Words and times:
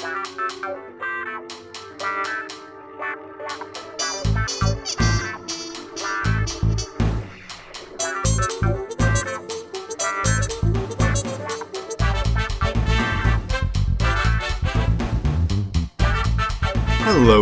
Hello 0.00 0.08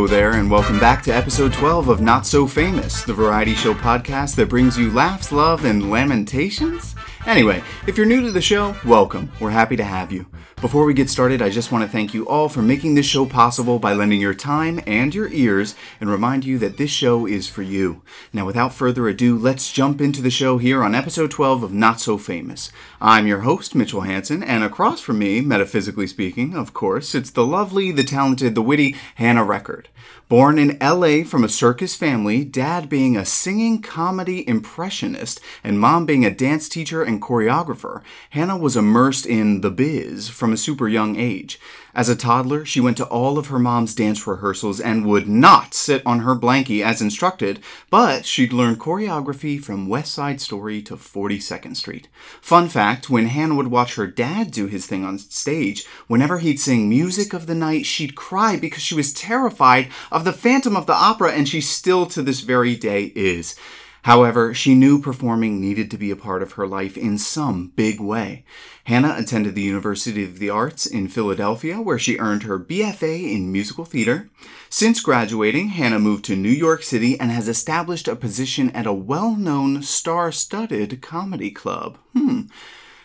there, 0.08 0.32
and 0.32 0.50
welcome 0.50 0.80
back 0.80 1.04
to 1.04 1.14
episode 1.14 1.52
12 1.52 1.88
of 1.88 2.00
Not 2.00 2.26
So 2.26 2.48
Famous, 2.48 3.04
the 3.04 3.14
variety 3.14 3.54
show 3.54 3.72
podcast 3.72 4.34
that 4.34 4.48
brings 4.48 4.76
you 4.76 4.90
laughs, 4.90 5.30
love, 5.30 5.64
and 5.64 5.92
lamentations? 5.92 6.96
Anyway, 7.24 7.62
if 7.86 7.96
you're 7.96 8.04
new 8.04 8.22
to 8.22 8.32
the 8.32 8.40
show, 8.40 8.74
welcome. 8.84 9.30
We're 9.38 9.50
happy 9.50 9.76
to 9.76 9.84
have 9.84 10.10
you. 10.10 10.26
Before 10.60 10.84
we 10.84 10.92
get 10.92 11.08
started, 11.08 11.40
I 11.40 11.50
just 11.50 11.70
want 11.70 11.84
to 11.84 11.88
thank 11.88 12.12
you 12.12 12.26
all 12.26 12.48
for 12.48 12.62
making 12.62 12.96
this 12.96 13.06
show 13.06 13.24
possible 13.24 13.78
by 13.78 13.92
lending 13.92 14.20
your 14.20 14.34
time 14.34 14.80
and 14.88 15.14
your 15.14 15.28
ears 15.28 15.76
and 16.00 16.10
remind 16.10 16.44
you 16.44 16.58
that 16.58 16.78
this 16.78 16.90
show 16.90 17.26
is 17.26 17.46
for 17.46 17.62
you. 17.62 18.02
Now, 18.32 18.44
without 18.44 18.74
further 18.74 19.06
ado, 19.06 19.38
let's 19.38 19.70
jump 19.70 20.00
into 20.00 20.20
the 20.20 20.30
show 20.30 20.58
here 20.58 20.82
on 20.82 20.96
episode 20.96 21.30
12 21.30 21.62
of 21.62 21.72
Not 21.72 22.00
So 22.00 22.18
Famous. 22.18 22.72
I'm 23.00 23.28
your 23.28 23.42
host, 23.42 23.76
Mitchell 23.76 24.00
Hanson, 24.00 24.42
and 24.42 24.64
across 24.64 25.00
from 25.00 25.20
me, 25.20 25.40
metaphysically 25.40 26.08
speaking, 26.08 26.56
of 26.56 26.74
course, 26.74 27.14
it's 27.14 27.30
the 27.30 27.46
lovely, 27.46 27.92
the 27.92 28.02
talented, 28.02 28.56
the 28.56 28.62
witty 28.62 28.96
Hannah 29.14 29.44
Record. 29.44 29.88
Born 30.28 30.58
in 30.58 30.76
LA 30.78 31.24
from 31.24 31.42
a 31.42 31.48
circus 31.48 31.94
family, 31.94 32.44
dad 32.44 32.90
being 32.90 33.16
a 33.16 33.24
singing 33.24 33.80
comedy 33.80 34.46
impressionist 34.46 35.40
and 35.64 35.80
mom 35.80 36.04
being 36.04 36.26
a 36.26 36.34
dance 36.34 36.68
teacher 36.68 37.02
and 37.02 37.22
choreographer, 37.22 38.02
Hannah 38.30 38.58
was 38.58 38.76
immersed 38.76 39.24
in 39.24 39.62
the 39.62 39.70
biz 39.70 40.28
from 40.28 40.47
a 40.52 40.56
super 40.56 40.88
young 40.88 41.16
age. 41.16 41.58
As 41.94 42.08
a 42.08 42.14
toddler, 42.14 42.64
she 42.64 42.80
went 42.80 42.96
to 42.98 43.06
all 43.06 43.38
of 43.38 43.48
her 43.48 43.58
mom's 43.58 43.94
dance 43.94 44.26
rehearsals 44.26 44.78
and 44.78 45.04
would 45.06 45.28
not 45.28 45.74
sit 45.74 46.00
on 46.06 46.20
her 46.20 46.36
blankie 46.36 46.84
as 46.84 47.02
instructed, 47.02 47.60
but 47.90 48.24
she'd 48.24 48.52
learned 48.52 48.78
choreography 48.78 49.60
from 49.60 49.88
West 49.88 50.14
Side 50.14 50.40
Story 50.40 50.80
to 50.82 50.96
42nd 50.96 51.74
Street. 51.76 52.06
Fun 52.40 52.68
fact 52.68 53.10
when 53.10 53.26
Hannah 53.26 53.56
would 53.56 53.68
watch 53.68 53.96
her 53.96 54.06
dad 54.06 54.50
do 54.50 54.66
his 54.66 54.86
thing 54.86 55.04
on 55.04 55.18
stage, 55.18 55.86
whenever 56.06 56.38
he'd 56.38 56.60
sing 56.60 56.88
Music 56.88 57.32
of 57.32 57.46
the 57.46 57.54
Night, 57.54 57.84
she'd 57.84 58.14
cry 58.14 58.56
because 58.56 58.82
she 58.82 58.94
was 58.94 59.12
terrified 59.12 59.88
of 60.12 60.24
the 60.24 60.32
Phantom 60.32 60.76
of 60.76 60.86
the 60.86 60.94
Opera, 60.94 61.32
and 61.32 61.48
she 61.48 61.60
still 61.60 62.06
to 62.06 62.22
this 62.22 62.40
very 62.40 62.76
day 62.76 63.12
is. 63.16 63.56
However, 64.02 64.54
she 64.54 64.74
knew 64.74 65.00
performing 65.00 65.60
needed 65.60 65.90
to 65.90 65.98
be 65.98 66.10
a 66.10 66.16
part 66.16 66.42
of 66.42 66.52
her 66.52 66.66
life 66.66 66.96
in 66.96 67.18
some 67.18 67.72
big 67.74 68.00
way. 68.00 68.44
Hannah 68.84 69.16
attended 69.18 69.54
the 69.54 69.62
University 69.62 70.24
of 70.24 70.38
the 70.38 70.50
Arts 70.50 70.86
in 70.86 71.08
Philadelphia, 71.08 71.80
where 71.80 71.98
she 71.98 72.18
earned 72.18 72.44
her 72.44 72.58
BFA 72.58 73.34
in 73.34 73.52
musical 73.52 73.84
theater. 73.84 74.30
Since 74.70 75.00
graduating, 75.00 75.68
Hannah 75.68 75.98
moved 75.98 76.24
to 76.26 76.36
New 76.36 76.48
York 76.48 76.82
City 76.82 77.18
and 77.18 77.30
has 77.30 77.48
established 77.48 78.08
a 78.08 78.16
position 78.16 78.70
at 78.70 78.86
a 78.86 78.92
well 78.92 79.36
known, 79.36 79.82
star 79.82 80.32
studded 80.32 81.02
comedy 81.02 81.50
club. 81.50 81.98
Hmm. 82.16 82.42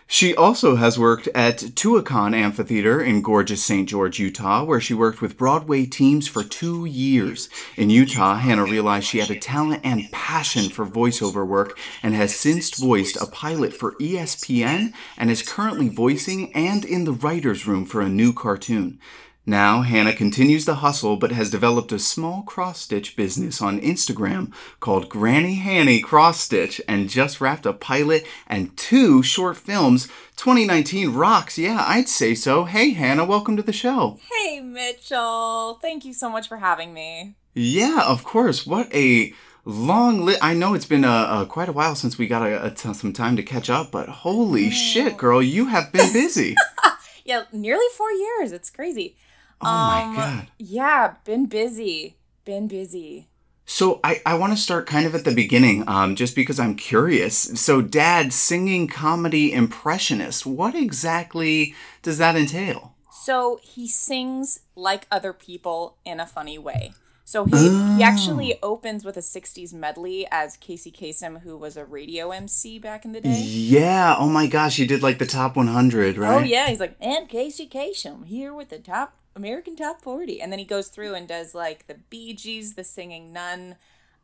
She 0.08 0.36
also 0.36 0.76
has 0.76 1.00
worked 1.00 1.28
at 1.30 1.58
Tuacahn 1.60 2.36
Amphitheater 2.36 3.02
in 3.02 3.22
gorgeous 3.22 3.64
St. 3.64 3.88
George, 3.88 4.20
Utah, 4.20 4.64
where 4.64 4.82
she 4.82 4.94
worked 4.94 5.22
with 5.22 5.38
Broadway 5.38 5.86
teams 5.86 6.28
for 6.28 6.44
two 6.44 6.86
years. 6.86 7.50
In 7.78 7.90
Utah, 7.90 8.36
Hannah 8.36 8.66
realized 8.66 9.08
she 9.08 9.20
had 9.20 9.32
a 9.32 9.40
talent 9.40 9.82
and 9.84 10.12
passion 10.12 10.70
for 10.70 10.86
voiceover 10.86 11.48
work 11.48 11.78
and 12.04 12.14
has 12.14 12.36
since 12.36 12.78
voiced 12.78 13.16
a 13.16 13.26
pilot 13.26 13.74
for 13.74 13.94
ESPN 13.94 14.94
and 15.18 15.32
is 15.32 15.42
currently 15.42 15.90
voicing 15.90 16.54
and 16.54 16.86
in 16.86 17.06
the 17.06 17.14
writer's 17.14 17.66
room 17.66 17.86
for 17.86 18.02
a 18.02 18.10
new 18.10 18.34
cartoon. 18.34 19.00
Now, 19.46 19.82
Hannah 19.82 20.14
continues 20.14 20.64
the 20.64 20.76
hustle 20.76 21.18
but 21.18 21.34
has 21.34 21.50
developed 21.50 21.92
a 21.92 22.00
small 22.00 22.44
cross 22.44 22.80
stitch 22.80 23.18
business 23.18 23.62
on 23.62 23.82
Instagram 23.82 24.54
called 24.80 25.10
Granny 25.10 25.56
Hanny 25.56 26.00
Cross 26.00 26.40
Stitch 26.40 26.80
and 26.88 27.10
just 27.10 27.42
wrapped 27.42 27.66
a 27.66 27.74
pilot 27.74 28.26
and 28.48 28.76
two 28.78 29.22
short 29.22 29.58
films. 29.58 30.08
2019 30.38 31.10
rocks, 31.14 31.58
yeah, 31.58 31.84
I'd 31.86 32.08
say 32.08 32.36
so. 32.36 32.64
Hey, 32.64 32.92
Hannah, 32.92 33.26
welcome 33.26 33.58
to 33.58 33.64
the 33.64 33.74
show. 33.74 34.18
Hey, 34.32 34.62
Mitchell. 34.62 35.78
Thank 35.82 36.06
you 36.06 36.14
so 36.14 36.30
much 36.30 36.48
for 36.48 36.58
having 36.58 36.94
me. 36.94 37.36
Yeah, 37.54 38.02
of 38.08 38.24
course. 38.24 38.66
What 38.66 38.96
a 38.96 39.34
long 39.66 40.24
li- 40.24 40.38
I 40.42 40.54
know 40.54 40.74
it's 40.74 40.86
been 40.86 41.04
uh, 41.04 41.12
uh, 41.12 41.46
quite 41.46 41.68
a 41.68 41.74
while 41.74 41.96
since 41.96 42.18
we 42.18 42.28
got 42.28 42.48
a, 42.48 42.68
a 42.68 42.72
t- 42.72 42.94
some 42.94 43.12
time 43.12 43.36
to 43.36 43.44
catch 43.44 43.70
up, 43.70 43.92
but 43.92 44.08
holy 44.08 44.70
shit, 44.72 45.18
girl, 45.18 45.42
you 45.42 45.66
have 45.66 45.92
been 45.92 46.14
busy. 46.14 46.56
yeah, 47.26 47.44
nearly 47.52 47.86
four 47.98 48.12
years. 48.14 48.54
It's 48.54 48.70
crazy. 48.70 49.18
Oh 49.66 49.70
um, 49.70 50.14
my 50.14 50.16
god. 50.16 50.48
Yeah, 50.58 51.16
been 51.24 51.46
busy. 51.46 52.18
Been 52.46 52.68
busy. 52.68 53.28
So 53.66 54.00
I, 54.04 54.22
I 54.26 54.36
want 54.36 54.54
to 54.54 54.58
start 54.58 54.88
kind 54.88 55.06
of 55.06 55.16
at 55.16 55.24
the 55.24 55.34
beginning, 55.34 55.88
um, 55.88 56.16
just 56.16 56.36
because 56.36 56.60
I'm 56.60 56.76
curious. 56.76 57.38
So 57.38 57.82
dad 57.82 58.34
singing 58.34 58.88
comedy 58.88 59.54
impressionist, 59.54 60.46
what 60.46 60.76
exactly 60.76 61.74
does 62.02 62.18
that 62.18 62.36
entail? 62.36 62.94
So 63.12 63.60
he 63.64 63.88
sings 63.88 64.60
like 64.76 65.08
other 65.10 65.32
people 65.32 65.98
in 66.04 66.20
a 66.20 66.26
funny 66.26 66.58
way. 66.58 66.94
So 67.26 67.46
he, 67.46 67.52
oh. 67.56 67.96
he 67.96 68.04
actually 68.04 68.60
opens 68.62 69.06
with 69.06 69.16
a 69.16 69.22
60s 69.22 69.74
medley 69.74 70.28
as 70.30 70.58
Casey 70.58 70.92
Kasem, 70.92 71.42
who 71.42 71.58
was 71.58 71.78
a 71.78 71.86
radio 71.86 72.32
MC 72.32 72.80
back 72.80 73.06
in 73.06 73.14
the 73.14 73.22
day. 73.22 73.40
Yeah. 73.42 74.16
Oh 74.20 74.28
my 74.28 74.48
gosh, 74.48 74.76
he 74.76 74.86
did 74.86 75.02
like 75.02 75.20
the 75.20 75.26
top 75.26 75.56
100, 75.56 76.18
right? 76.18 76.42
Oh, 76.42 76.44
yeah. 76.44 76.68
He's 76.68 76.82
like, 76.82 76.98
and 77.00 77.30
Casey 77.30 77.68
Kasem 77.68 78.26
here 78.26 78.54
with 78.54 78.70
the 78.70 78.78
top 78.78 79.18
American 79.36 79.76
Top 79.76 80.02
40. 80.02 80.42
And 80.42 80.52
then 80.52 80.60
he 80.60 80.66
goes 80.66 80.88
through 80.88 81.16
and 81.16 81.28
does 81.28 81.56
like 81.56 81.88
the 81.88 81.96
Bee 82.10 82.34
Gees, 82.34 82.76
the 82.76 82.84
Singing 82.84 83.34
Nun, 83.34 83.76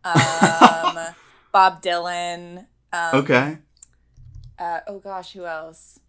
um, 0.03 0.13
Bob 1.51 1.81
Dylan. 1.81 2.67
Um, 2.91 3.15
okay. 3.15 3.57
Uh, 4.57 4.81
oh 4.87 4.99
gosh, 4.99 5.33
who 5.33 5.45
else? 5.45 5.99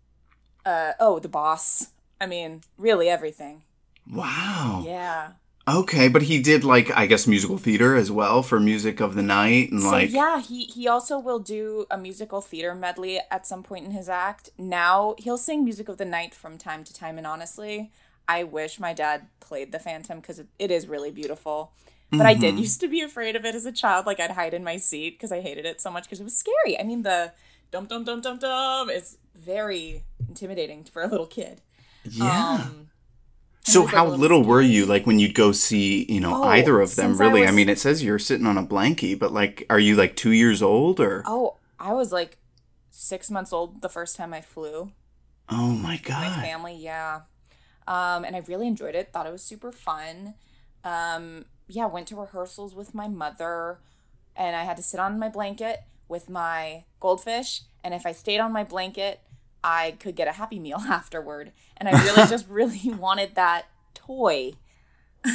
Uh, 0.65 0.93
oh, 0.99 1.19
The 1.19 1.28
Boss. 1.28 1.88
I 2.21 2.27
mean, 2.27 2.62
really 2.77 3.09
everything. 3.09 3.62
Wow. 4.11 4.83
Yeah. 4.84 5.32
Okay, 5.69 6.09
but 6.09 6.22
he 6.22 6.43
did 6.43 6.65
like 6.65 6.91
I 6.97 7.06
guess 7.06 7.27
musical 7.27 7.59
theater 7.59 7.94
as 7.94 8.11
well 8.11 8.43
for 8.43 8.59
music 8.59 9.00
of 9.00 9.15
the 9.15 9.22
night 9.22 9.71
and 9.71 9.81
so, 9.82 9.91
like 9.91 10.11
yeah, 10.11 10.41
he 10.41 10.65
he 10.65 10.88
also 10.88 11.19
will 11.19 11.38
do 11.38 11.87
a 11.91 11.99
musical 11.99 12.41
theater 12.41 12.75
medley 12.75 13.21
at 13.31 13.47
some 13.47 13.62
point 13.62 13.84
in 13.84 13.93
his 13.93 14.09
act. 14.09 14.50
Now 14.59 15.15
he'll 15.19 15.38
sing 15.38 15.62
music 15.62 15.88
of 15.88 15.99
the 15.99 16.05
night 16.05 16.34
from 16.34 16.59
time 16.59 16.82
to 16.84 16.94
time, 16.94 17.19
and 17.19 17.27
honestly, 17.27 17.93
I 18.30 18.44
wish 18.44 18.78
my 18.78 18.92
dad 18.92 19.26
played 19.41 19.72
the 19.72 19.80
Phantom 19.80 20.20
because 20.20 20.38
it, 20.38 20.70
is 20.70 20.86
really 20.86 21.10
beautiful. 21.10 21.72
But 22.10 22.18
mm-hmm. 22.18 22.26
I 22.26 22.34
did 22.34 22.50
mm-hmm. 22.50 22.58
used 22.58 22.80
to 22.80 22.88
be 22.88 23.00
afraid 23.00 23.34
of 23.34 23.44
it 23.44 23.56
as 23.56 23.66
a 23.66 23.72
child. 23.72 24.06
Like 24.06 24.20
I'd 24.20 24.30
hide 24.30 24.54
in 24.54 24.62
my 24.62 24.76
seat 24.76 25.14
because 25.16 25.32
I 25.32 25.41
hated 25.41 25.66
it 25.66 25.80
so 25.80 25.91
much 25.91 26.04
because 26.04 26.20
it 26.20 26.24
was 26.24 26.36
scary. 26.36 26.78
I 26.78 26.84
mean, 26.84 27.02
the 27.02 27.32
dum 27.72 27.86
dum 27.86 28.04
dum 28.04 28.20
dum 28.20 28.38
dum 28.38 28.88
is 28.88 29.19
very 29.34 30.04
intimidating 30.28 30.84
for 30.84 31.02
a 31.02 31.08
little 31.08 31.26
kid. 31.26 31.60
Yeah. 32.04 32.60
Um, 32.62 32.90
so 33.62 33.84
how 33.86 34.04
little, 34.04 34.19
little 34.19 34.44
were 34.44 34.62
you 34.62 34.86
like 34.86 35.06
when 35.06 35.19
you'd 35.19 35.34
go 35.34 35.50
see 35.52 36.06
you 36.08 36.20
know 36.20 36.44
oh, 36.44 36.48
either 36.48 36.80
of 36.80 36.96
them 36.96 37.19
really 37.19 37.40
I, 37.40 37.46
was, 37.46 37.50
I 37.50 37.54
mean 37.54 37.69
it 37.69 37.78
says 37.78 38.02
you're 38.02 38.19
sitting 38.19 38.46
on 38.46 38.56
a 38.56 38.64
blankie 38.64 39.19
but 39.19 39.32
like 39.32 39.66
are 39.69 39.78
you 39.78 39.96
like 39.96 40.16
two 40.16 40.32
years 40.32 40.62
old 40.62 40.98
or 40.98 41.22
oh 41.26 41.56
i 41.78 41.92
was 41.92 42.10
like 42.10 42.38
six 42.90 43.30
months 43.30 43.52
old 43.52 43.82
the 43.82 43.90
first 43.90 44.16
time 44.16 44.32
i 44.32 44.40
flew 44.40 44.92
oh 45.50 45.72
my 45.72 45.98
god 45.98 46.38
my 46.38 46.42
family 46.42 46.74
yeah 46.74 47.20
um, 47.90 48.24
and 48.24 48.36
I 48.36 48.38
really 48.46 48.68
enjoyed 48.68 48.94
it. 48.94 49.12
Thought 49.12 49.26
it 49.26 49.32
was 49.32 49.42
super 49.42 49.72
fun. 49.72 50.34
Um, 50.84 51.46
yeah, 51.66 51.86
went 51.86 52.06
to 52.08 52.16
rehearsals 52.16 52.72
with 52.72 52.94
my 52.94 53.08
mother, 53.08 53.80
and 54.36 54.54
I 54.54 54.62
had 54.62 54.76
to 54.76 54.82
sit 54.82 55.00
on 55.00 55.18
my 55.18 55.28
blanket 55.28 55.82
with 56.08 56.30
my 56.30 56.84
goldfish. 57.00 57.62
And 57.82 57.92
if 57.92 58.06
I 58.06 58.12
stayed 58.12 58.38
on 58.38 58.52
my 58.52 58.62
blanket, 58.62 59.20
I 59.64 59.96
could 59.98 60.14
get 60.14 60.28
a 60.28 60.32
Happy 60.32 60.60
Meal 60.60 60.78
afterward. 60.88 61.50
And 61.76 61.88
I 61.88 62.04
really 62.04 62.28
just 62.28 62.46
really 62.48 62.92
wanted 62.92 63.34
that 63.34 63.66
toy 63.93 64.52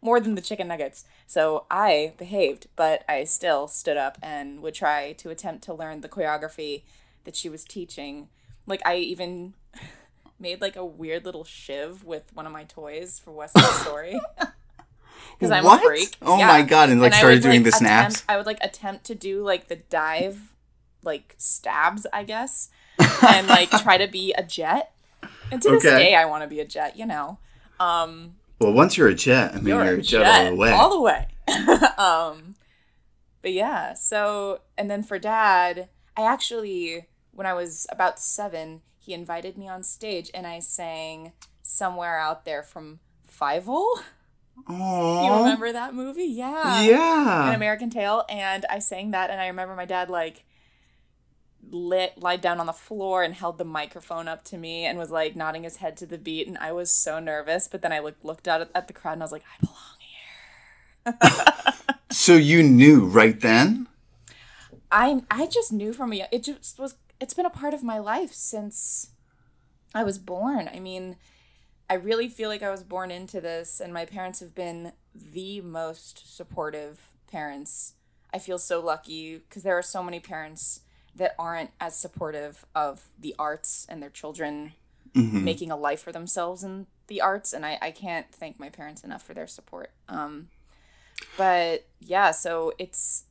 more 0.00 0.20
than 0.20 0.36
the 0.36 0.40
chicken 0.40 0.68
nuggets. 0.68 1.04
So 1.26 1.66
I 1.68 2.12
behaved, 2.16 2.68
but 2.76 3.02
I 3.08 3.24
still 3.24 3.66
stood 3.66 3.96
up 3.96 4.18
and 4.22 4.62
would 4.62 4.74
try 4.74 5.14
to 5.14 5.30
attempt 5.30 5.64
to 5.64 5.74
learn 5.74 6.02
the 6.02 6.08
choreography 6.08 6.82
that 7.24 7.34
she 7.34 7.48
was 7.48 7.64
teaching. 7.64 8.28
Like 8.68 8.82
I 8.86 8.98
even 8.98 9.54
made 10.38 10.60
like 10.60 10.76
a 10.76 10.84
weird 10.84 11.24
little 11.24 11.44
shiv 11.44 12.04
with 12.04 12.32
one 12.34 12.46
of 12.46 12.52
my 12.52 12.64
toys 12.64 13.20
for 13.22 13.32
West 13.32 13.58
Side 13.58 13.82
Story. 13.82 14.20
Because 15.38 15.52
I'm 15.52 15.64
what? 15.64 15.80
a 15.80 15.86
freak. 15.86 16.16
Oh 16.20 16.38
yeah. 16.38 16.48
my 16.48 16.62
god! 16.62 16.90
And 16.90 17.00
like 17.00 17.12
and 17.12 17.18
started 17.18 17.36
would, 17.36 17.42
doing 17.42 17.62
like, 17.62 17.72
the 17.72 17.72
snaps. 17.72 18.16
Attempt, 18.16 18.30
I 18.30 18.36
would 18.36 18.46
like 18.46 18.58
attempt 18.60 19.04
to 19.06 19.14
do 19.14 19.44
like 19.44 19.68
the 19.68 19.76
dive, 19.76 20.54
like 21.04 21.36
stabs, 21.38 22.06
I 22.12 22.24
guess, 22.24 22.70
and 23.28 23.46
like 23.46 23.70
try 23.70 23.98
to 23.98 24.08
be 24.08 24.32
a 24.32 24.42
jet. 24.42 24.92
And 25.52 25.62
to 25.62 25.68
okay. 25.68 25.74
this 25.76 25.82
day, 25.84 26.14
I 26.16 26.24
want 26.24 26.42
to 26.42 26.48
be 26.48 26.58
a 26.60 26.64
jet. 26.64 26.96
You 26.98 27.06
know. 27.06 27.38
Um, 27.78 28.34
well, 28.58 28.72
once 28.72 28.96
you're 28.96 29.08
a 29.08 29.14
jet, 29.14 29.52
I 29.52 29.56
mean, 29.56 29.68
you're, 29.68 29.84
you're 29.84 29.94
a 29.94 30.02
jet, 30.02 30.22
jet, 30.24 30.46
all 30.46 30.50
the 30.50 30.56
way. 30.56 30.72
All 30.72 30.90
the 30.90 31.00
way. 31.00 31.28
um, 31.98 32.54
but 33.40 33.52
yeah. 33.52 33.94
So, 33.94 34.62
and 34.76 34.90
then 34.90 35.04
for 35.04 35.18
dad, 35.18 35.88
I 36.16 36.22
actually, 36.22 37.06
when 37.30 37.46
I 37.46 37.54
was 37.54 37.86
about 37.90 38.18
seven, 38.18 38.82
he 39.08 39.14
invited 39.14 39.56
me 39.56 39.66
on 39.66 39.82
stage 39.82 40.30
and 40.34 40.46
I 40.46 40.58
sang 40.60 41.32
Somewhere 41.62 42.18
Out 42.18 42.44
There 42.44 42.62
from 42.62 43.00
Fievel. 43.26 43.86
Oh, 44.68 45.24
You 45.24 45.32
remember 45.44 45.72
that 45.72 45.94
movie? 45.94 46.24
Yeah. 46.26 46.82
Yeah. 46.82 47.48
An 47.48 47.54
American 47.54 47.88
Tail, 47.88 48.24
and 48.28 48.66
I 48.68 48.80
sang 48.80 49.12
that, 49.12 49.30
and 49.30 49.40
I 49.40 49.46
remember 49.46 49.74
my 49.74 49.86
dad 49.86 50.10
like 50.10 50.44
lit 51.70 52.18
lied 52.18 52.42
down 52.42 52.60
on 52.60 52.66
the 52.66 52.72
floor 52.72 53.22
and 53.22 53.34
held 53.34 53.56
the 53.56 53.64
microphone 53.64 54.28
up 54.28 54.44
to 54.44 54.58
me 54.58 54.84
and 54.84 54.98
was 54.98 55.10
like 55.10 55.34
nodding 55.36 55.62
his 55.62 55.76
head 55.76 55.96
to 55.98 56.06
the 56.06 56.18
beat, 56.18 56.46
and 56.46 56.58
I 56.58 56.72
was 56.72 56.90
so 56.90 57.18
nervous. 57.18 57.66
But 57.66 57.80
then 57.80 57.92
I 57.92 58.00
looked 58.00 58.24
looked 58.26 58.46
out 58.46 58.60
at, 58.60 58.70
at 58.74 58.88
the 58.88 58.92
crowd 58.92 59.12
and 59.14 59.22
I 59.22 59.24
was 59.24 59.32
like, 59.32 59.44
I 61.04 61.14
belong 61.14 61.34
here. 61.70 61.74
So 62.10 62.36
you 62.36 62.62
knew 62.62 63.06
right 63.06 63.38
then? 63.40 63.86
I 64.90 65.22
I 65.30 65.46
just 65.46 65.72
knew 65.72 65.92
from 65.92 66.12
a 66.12 66.26
it 66.32 66.42
just 66.42 66.78
was 66.78 66.96
it's 67.20 67.34
been 67.34 67.46
a 67.46 67.50
part 67.50 67.74
of 67.74 67.82
my 67.82 67.98
life 67.98 68.32
since 68.32 69.10
I 69.94 70.04
was 70.04 70.18
born. 70.18 70.68
I 70.72 70.78
mean, 70.78 71.16
I 71.90 71.94
really 71.94 72.28
feel 72.28 72.48
like 72.48 72.62
I 72.62 72.70
was 72.70 72.82
born 72.82 73.10
into 73.10 73.40
this 73.40 73.80
and 73.80 73.92
my 73.92 74.04
parents 74.04 74.40
have 74.40 74.54
been 74.54 74.92
the 75.14 75.60
most 75.60 76.36
supportive 76.36 77.08
parents. 77.30 77.94
I 78.32 78.38
feel 78.38 78.58
so 78.58 78.80
lucky 78.80 79.38
because 79.38 79.62
there 79.62 79.76
are 79.78 79.82
so 79.82 80.02
many 80.02 80.20
parents 80.20 80.80
that 81.14 81.34
aren't 81.38 81.70
as 81.80 81.98
supportive 81.98 82.64
of 82.74 83.08
the 83.18 83.34
arts 83.38 83.86
and 83.88 84.02
their 84.02 84.10
children 84.10 84.74
making 85.14 85.70
a 85.70 85.76
life 85.76 86.00
for 86.02 86.12
themselves 86.12 86.62
in 86.62 86.86
the 87.08 87.20
arts 87.20 87.52
and 87.52 87.64
I, 87.64 87.78
I 87.80 87.90
can't 87.90 88.30
thank 88.30 88.60
my 88.60 88.68
parents 88.68 89.02
enough 89.02 89.22
for 89.22 89.34
their 89.34 89.46
support. 89.46 89.90
Um 90.08 90.48
but 91.36 91.86
yeah, 92.00 92.30
so 92.30 92.72
it's 92.78 93.24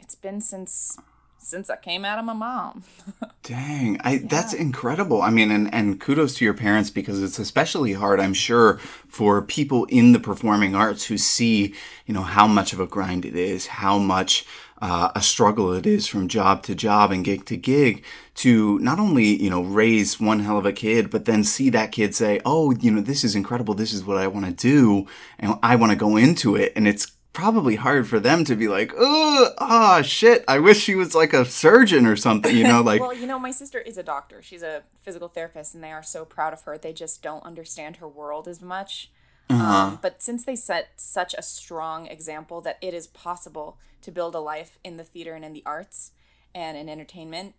it's 0.00 0.14
been 0.14 0.40
since 0.40 0.96
since 1.38 1.70
I 1.70 1.76
came 1.76 2.04
out 2.04 2.18
of 2.18 2.24
my 2.24 2.32
mom. 2.32 2.84
Dang, 3.42 4.00
I 4.02 4.18
that's 4.18 4.52
incredible. 4.52 5.22
I 5.22 5.30
mean, 5.30 5.50
and 5.50 5.72
and 5.72 6.00
kudos 6.00 6.34
to 6.36 6.44
your 6.44 6.54
parents 6.54 6.90
because 6.90 7.22
it's 7.22 7.38
especially 7.38 7.94
hard, 7.94 8.20
I'm 8.20 8.34
sure, 8.34 8.78
for 9.08 9.40
people 9.40 9.86
in 9.86 10.12
the 10.12 10.20
performing 10.20 10.74
arts 10.74 11.06
who 11.06 11.16
see, 11.16 11.74
you 12.06 12.14
know, 12.14 12.22
how 12.22 12.46
much 12.46 12.72
of 12.72 12.80
a 12.80 12.86
grind 12.86 13.24
it 13.24 13.36
is, 13.36 13.66
how 13.66 13.98
much 13.98 14.44
uh, 14.80 15.10
a 15.14 15.20
struggle 15.20 15.72
it 15.72 15.86
is 15.86 16.06
from 16.06 16.28
job 16.28 16.62
to 16.64 16.74
job 16.74 17.10
and 17.10 17.24
gig 17.24 17.44
to 17.46 17.56
gig 17.56 18.04
to 18.34 18.78
not 18.78 19.00
only 19.00 19.42
you 19.42 19.50
know 19.50 19.62
raise 19.62 20.20
one 20.20 20.40
hell 20.40 20.58
of 20.58 20.66
a 20.66 20.72
kid, 20.72 21.10
but 21.10 21.24
then 21.24 21.42
see 21.44 21.70
that 21.70 21.92
kid 21.92 22.14
say, 22.14 22.40
"Oh, 22.44 22.72
you 22.72 22.90
know, 22.90 23.00
this 23.00 23.24
is 23.24 23.34
incredible. 23.34 23.74
This 23.74 23.92
is 23.92 24.04
what 24.04 24.18
I 24.18 24.26
want 24.26 24.46
to 24.46 24.52
do, 24.52 25.06
and 25.38 25.54
I 25.62 25.76
want 25.76 25.90
to 25.90 25.96
go 25.96 26.16
into 26.16 26.54
it." 26.54 26.72
And 26.76 26.86
it's 26.86 27.17
probably 27.38 27.76
hard 27.76 28.08
for 28.08 28.18
them 28.18 28.42
to 28.42 28.56
be 28.56 28.66
like, 28.66 28.92
oh, 28.98 29.50
ah, 29.58 30.02
shit, 30.02 30.44
I 30.48 30.58
wish 30.58 30.80
she 30.80 30.96
was 30.96 31.14
like 31.14 31.32
a 31.32 31.44
surgeon 31.44 32.04
or 32.04 32.16
something, 32.16 32.56
you 32.56 32.64
know, 32.64 32.80
like, 32.84 33.00
well, 33.00 33.14
you 33.14 33.28
know, 33.28 33.38
my 33.38 33.52
sister 33.52 33.78
is 33.78 33.96
a 33.96 34.02
doctor. 34.02 34.42
She's 34.42 34.64
a 34.64 34.82
physical 35.00 35.28
therapist, 35.28 35.72
and 35.72 35.84
they 35.84 35.92
are 35.92 36.02
so 36.02 36.24
proud 36.24 36.52
of 36.52 36.62
her. 36.62 36.76
They 36.76 36.92
just 36.92 37.22
don't 37.22 37.44
understand 37.44 37.98
her 37.98 38.08
world 38.08 38.48
as 38.48 38.60
much. 38.60 39.12
Um, 39.50 40.00
but 40.02 40.20
since 40.20 40.44
they 40.44 40.56
set 40.56 40.88
such 40.96 41.32
a 41.38 41.42
strong 41.42 42.08
example 42.08 42.60
that 42.62 42.76
it 42.82 42.92
is 42.92 43.06
possible 43.06 43.78
to 44.02 44.10
build 44.10 44.34
a 44.34 44.40
life 44.40 44.80
in 44.82 44.96
the 44.96 45.04
theater 45.04 45.34
and 45.34 45.44
in 45.44 45.52
the 45.52 45.62
arts 45.64 46.10
and 46.56 46.76
in 46.76 46.88
entertainment, 46.88 47.54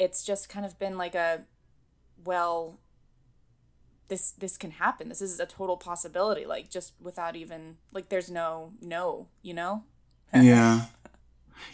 it's 0.00 0.24
just 0.24 0.48
kind 0.48 0.66
of 0.66 0.80
been 0.80 0.98
like 0.98 1.14
a, 1.14 1.42
well, 2.24 2.80
this 4.12 4.32
this 4.32 4.58
can 4.58 4.72
happen. 4.72 5.08
This 5.08 5.22
is 5.22 5.40
a 5.40 5.46
total 5.46 5.76
possibility. 5.78 6.44
Like 6.54 6.68
just 6.76 6.92
without 7.00 7.34
even 7.34 7.78
like, 7.96 8.10
there's 8.10 8.30
no 8.30 8.72
no, 8.82 9.28
you 9.42 9.54
know. 9.54 9.84
yeah. 10.34 10.86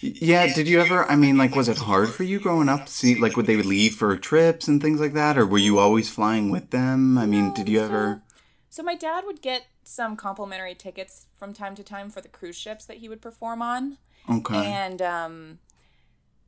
Yeah, 0.00 0.52
did 0.54 0.68
you 0.68 0.80
ever, 0.80 1.04
I 1.10 1.16
mean, 1.16 1.38
like, 1.38 1.56
was 1.56 1.68
it 1.68 1.78
hard 1.78 2.10
for 2.10 2.22
you 2.22 2.38
growing 2.38 2.68
up? 2.68 2.88
See, 2.88 3.14
like, 3.18 3.36
would 3.36 3.46
they 3.46 3.56
leave 3.56 3.94
for 3.94 4.14
trips 4.18 4.68
and 4.68 4.82
things 4.82 5.00
like 5.00 5.14
that? 5.14 5.38
Or 5.38 5.46
were 5.46 5.56
you 5.68 5.78
always 5.78 6.10
flying 6.10 6.50
with 6.50 6.70
them? 6.70 7.16
I 7.16 7.24
mean, 7.26 7.54
did 7.54 7.68
you 7.70 7.78
So- 7.78 7.84
ever? 7.86 8.22
So 8.68 8.82
my 8.82 8.94
dad 8.94 9.24
would 9.24 9.40
get 9.40 9.62
some 9.82 10.14
complimentary 10.14 10.74
tickets 10.74 11.26
from 11.38 11.54
time 11.54 11.74
to 11.76 11.82
time 11.82 12.10
for 12.10 12.20
the 12.20 12.28
cruise 12.28 12.56
ships 12.56 12.84
that 12.84 12.98
he 12.98 13.08
would 13.08 13.22
perform 13.22 13.62
on. 13.62 13.96
Okay. 14.30 14.66
And 14.66 15.00
um 15.00 15.58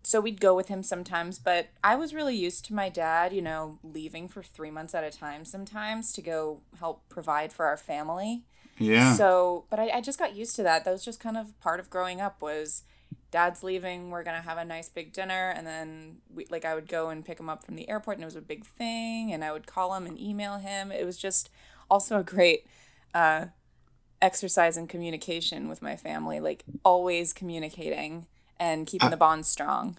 so 0.02 0.20
we'd 0.20 0.40
go 0.40 0.54
with 0.54 0.68
him 0.68 0.82
sometimes, 0.82 1.38
but 1.38 1.68
I 1.84 1.96
was 1.96 2.14
really 2.14 2.36
used 2.36 2.64
to 2.66 2.74
my 2.74 2.88
dad, 2.88 3.32
you 3.32 3.42
know, 3.42 3.78
leaving 3.82 4.28
for 4.28 4.42
3 4.42 4.70
months 4.70 4.94
at 4.94 5.04
a 5.04 5.10
time 5.10 5.44
sometimes 5.44 6.12
to 6.14 6.22
go 6.22 6.62
help 6.78 7.08
provide 7.08 7.52
for 7.52 7.66
our 7.66 7.76
family. 7.76 8.44
Yeah. 8.78 9.14
So, 9.14 9.66
but 9.68 9.78
I, 9.78 9.90
I 9.90 10.00
just 10.00 10.18
got 10.18 10.34
used 10.34 10.56
to 10.56 10.62
that. 10.62 10.84
That 10.84 10.92
was 10.92 11.04
just 11.04 11.20
kind 11.20 11.36
of 11.36 11.58
part 11.60 11.80
of 11.80 11.90
growing 11.90 12.20
up 12.20 12.40
was 12.40 12.82
dad's 13.30 13.62
leaving, 13.62 14.10
we're 14.10 14.22
going 14.22 14.40
to 14.40 14.48
have 14.48 14.58
a 14.58 14.64
nice 14.64 14.88
big 14.88 15.12
dinner 15.12 15.52
and 15.54 15.66
then 15.66 16.16
we 16.34 16.46
like 16.50 16.64
I 16.64 16.74
would 16.74 16.88
go 16.88 17.10
and 17.10 17.24
pick 17.24 17.38
him 17.38 17.48
up 17.48 17.64
from 17.64 17.76
the 17.76 17.88
airport 17.88 18.16
and 18.16 18.24
it 18.24 18.26
was 18.26 18.36
a 18.36 18.40
big 18.40 18.64
thing 18.64 19.32
and 19.32 19.44
I 19.44 19.52
would 19.52 19.66
call 19.66 19.94
him 19.94 20.06
and 20.06 20.18
email 20.18 20.56
him. 20.56 20.90
It 20.90 21.04
was 21.04 21.16
just 21.16 21.50
also 21.90 22.18
a 22.18 22.24
great 22.24 22.66
uh 23.14 23.46
exercise 24.22 24.76
in 24.76 24.86
communication 24.86 25.68
with 25.68 25.80
my 25.80 25.96
family, 25.96 26.40
like 26.40 26.64
always 26.84 27.32
communicating 27.32 28.26
and 28.60 28.86
keeping 28.86 29.10
the 29.10 29.16
bond 29.16 29.46
strong. 29.46 29.96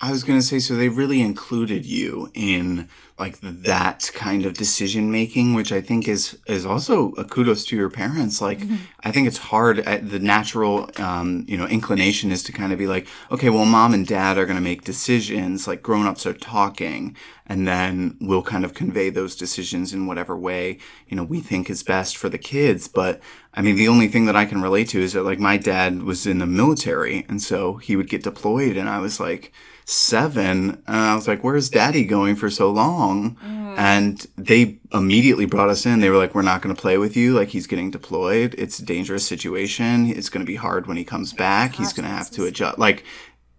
I 0.00 0.10
was 0.10 0.24
gonna 0.24 0.42
say, 0.42 0.58
so 0.58 0.74
they 0.74 0.88
really 0.88 1.20
included 1.20 1.86
you 1.86 2.30
in 2.34 2.88
like 3.18 3.38
that 3.40 4.10
kind 4.12 4.44
of 4.44 4.54
decision 4.54 5.10
making, 5.10 5.54
which 5.54 5.70
I 5.70 5.80
think 5.80 6.08
is 6.08 6.36
is 6.48 6.66
also 6.66 7.12
a 7.12 7.24
kudos 7.24 7.64
to 7.66 7.76
your 7.76 7.88
parents. 7.88 8.40
Like, 8.42 8.60
I 9.04 9.12
think 9.12 9.28
it's 9.28 9.38
hard. 9.38 9.78
At 9.78 10.10
the 10.10 10.18
natural, 10.18 10.90
um, 10.96 11.44
you 11.46 11.56
know, 11.56 11.66
inclination 11.66 12.32
is 12.32 12.42
to 12.42 12.52
kind 12.52 12.72
of 12.72 12.78
be 12.78 12.88
like, 12.88 13.06
okay, 13.30 13.50
well, 13.50 13.64
mom 13.64 13.94
and 13.94 14.04
dad 14.06 14.36
are 14.36 14.46
gonna 14.46 14.60
make 14.60 14.82
decisions. 14.82 15.68
Like, 15.68 15.80
grown 15.80 16.06
ups 16.06 16.26
are 16.26 16.34
talking, 16.34 17.16
and 17.46 17.66
then 17.66 18.16
we'll 18.20 18.42
kind 18.42 18.64
of 18.64 18.74
convey 18.74 19.10
those 19.10 19.36
decisions 19.36 19.94
in 19.94 20.06
whatever 20.06 20.36
way 20.36 20.78
you 21.08 21.16
know 21.16 21.24
we 21.24 21.40
think 21.40 21.70
is 21.70 21.84
best 21.84 22.16
for 22.16 22.28
the 22.28 22.36
kids. 22.36 22.88
But 22.88 23.20
I 23.54 23.62
mean, 23.62 23.76
the 23.76 23.88
only 23.88 24.08
thing 24.08 24.26
that 24.26 24.36
I 24.36 24.44
can 24.44 24.60
relate 24.60 24.88
to 24.90 25.00
is 25.00 25.12
that 25.12 25.22
like 25.22 25.38
my 25.38 25.56
dad 25.56 26.02
was 26.02 26.26
in 26.26 26.38
the 26.40 26.46
military, 26.46 27.24
and 27.28 27.40
so 27.40 27.76
he 27.76 27.94
would 27.94 28.08
get 28.08 28.24
deployed, 28.24 28.76
and 28.76 28.88
I 28.88 28.98
was 28.98 29.20
like 29.20 29.52
seven 29.86 30.82
and 30.86 30.96
i 30.96 31.14
was 31.14 31.28
like 31.28 31.44
where's 31.44 31.68
daddy 31.68 32.04
going 32.04 32.36
for 32.36 32.50
so 32.50 32.70
long? 32.70 33.36
And 33.76 34.24
they 34.36 34.78
immediately 34.92 35.46
brought 35.46 35.68
us 35.68 35.84
in. 35.84 35.98
They 35.98 36.08
were 36.08 36.16
like 36.16 36.32
we're 36.34 36.42
not 36.42 36.62
going 36.62 36.74
to 36.74 36.80
play 36.80 36.96
with 36.96 37.16
you. 37.16 37.34
Like 37.34 37.48
he's 37.48 37.66
getting 37.66 37.90
deployed. 37.90 38.54
It's 38.56 38.78
a 38.78 38.84
dangerous 38.84 39.26
situation. 39.26 40.06
It's 40.06 40.28
going 40.28 40.46
to 40.46 40.50
be 40.50 40.54
hard 40.54 40.86
when 40.86 40.96
he 40.96 41.02
comes 41.02 41.32
back. 41.32 41.74
He's 41.74 41.92
going 41.92 42.08
to 42.08 42.14
have 42.14 42.30
to 42.32 42.44
adjust. 42.44 42.78
Like 42.78 43.04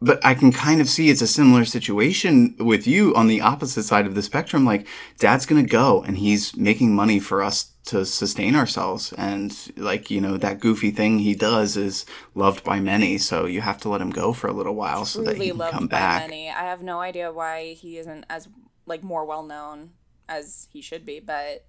but 0.01 0.23
I 0.25 0.33
can 0.33 0.51
kind 0.51 0.81
of 0.81 0.89
see 0.89 1.09
it's 1.09 1.21
a 1.21 1.27
similar 1.27 1.65
situation 1.65 2.55
with 2.59 2.85
you 2.85 3.15
on 3.15 3.27
the 3.27 3.41
opposite 3.41 3.83
side 3.83 4.05
of 4.05 4.13
the 4.13 4.21
spectrum. 4.21 4.65
Like, 4.65 4.87
dad's 5.19 5.45
going 5.45 5.63
to 5.63 5.69
go 5.69 6.03
and 6.03 6.17
he's 6.17 6.55
making 6.55 6.93
money 6.93 7.19
for 7.19 7.41
us 7.41 7.71
to 7.85 8.05
sustain 8.05 8.55
ourselves. 8.55 9.13
And, 9.13 9.55
like, 9.77 10.09
you 10.09 10.19
know, 10.21 10.37
that 10.37 10.59
goofy 10.59 10.91
thing 10.91 11.19
he 11.19 11.35
does 11.35 11.77
is 11.77 12.05
loved 12.33 12.63
by 12.63 12.79
many. 12.79 13.17
So 13.17 13.45
you 13.45 13.61
have 13.61 13.79
to 13.81 13.89
let 13.89 14.01
him 14.01 14.09
go 14.09 14.33
for 14.33 14.47
a 14.47 14.53
little 14.53 14.75
while 14.75 15.05
so 15.05 15.23
that 15.23 15.37
he 15.37 15.51
can 15.51 15.59
come 15.71 15.87
back. 15.87 16.23
many. 16.23 16.49
I 16.49 16.63
have 16.63 16.81
no 16.81 16.99
idea 16.99 17.31
why 17.31 17.73
he 17.73 17.97
isn't 17.97 18.25
as 18.29 18.47
like 18.85 19.03
more 19.03 19.25
well 19.25 19.43
known 19.43 19.91
as 20.27 20.67
he 20.71 20.81
should 20.81 21.05
be, 21.05 21.19
but 21.19 21.65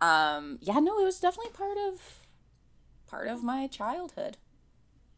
um 0.00 0.58
yeah, 0.60 0.78
no, 0.80 0.98
it 0.98 1.04
was 1.04 1.20
definitely 1.20 1.52
part 1.52 1.78
of 1.78 2.26
part 3.06 3.28
of 3.28 3.42
my 3.42 3.66
childhood. 3.66 4.36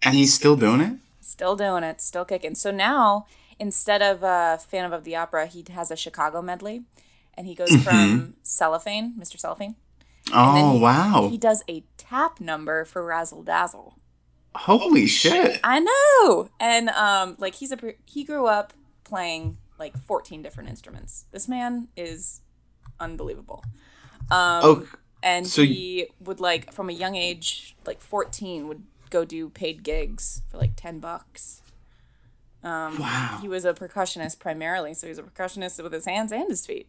And 0.03 0.15
he's 0.15 0.35
still 0.35 0.57
doing 0.57 0.81
it? 0.81 0.99
Still 1.21 1.57
doing 1.57 1.83
it, 1.83 2.01
still 2.01 2.25
kicking. 2.25 2.55
So 2.55 2.71
now, 2.71 3.27
instead 3.59 4.03
of 4.03 4.23
uh, 4.23 4.59
Phantom 4.59 4.93
of 4.93 5.05
the 5.05 5.17
Opera, 5.17 5.47
he 5.47 5.65
has 5.71 5.91
a 5.91 5.97
Chicago 5.97 6.43
medley, 6.43 6.85
and 7.35 7.47
he 7.47 7.55
goes 7.55 7.75
from 7.83 8.35
Cellophane, 8.43 9.15
Mr. 9.19 9.39
Cellophane. 9.39 9.75
Oh, 10.33 10.75
he- 10.75 10.81
wow. 10.81 11.29
He 11.31 11.39
does 11.39 11.63
a 11.69 11.85
tap 11.97 12.41
number 12.41 12.85
for 12.85 13.05
Razzle 13.05 13.43
Dazzle. 13.43 13.95
Holy 14.55 15.07
shit. 15.07 15.61
I 15.63 15.81
know, 15.81 16.49
and 16.59 16.89
um, 16.91 17.37
like 17.39 17.57
he's 17.57 17.73
a 17.73 17.79
he 18.07 18.25
grew 18.25 18.47
up 18.47 18.73
playing 19.05 19.59
like 19.79 19.97
fourteen 19.99 20.43
different 20.43 20.71
instruments. 20.71 21.27
This 21.31 21.47
man 21.47 21.89
is 21.97 22.41
unbelievable. 22.99 23.63
Um, 24.31 24.61
Oh, 24.65 24.87
and 25.23 25.47
so 25.47 25.63
he 25.63 26.09
would 26.21 26.41
like 26.41 26.73
from 26.73 26.89
a 26.89 26.93
young 26.95 27.17
age, 27.17 27.77
like 27.87 28.01
fourteen, 28.01 28.67
would 28.69 28.85
go 29.11 29.25
do 29.27 29.51
paid 29.51 29.83
gigs 29.83 30.41
for 30.51 30.57
like 30.57 30.73
ten 30.75 31.01
bucks. 31.01 31.61
Um, 32.63 32.99
Wow. 32.99 33.39
He 33.43 33.49
was 33.49 33.65
a 33.67 33.75
percussionist 33.75 34.39
primarily, 34.39 34.95
so 34.95 35.07
he 35.07 35.11
was 35.11 35.19
a 35.19 35.23
percussionist 35.23 35.83
with 35.83 35.93
his 35.93 36.07
hands 36.07 36.33
and 36.33 36.49
his 36.49 36.65
feet. 36.67 36.89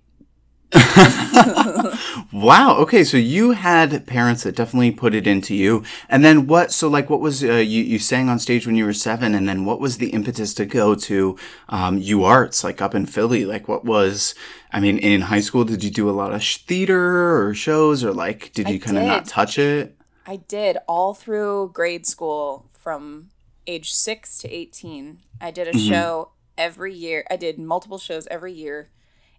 Wow. 2.33 2.77
Okay. 2.79 3.03
So 3.03 3.17
you 3.17 3.51
had 3.51 4.05
parents 4.05 4.43
that 4.43 4.55
definitely 4.55 4.91
put 4.91 5.15
it 5.15 5.25
into 5.27 5.55
you. 5.55 5.83
And 6.09 6.23
then 6.25 6.45
what? 6.47 6.71
So 6.71 6.87
like, 6.87 7.09
what 7.09 7.21
was 7.21 7.43
uh, 7.43 7.53
you? 7.53 7.81
You 7.83 7.99
sang 7.99 8.29
on 8.29 8.37
stage 8.39 8.65
when 8.67 8.75
you 8.75 8.85
were 8.85 8.93
seven, 8.93 9.33
and 9.33 9.47
then 9.47 9.65
what 9.65 9.79
was 9.79 9.97
the 9.97 10.09
impetus 10.09 10.53
to 10.55 10.65
go 10.65 10.93
to 10.95 11.37
um, 11.69 11.97
U 11.97 12.23
Arts, 12.23 12.63
like 12.63 12.81
up 12.81 12.93
in 12.93 13.05
Philly? 13.05 13.45
Like, 13.45 13.67
what 13.67 13.85
was? 13.85 14.35
I 14.71 14.79
mean, 14.79 14.97
in 14.97 15.21
high 15.21 15.39
school, 15.39 15.63
did 15.63 15.83
you 15.83 15.89
do 15.89 16.09
a 16.09 16.11
lot 16.11 16.33
of 16.33 16.43
sh- 16.43 16.57
theater 16.57 17.37
or 17.47 17.53
shows, 17.53 18.03
or 18.03 18.11
like, 18.13 18.51
did 18.53 18.69
you 18.69 18.79
kind 18.79 18.97
of 18.97 19.05
not 19.05 19.25
touch 19.25 19.57
it? 19.57 19.95
I 20.25 20.35
did 20.37 20.77
all 20.87 21.13
through 21.13 21.71
grade 21.73 22.05
school 22.05 22.69
from 22.77 23.29
age 23.65 23.93
six 23.93 24.37
to 24.39 24.49
18. 24.53 25.19
I 25.39 25.51
did 25.51 25.67
a 25.67 25.71
Mm-hmm. 25.71 25.89
show 25.89 26.31
every 26.57 26.93
year. 26.93 27.25
I 27.31 27.37
did 27.37 27.57
multiple 27.57 27.97
shows 27.97 28.27
every 28.29 28.51
year, 28.53 28.89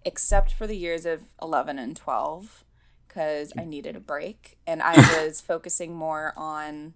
except 0.08 0.52
for 0.52 0.66
the 0.66 0.76
years 0.76 1.04
of 1.04 1.22
11 1.42 1.78
and 1.78 1.94
12, 1.96 2.64
because 3.06 3.52
I 3.58 3.64
needed 3.64 3.94
a 3.96 4.00
break 4.00 4.58
and 4.66 4.82
I 4.82 4.94
was 5.24 5.40
focusing 5.40 5.94
more 5.94 6.32
on 6.36 6.94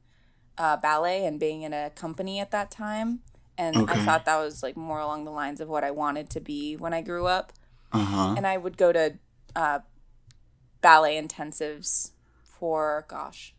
uh, 0.59 0.77
ballet 0.79 1.27
and 1.27 1.39
being 1.39 1.63
in 1.63 1.73
a 1.75 1.91
company 1.91 2.41
at 2.41 2.51
that 2.53 2.71
time. 2.71 3.21
And 3.59 3.77
Okay. 3.77 4.01
I 4.01 4.05
thought 4.05 4.25
that 4.25 4.39
was 4.39 4.63
like 4.63 4.77
more 4.77 4.99
along 4.99 5.25
the 5.25 5.31
lines 5.31 5.61
of 5.61 5.69
what 5.69 5.85
I 5.85 5.91
wanted 5.91 6.31
to 6.31 6.41
be 6.41 6.75
when 6.77 6.95
I 6.95 7.03
grew 7.03 7.27
up. 7.27 7.53
Uh 7.93 8.05
huh. 8.05 8.35
And 8.37 8.47
I 8.47 8.57
would 8.57 8.77
go 8.79 8.93
to 8.93 9.19
uh, 9.55 9.81
ballet 10.81 11.21
intensives 11.21 12.13
for, 12.43 13.05
gosh, 13.09 13.55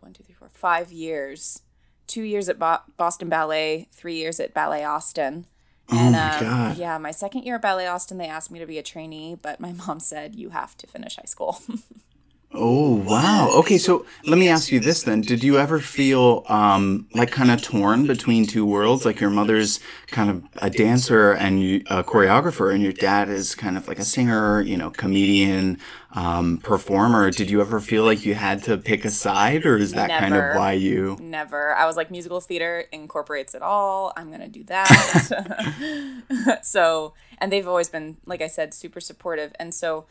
one, 0.00 0.12
two, 0.12 0.22
three, 0.24 0.34
four, 0.34 0.50
five 0.52 0.92
years. 0.92 1.62
Two 2.06 2.22
years 2.22 2.48
at 2.50 2.58
Bo- 2.58 2.82
Boston 2.98 3.28
Ballet, 3.30 3.88
three 3.92 4.16
years 4.16 4.38
at 4.40 4.52
Ballet 4.52 4.84
Austin. 4.84 5.46
Oh 5.90 5.98
And 5.98 6.12
my 6.12 6.36
um, 6.36 6.40
god. 6.40 6.76
yeah, 6.76 6.96
my 6.98 7.10
second 7.10 7.42
year 7.42 7.56
at 7.56 7.62
Ballet 7.62 7.86
Austin, 7.86 8.18
they 8.18 8.26
asked 8.28 8.50
me 8.50 8.58
to 8.58 8.66
be 8.66 8.78
a 8.78 8.82
trainee, 8.82 9.36
but 9.40 9.60
my 9.60 9.72
mom 9.86 10.00
said 10.00 10.34
you 10.34 10.50
have 10.50 10.76
to 10.78 10.86
finish 10.86 11.16
high 11.16 11.24
school. 11.26 11.60
Oh 12.54 12.96
wow. 12.96 13.50
Okay, 13.54 13.78
so 13.78 14.04
let 14.26 14.38
me 14.38 14.48
ask 14.48 14.70
you 14.70 14.78
this 14.78 15.04
then: 15.04 15.22
Did 15.22 15.42
you 15.42 15.58
ever 15.58 15.78
feel 15.78 16.44
um, 16.48 17.08
like 17.14 17.30
kind 17.30 17.50
of 17.50 17.62
torn 17.62 18.06
between 18.06 18.46
two 18.46 18.66
worlds? 18.66 19.06
Like 19.06 19.20
your 19.20 19.30
mother's 19.30 19.80
kind 20.08 20.28
of 20.28 20.44
a 20.56 20.68
dancer 20.68 21.32
and 21.32 21.62
you, 21.62 21.82
a 21.86 22.04
choreographer, 22.04 22.72
and 22.72 22.82
your 22.82 22.92
dad 22.92 23.30
is 23.30 23.54
kind 23.54 23.78
of 23.78 23.88
like 23.88 23.98
a 23.98 24.04
singer, 24.04 24.60
you 24.60 24.76
know, 24.76 24.90
comedian, 24.90 25.78
um, 26.14 26.58
performer. 26.58 27.30
Did 27.30 27.48
you 27.50 27.62
ever 27.62 27.80
feel 27.80 28.04
like 28.04 28.26
you 28.26 28.34
had 28.34 28.62
to 28.64 28.76
pick 28.76 29.06
a 29.06 29.10
side, 29.10 29.64
or 29.64 29.78
is 29.78 29.92
that 29.92 30.10
kind 30.10 30.34
of 30.34 30.54
why 30.54 30.72
you? 30.72 31.16
Never. 31.20 31.74
I 31.74 31.86
was 31.86 31.96
like, 31.96 32.10
musical 32.10 32.42
theater 32.42 32.84
incorporates 32.92 33.54
it 33.54 33.62
all. 33.62 34.12
I'm 34.14 34.30
gonna 34.30 34.48
do 34.48 34.64
that. 34.64 36.60
so, 36.62 37.14
and 37.38 37.50
they've 37.50 37.66
always 37.66 37.88
been, 37.88 38.18
like 38.26 38.42
I 38.42 38.46
said, 38.46 38.74
super 38.74 39.00
supportive. 39.00 39.52
And 39.58 39.72
so, 39.72 40.04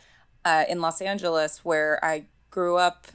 uh, 0.46 0.66
in 0.68 0.82
Los 0.82 1.02
Angeles, 1.02 1.64
where 1.64 2.04
I 2.04 2.26
grew 2.50 2.78
up, 2.78 3.08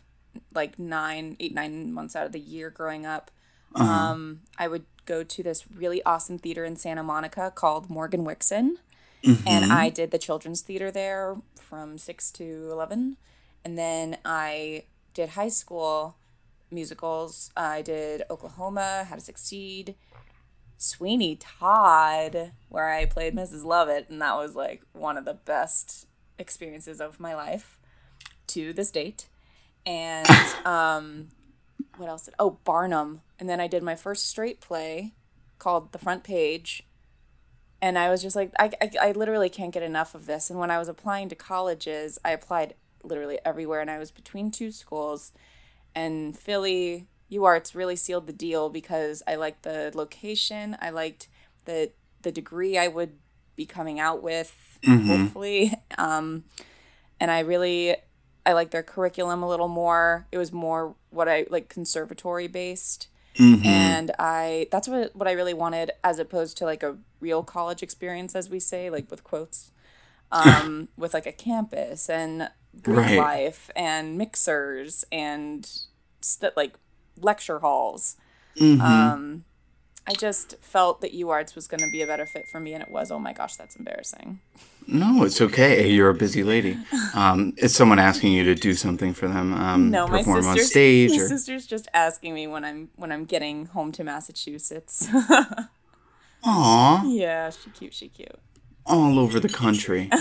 like 0.55 0.79
nine, 0.79 1.37
eight, 1.41 1.55
nine 1.55 1.93
months 1.93 2.15
out 2.17 2.27
of 2.27 2.33
the 2.33 2.41
year 2.41 2.71
growing 2.71 3.07
up, 3.07 3.31
um, 3.75 4.41
I 4.59 4.69
would 4.69 4.85
go 5.05 5.23
to 5.23 5.43
this 5.43 5.65
really 5.71 6.03
awesome 6.05 6.39
theater 6.39 6.65
in 6.65 6.77
Santa 6.77 7.03
Monica 7.03 7.53
called 7.55 7.91
Morgan 7.91 8.25
Wixson. 8.25 8.77
And 9.47 9.73
I 9.73 9.89
did 9.89 10.13
the 10.13 10.19
children's 10.19 10.63
theater 10.63 10.91
there 10.91 11.37
from 11.61 11.99
six 11.99 12.31
to 12.33 12.69
11. 12.71 13.17
And 13.65 13.77
then 13.77 14.19
I 14.25 14.85
did 15.15 15.31
high 15.31 15.49
school 15.49 16.17
musicals. 16.71 17.51
I 17.57 17.83
did 17.83 18.23
Oklahoma, 18.31 19.07
How 19.09 19.17
to 19.17 19.21
Succeed, 19.21 19.97
Sweeney 20.79 21.37
Todd, 21.37 22.53
where 22.69 22.89
I 22.89 23.07
played 23.07 23.35
Mrs. 23.35 23.65
Lovett. 23.65 24.09
And 24.09 24.21
that 24.23 24.37
was 24.37 24.55
like 24.55 24.83
one 24.93 25.17
of 25.17 25.25
the 25.25 25.35
best 25.35 26.07
experiences 26.39 27.01
of 27.01 27.21
my 27.21 27.35
life 27.35 27.79
to 28.49 28.73
this 28.73 28.91
date. 28.91 29.27
And 29.85 30.29
um, 30.65 31.29
what 31.97 32.09
else? 32.09 32.25
Did, 32.25 32.35
oh, 32.39 32.59
Barnum. 32.65 33.23
And 33.39 33.49
then 33.49 33.61
I 33.61 33.67
did 33.67 33.83
my 33.83 33.95
first 33.95 34.29
straight 34.29 34.61
play 34.61 35.15
called 35.59 35.93
The 35.93 35.99
Front 35.99 36.25
Page. 36.25 36.83
And 37.83 37.99
I 37.99 38.09
was 38.11 38.23
just 38.23 38.37
like, 38.37 38.53
I, 38.59 38.71
I, 38.81 38.91
I 39.01 39.13
literally 39.13 39.51
can't 39.51 39.73
get 39.73 39.83
enough 39.83 40.15
of 40.15 40.27
this. 40.27 40.51
And 40.51 40.59
when 40.59 40.71
I 40.71 40.79
was 40.79 40.89
applying 40.89 41.29
to 41.29 41.35
colleges, 41.35 42.19
I 42.25 42.31
applied 42.31 42.75
literally 43.03 43.39
everywhere. 43.45 43.81
And 43.81 43.91
I 43.91 43.99
was 43.99 44.11
between 44.11 44.51
two 44.51 44.73
schools. 44.73 45.33
And 45.95 46.37
Philly, 46.37 47.07
UArts 47.31 47.75
really 47.75 47.97
sealed 47.97 48.27
the 48.27 48.33
deal 48.33 48.71
because 48.71 49.23
I 49.27 49.35
liked 49.35 49.63
the 49.63 49.91
location. 49.95 50.77
I 50.81 50.91
liked 50.91 51.29
the 51.65 51.91
the 52.23 52.33
degree 52.33 52.77
I 52.77 52.89
would 52.89 53.13
be 53.55 53.67
coming 53.67 54.01
out 54.01 54.23
with, 54.23 54.79
hopefully. 54.85 55.73
Um, 55.99 56.45
and 57.21 57.31
I 57.31 57.41
really 57.41 57.97
I 58.45 58.53
like 58.53 58.71
their 58.71 58.83
curriculum 58.83 59.43
a 59.43 59.49
little 59.49 59.69
more. 59.69 60.27
It 60.31 60.39
was 60.39 60.53
more 60.53 60.95
what 61.11 61.29
I 61.29 61.47
like 61.51 61.69
conservatory 61.69 62.47
based. 62.49 63.09
And 63.39 64.13
I 64.19 64.67
that's 64.73 64.89
what 64.89 65.15
what 65.15 65.29
I 65.29 65.33
really 65.33 65.53
wanted 65.53 65.91
as 66.03 66.19
opposed 66.19 66.57
to 66.59 66.65
like 66.65 66.83
a 66.83 66.97
real 67.21 67.43
college 67.43 67.83
experience 67.83 68.35
as 68.35 68.49
we 68.49 68.59
say 68.59 68.89
like 68.89 69.11
with 69.11 69.25
quotes. 69.25 69.71
Um 70.33 70.89
with 70.97 71.13
like 71.13 71.27
a 71.27 71.33
campus 71.33 72.09
and 72.09 72.49
Greek 72.83 72.97
Right. 72.99 73.19
life 73.19 73.71
and 73.77 74.17
mixers 74.17 75.05
and 75.13 75.71
st- 76.23 76.57
like 76.57 76.79
lecture 77.21 77.59
halls. 77.59 78.17
Mm-hmm. 78.59 78.81
Um 78.81 79.45
I 80.07 80.15
just 80.15 80.57
felt 80.63 81.01
that 81.03 81.13
UArts 81.13 81.55
was 81.55 81.67
going 81.69 81.81
to 81.81 81.91
be 81.91 82.01
a 82.01 82.07
better 82.07 82.27
fit 82.27 82.47
for 82.49 82.61
me 82.61 82.73
and 82.75 82.83
it 82.83 82.91
was. 82.91 83.11
Oh 83.11 83.19
my 83.19 83.33
gosh, 83.33 83.57
that's 83.57 83.77
embarrassing. 83.77 84.41
No, 84.89 85.25
it's 85.25 85.41
okay. 85.41 85.89
You're 85.91 86.11
a 86.11 86.15
busy 86.15 86.45
lady. 86.45 86.79
Um, 87.15 87.53
it's 87.57 87.75
someone 87.75 87.99
asking 87.99 88.33
you 88.33 88.45
to 88.45 88.55
do 88.55 88.73
something 88.75 89.13
for 89.15 89.27
them. 89.27 89.53
Um, 89.53 89.91
No, 89.91 90.07
my 90.07 90.19
perform 90.23 90.57
stage. 90.59 91.11
my 91.11 91.17
Or, 91.17 91.27
sister's 91.29 91.67
just 91.67 91.89
asking 91.93 92.35
me 92.35 92.47
when 92.47 92.65
I'm 92.65 92.91
when 92.97 93.11
I'm 93.11 93.25
getting 93.25 93.67
home 93.67 93.91
to 93.93 94.05
Massachusetts. 94.05 95.09
Aw. 96.45 97.05
yeah, 97.07 97.51
she 97.51 97.71
cute, 97.71 97.95
she 97.95 98.09
cute. 98.09 98.39
all 98.85 99.19
over 99.19 99.41
the 99.41 99.49
country. 99.49 100.09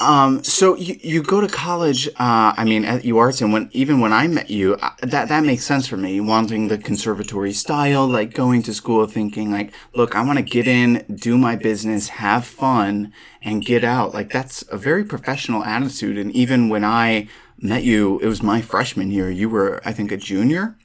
um, 0.00 0.42
so 0.42 0.76
you, 0.76 0.98
you 1.02 1.22
go 1.22 1.40
to 1.42 1.48
college. 1.48 2.08
Uh, 2.08 2.54
I 2.56 2.64
mean, 2.64 2.84
at 2.84 3.02
UArts, 3.02 3.42
and 3.42 3.52
when 3.52 3.68
even 3.72 4.00
when 4.00 4.12
I 4.12 4.26
met 4.26 4.50
you, 4.50 4.74
uh, 4.76 4.90
that 5.02 5.28
that 5.28 5.44
makes 5.44 5.64
sense 5.64 5.86
for 5.86 5.98
me. 5.98 6.20
Wanting 6.20 6.68
the 6.68 6.78
conservatory 6.78 7.52
style, 7.52 8.06
like 8.06 8.32
going 8.32 8.62
to 8.62 8.74
school, 8.74 9.06
thinking 9.06 9.52
like, 9.52 9.72
look, 9.94 10.16
I 10.16 10.24
want 10.24 10.38
to 10.38 10.44
get 10.44 10.66
in, 10.66 11.04
do 11.14 11.36
my 11.36 11.54
business, 11.54 12.08
have 12.08 12.46
fun, 12.46 13.12
and 13.42 13.64
get 13.64 13.84
out. 13.84 14.14
Like 14.14 14.32
that's 14.32 14.62
a 14.70 14.78
very 14.78 15.04
professional 15.04 15.62
attitude. 15.64 16.16
And 16.16 16.32
even 16.32 16.70
when 16.70 16.84
I 16.84 17.28
met 17.58 17.84
you, 17.84 18.18
it 18.20 18.26
was 18.26 18.42
my 18.42 18.62
freshman 18.62 19.10
year. 19.10 19.30
You 19.30 19.50
were, 19.50 19.82
I 19.84 19.92
think, 19.92 20.10
a 20.10 20.16
junior. 20.16 20.76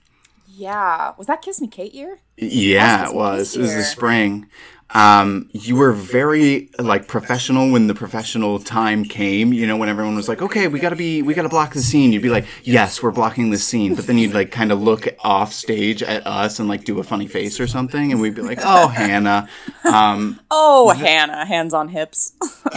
Yeah, 0.45 1.13
was 1.17 1.27
that 1.27 1.41
Kiss 1.41 1.62
Me 1.62 1.67
Kate 1.67 1.93
year? 1.93 2.19
Yeah, 2.38 3.10
it 3.10 3.15
was. 3.15 3.56
It 3.56 3.62
was 3.62 3.74
the 3.74 3.84
spring. 3.84 4.48
Um, 4.92 5.50
you 5.51 5.75
were 5.75 5.92
very 5.92 6.70
like 6.80 7.08
professional 7.08 7.70
when 7.72 7.88
the 7.88 7.96
professional 7.96 8.60
time 8.60 9.04
came. 9.04 9.51
You 9.51 9.68
know, 9.68 9.75
when 9.77 9.89
everyone 9.89 10.15
was 10.15 10.30
like, 10.30 10.42
"Okay, 10.42 10.68
we 10.68 10.80
gotta 10.80 10.96
be, 10.96 11.22
we 11.22 11.34
gotta 11.34 11.50
block 11.50 11.74
the 11.74 11.82
scene." 11.82 12.13
You'd 12.13 12.22
be 12.22 12.30
like, 12.30 12.46
"Yes, 12.63 13.01
we're 13.01 13.12
blocking 13.12 13.50
the 13.50 13.58
scene," 13.58 13.96
but 13.96 14.06
then 14.08 14.18
you'd 14.18 14.34
like 14.34 14.51
kind 14.51 14.72
of 14.72 14.82
look 14.82 15.08
off 15.22 15.51
stage 15.54 16.04
at 16.04 16.25
us 16.27 16.60
and 16.60 16.70
like 16.70 16.86
do 16.86 17.00
a 17.00 17.04
funny 17.04 17.27
face 17.27 17.60
or 17.60 17.68
something, 17.68 18.12
and 18.12 18.22
we'd 18.22 18.36
be 18.36 18.42
like, 18.42 18.60
"Oh, 18.63 18.88
Hannah." 18.88 19.50
Um, 19.84 20.39
Oh, 20.51 20.92
Hannah, 20.92 21.46
hands 21.46 21.74
on 21.74 21.89
hips. 21.89 22.34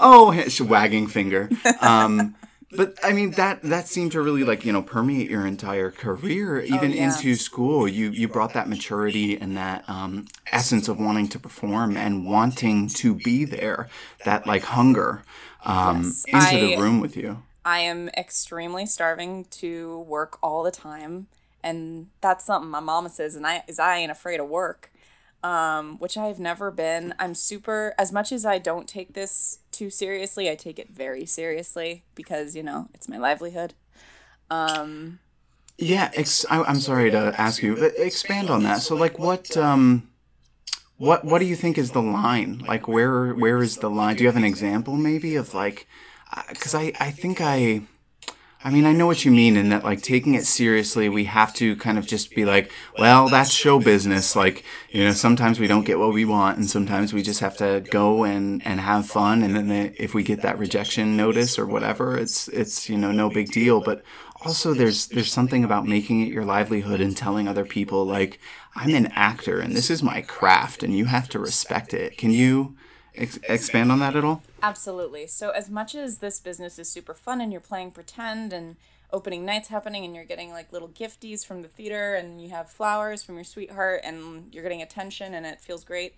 oh, 0.00 0.34
wagging 0.60 1.06
finger. 1.06 1.50
Um, 1.80 2.34
but 2.76 2.98
I 3.02 3.12
mean 3.12 3.32
that 3.32 3.62
that 3.62 3.88
seemed 3.88 4.12
to 4.12 4.20
really 4.20 4.44
like 4.44 4.64
you 4.64 4.72
know 4.72 4.82
permeate 4.82 5.30
your 5.30 5.46
entire 5.46 5.90
career, 5.90 6.60
even 6.60 6.92
yeah. 6.92 7.04
into 7.04 7.34
school. 7.34 7.88
You 7.88 8.10
you 8.10 8.28
brought 8.28 8.52
that 8.54 8.68
maturity 8.68 9.38
and 9.38 9.56
that 9.56 9.88
um, 9.88 10.26
essence 10.52 10.88
of 10.88 10.98
wanting 10.98 11.28
to 11.28 11.38
perform 11.38 11.96
and 11.96 12.26
wanting 12.26 12.88
to 12.88 13.14
be 13.14 13.44
there, 13.44 13.88
that 14.24 14.46
like 14.46 14.64
hunger 14.64 15.22
um, 15.64 16.12
Yes, 16.26 16.52
into 16.52 16.66
the 16.66 16.76
room 16.76 17.00
with 17.00 17.16
you. 17.16 17.42
I 17.64 17.80
am 17.80 18.08
extremely 18.16 18.86
starving 18.86 19.44
to 19.50 20.00
work 20.00 20.38
all 20.42 20.62
the 20.62 20.70
time, 20.70 21.26
and 21.62 22.08
that's 22.20 22.44
something 22.44 22.70
my 22.70 22.80
mama 22.80 23.08
says, 23.10 23.34
and 23.34 23.46
I 23.46 23.64
is 23.66 23.78
I 23.78 23.96
ain't 23.96 24.10
afraid 24.10 24.40
of 24.40 24.48
work, 24.48 24.90
um, 25.48 25.98
which 25.98 26.16
I've 26.16 26.38
never 26.38 26.70
been. 26.70 27.14
I'm 27.18 27.34
super 27.34 27.94
as 27.98 28.12
much 28.12 28.32
as 28.32 28.44
I 28.44 28.58
don't 28.58 28.86
take 28.86 29.14
this 29.14 29.60
too 29.70 29.90
seriously, 29.90 30.50
I 30.50 30.54
take 30.56 30.78
it 30.78 30.90
very 30.90 31.24
seriously 31.24 32.04
because 32.14 32.54
you 32.56 32.62
know 32.62 32.88
it's 32.94 33.08
my 33.08 33.18
livelihood. 33.18 33.74
Yeah, 35.78 36.10
ex- 36.14 36.44
I, 36.50 36.62
I'm 36.62 36.80
sorry 36.80 37.10
to 37.12 37.32
ask 37.38 37.62
you, 37.62 37.76
expand 37.76 38.50
on 38.50 38.64
that. 38.64 38.82
So, 38.82 38.96
like, 38.96 39.18
what, 39.18 39.56
um, 39.56 40.08
what, 40.96 41.24
what 41.24 41.38
do 41.38 41.44
you 41.44 41.54
think 41.54 41.78
is 41.78 41.92
the 41.92 42.02
line? 42.02 42.64
Like, 42.66 42.88
where, 42.88 43.32
where 43.32 43.62
is 43.62 43.76
the 43.76 43.88
line? 43.88 44.16
Do 44.16 44.24
you 44.24 44.28
have 44.28 44.36
an 44.36 44.44
example, 44.44 44.96
maybe, 44.96 45.36
of 45.36 45.54
like, 45.54 45.86
because 46.48 46.74
I, 46.74 46.92
I 46.98 47.12
think 47.12 47.40
I, 47.40 47.82
I 48.64 48.70
mean, 48.70 48.86
I 48.86 48.92
know 48.92 49.06
what 49.06 49.24
you 49.24 49.30
mean 49.30 49.56
in 49.56 49.68
that, 49.68 49.84
like, 49.84 50.02
taking 50.02 50.34
it 50.34 50.44
seriously, 50.44 51.08
we 51.08 51.24
have 51.26 51.54
to 51.54 51.76
kind 51.76 51.96
of 51.96 52.08
just 52.08 52.34
be 52.34 52.44
like, 52.44 52.72
well, 52.98 53.28
that's 53.28 53.52
show 53.52 53.78
business. 53.78 54.34
Like, 54.34 54.64
you 54.90 55.04
know, 55.04 55.12
sometimes 55.12 55.60
we 55.60 55.68
don't 55.68 55.86
get 55.86 56.00
what 56.00 56.12
we 56.12 56.24
want, 56.24 56.58
and 56.58 56.68
sometimes 56.68 57.12
we 57.12 57.22
just 57.22 57.38
have 57.38 57.56
to 57.58 57.84
go 57.92 58.24
and 58.24 58.60
and 58.66 58.80
have 58.80 59.06
fun. 59.06 59.44
And 59.44 59.54
then 59.54 59.68
the, 59.68 60.02
if 60.02 60.12
we 60.12 60.24
get 60.24 60.42
that 60.42 60.58
rejection 60.58 61.16
notice 61.16 61.56
or 61.56 61.66
whatever, 61.66 62.18
it's 62.18 62.48
it's 62.48 62.88
you 62.88 62.98
know 62.98 63.12
no 63.12 63.30
big 63.30 63.52
deal. 63.52 63.80
But 63.80 64.02
also, 64.44 64.74
there's 64.74 65.06
there's 65.06 65.32
something 65.32 65.62
about 65.62 65.86
making 65.86 66.22
it 66.22 66.32
your 66.32 66.44
livelihood 66.44 67.00
and 67.00 67.16
telling 67.16 67.46
other 67.46 67.64
people 67.64 68.04
like, 68.04 68.40
I'm 68.74 68.92
an 68.92 69.06
actor 69.14 69.60
and 69.60 69.76
this 69.76 69.88
is 69.88 70.02
my 70.02 70.22
craft, 70.22 70.82
and 70.82 70.96
you 70.96 71.04
have 71.04 71.28
to 71.30 71.38
respect 71.38 71.94
it. 71.94 72.18
Can 72.18 72.32
you 72.32 72.76
ex- 73.14 73.38
expand 73.48 73.92
on 73.92 74.00
that 74.00 74.16
at 74.16 74.24
all? 74.24 74.42
Absolutely. 74.62 75.26
So, 75.26 75.50
as 75.50 75.70
much 75.70 75.94
as 75.94 76.18
this 76.18 76.40
business 76.40 76.78
is 76.78 76.90
super 76.90 77.14
fun 77.14 77.40
and 77.40 77.52
you're 77.52 77.60
playing 77.60 77.92
pretend 77.92 78.52
and 78.52 78.76
opening 79.12 79.44
nights 79.44 79.68
happening 79.68 80.04
and 80.04 80.14
you're 80.14 80.24
getting 80.24 80.50
like 80.50 80.72
little 80.72 80.88
gifties 80.88 81.46
from 81.46 81.62
the 81.62 81.68
theater 81.68 82.14
and 82.14 82.42
you 82.42 82.50
have 82.50 82.68
flowers 82.70 83.22
from 83.22 83.36
your 83.36 83.44
sweetheart 83.44 84.00
and 84.04 84.52
you're 84.52 84.62
getting 84.62 84.82
attention 84.82 85.32
and 85.32 85.46
it 85.46 85.60
feels 85.60 85.84
great, 85.84 86.14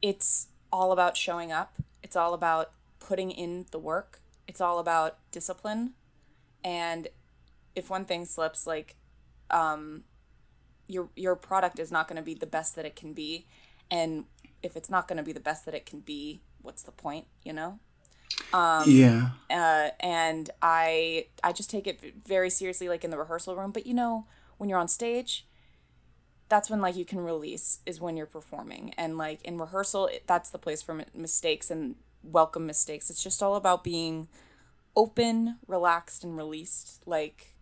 it's 0.00 0.48
all 0.72 0.92
about 0.92 1.16
showing 1.16 1.52
up. 1.52 1.76
It's 2.02 2.16
all 2.16 2.32
about 2.32 2.72
putting 3.00 3.30
in 3.30 3.66
the 3.72 3.78
work. 3.78 4.20
it's 4.48 4.60
all 4.60 4.78
about 4.78 5.18
discipline 5.30 5.92
and 6.64 7.08
if 7.74 7.88
one 7.90 8.04
thing 8.04 8.24
slips 8.24 8.66
like 8.66 8.96
um 9.50 10.02
your 10.88 11.08
your 11.16 11.36
product 11.36 11.78
is 11.78 11.90
not 11.90 12.08
going 12.08 12.16
to 12.16 12.22
be 12.22 12.34
the 12.34 12.46
best 12.46 12.76
that 12.76 12.84
it 12.84 12.96
can 12.96 13.12
be 13.12 13.46
and 13.90 14.24
if 14.62 14.76
it's 14.76 14.90
not 14.90 15.08
going 15.08 15.16
to 15.16 15.22
be 15.22 15.32
the 15.32 15.40
best 15.40 15.64
that 15.64 15.74
it 15.74 15.86
can 15.86 16.00
be 16.00 16.40
what's 16.62 16.82
the 16.82 16.92
point 16.92 17.26
you 17.44 17.52
know? 17.52 17.78
Um, 18.52 18.84
yeah. 18.86 19.30
Uh, 19.50 19.90
and 20.00 20.50
i 20.62 21.26
i 21.44 21.52
just 21.52 21.68
take 21.68 21.86
it 21.86 22.00
very 22.26 22.48
seriously 22.48 22.88
like 22.88 23.04
in 23.04 23.10
the 23.10 23.18
rehearsal 23.18 23.56
room. 23.56 23.72
But 23.72 23.86
you 23.86 23.94
know 23.94 24.26
when 24.58 24.68
you're 24.68 24.78
on 24.78 24.88
stage 24.88 25.46
that's 26.48 26.68
when 26.68 26.82
like 26.82 26.96
you 26.96 27.04
can 27.06 27.18
release 27.18 27.78
is 27.86 27.98
when 27.98 28.14
you're 28.14 28.26
performing. 28.26 28.92
And 28.98 29.16
like 29.16 29.40
in 29.42 29.56
rehearsal 29.56 30.06
it, 30.08 30.24
that's 30.26 30.50
the 30.50 30.58
place 30.58 30.82
for 30.82 30.92
m- 31.00 31.06
mistakes 31.14 31.70
and 31.70 31.94
welcome 32.22 32.66
mistakes. 32.66 33.08
It's 33.08 33.22
just 33.22 33.42
all 33.42 33.56
about 33.56 33.82
being 33.82 34.28
open 34.94 35.56
relaxed 35.66 36.22
and 36.22 36.36
released 36.36 37.02
like 37.06 37.54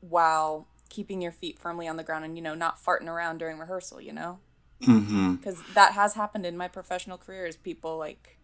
while 0.00 0.66
keeping 0.88 1.20
your 1.20 1.32
feet 1.32 1.58
firmly 1.58 1.86
on 1.86 1.96
the 1.96 2.02
ground 2.02 2.24
and 2.24 2.36
you 2.36 2.42
know 2.42 2.54
not 2.54 2.82
farting 2.82 3.06
around 3.06 3.38
during 3.38 3.58
rehearsal 3.58 4.00
you 4.00 4.12
know 4.12 4.38
because 4.86 5.58
mm-hmm. 5.60 5.74
that 5.74 5.92
has 5.92 6.14
happened 6.14 6.46
in 6.46 6.56
my 6.56 6.68
professional 6.68 7.18
career 7.18 7.46
is 7.46 7.56
people 7.56 7.98
like 7.98 8.38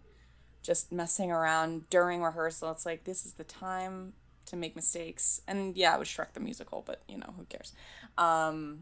just 0.62 0.92
messing 0.92 1.30
around 1.30 1.88
during 1.90 2.22
rehearsal 2.22 2.70
it's 2.70 2.86
like 2.86 3.04
this 3.04 3.24
is 3.24 3.34
the 3.34 3.44
time 3.44 4.12
to 4.44 4.56
make 4.56 4.74
mistakes 4.74 5.40
and 5.46 5.76
yeah 5.76 5.94
it 5.94 5.98
was 5.98 6.08
shrek 6.08 6.32
the 6.32 6.40
musical 6.40 6.82
but 6.86 7.02
you 7.08 7.16
know 7.16 7.32
who 7.36 7.44
cares 7.44 7.72
um 8.16 8.80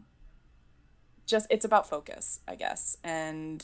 just 1.27 1.45
it's 1.49 1.65
about 1.65 1.87
focus, 1.87 2.39
I 2.47 2.55
guess. 2.55 2.97
And. 3.03 3.63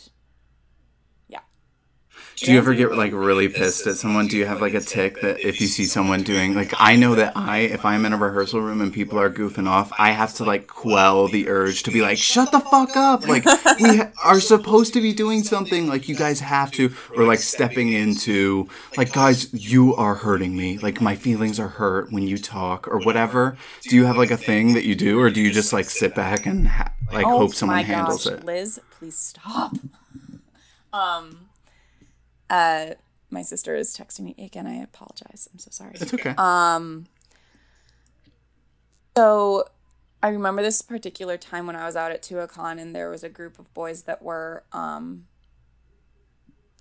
Do 2.38 2.51
you 2.51 2.58
ever 2.58 2.74
get 2.74 2.91
like 2.93 3.13
really 3.13 3.48
pissed 3.48 3.88
at 3.88 3.96
someone? 3.96 4.27
Do 4.27 4.38
you 4.38 4.46
have 4.46 4.60
like 4.60 4.74
a 4.74 4.82
tick 4.82 5.22
that 5.22 5.39
if 5.39 5.62
you 5.62 5.67
see 5.67 5.86
someone 5.86 6.24
doing 6.24 6.55
like 6.55 6.74
I 6.77 6.96
know 6.96 7.15
that 7.15 7.38
I 7.38 7.60
if 7.60 7.86
I'm 7.86 8.05
in 8.05 8.13
a 8.13 8.17
rehearsal 8.17 8.60
room 8.60 8.82
and 8.82 8.91
people 8.91 9.20
are 9.20 9.29
goofing 9.29 9.67
off, 9.67 9.91
I 9.98 10.12
have 10.12 10.34
to 10.36 10.43
like 10.43 10.67
quell 10.67 11.27
the 11.27 11.48
urge 11.48 11.84
to 11.84 11.91
be 11.91 12.01
like 12.01 12.17
shut 12.17 12.51
the 12.51 12.60
fuck 12.60 12.98
up. 12.98 13.27
Like 13.27 13.46
we 13.79 14.01
are 14.24 14.39
supposed 14.39 14.93
to 14.93 15.01
be 15.01 15.13
doing 15.13 15.43
something 15.43 15.88
like 15.88 16.10
you 16.10 16.15
guys 16.15 16.39
have 16.39 16.72
to 16.74 16.93
or 17.15 17.25
like 17.25 17.39
stepping 17.39 17.93
into 17.93 18.67
like 18.98 19.13
guys 19.13 19.53
you 19.53 19.96
are 19.96 20.15
hurting 20.15 20.58
me. 20.58 20.79
Like 20.79 21.01
my 21.01 21.15
feelings 21.15 21.60
are 21.60 21.70
hurt 21.70 22.12
when 22.12 22.27
you 22.27 22.38
talk 22.38 22.88
or 22.88 22.98
whatever. 23.00 23.58
Do 23.84 23.96
you 23.96 24.05
have 24.05 24.17
like 24.17 24.32
a 24.32 24.38
thing 24.38 24.74
that 24.74 24.86
you 24.86 24.96
do 24.96 25.20
or 25.20 25.29
do 25.29 25.39
you 25.39 25.51
just 25.51 25.72
like 25.72 25.86
sit 25.86 26.15
back 26.15 26.46
and 26.46 26.67
ha- 26.67 26.93
like 27.12 27.25
oh, 27.25 27.38
hope 27.38 27.53
someone 27.53 27.84
handles 27.86 28.25
gosh. 28.25 28.34
it. 28.34 28.43
Liz, 28.43 28.82
please 28.91 29.17
stop. 29.17 29.77
um, 30.93 31.50
uh, 32.50 32.91
my 33.29 33.41
sister 33.41 33.75
is 33.75 33.95
texting 33.95 34.21
me 34.21 34.35
again. 34.38 34.67
I 34.67 34.75
apologize. 34.75 35.50
I'm 35.51 35.59
so 35.59 35.69
sorry. 35.71 35.95
It's 35.95 36.13
okay. 36.13 36.33
Um, 36.38 37.07
so 39.15 39.65
I 40.21 40.29
remember 40.29 40.62
this 40.62 40.81
particular 40.81 41.38
time 41.38 41.67
when 41.67 41.75
I 41.75 41.85
was 41.85 41.95
out 41.95 42.12
at 42.12 42.21
Tuacahn 42.21 42.79
and 42.79 42.95
there 42.95 43.09
was 43.09 43.23
a 43.23 43.29
group 43.29 43.59
of 43.59 43.73
boys 43.73 44.03
that 44.03 44.21
were 44.21 44.63
um, 44.71 45.25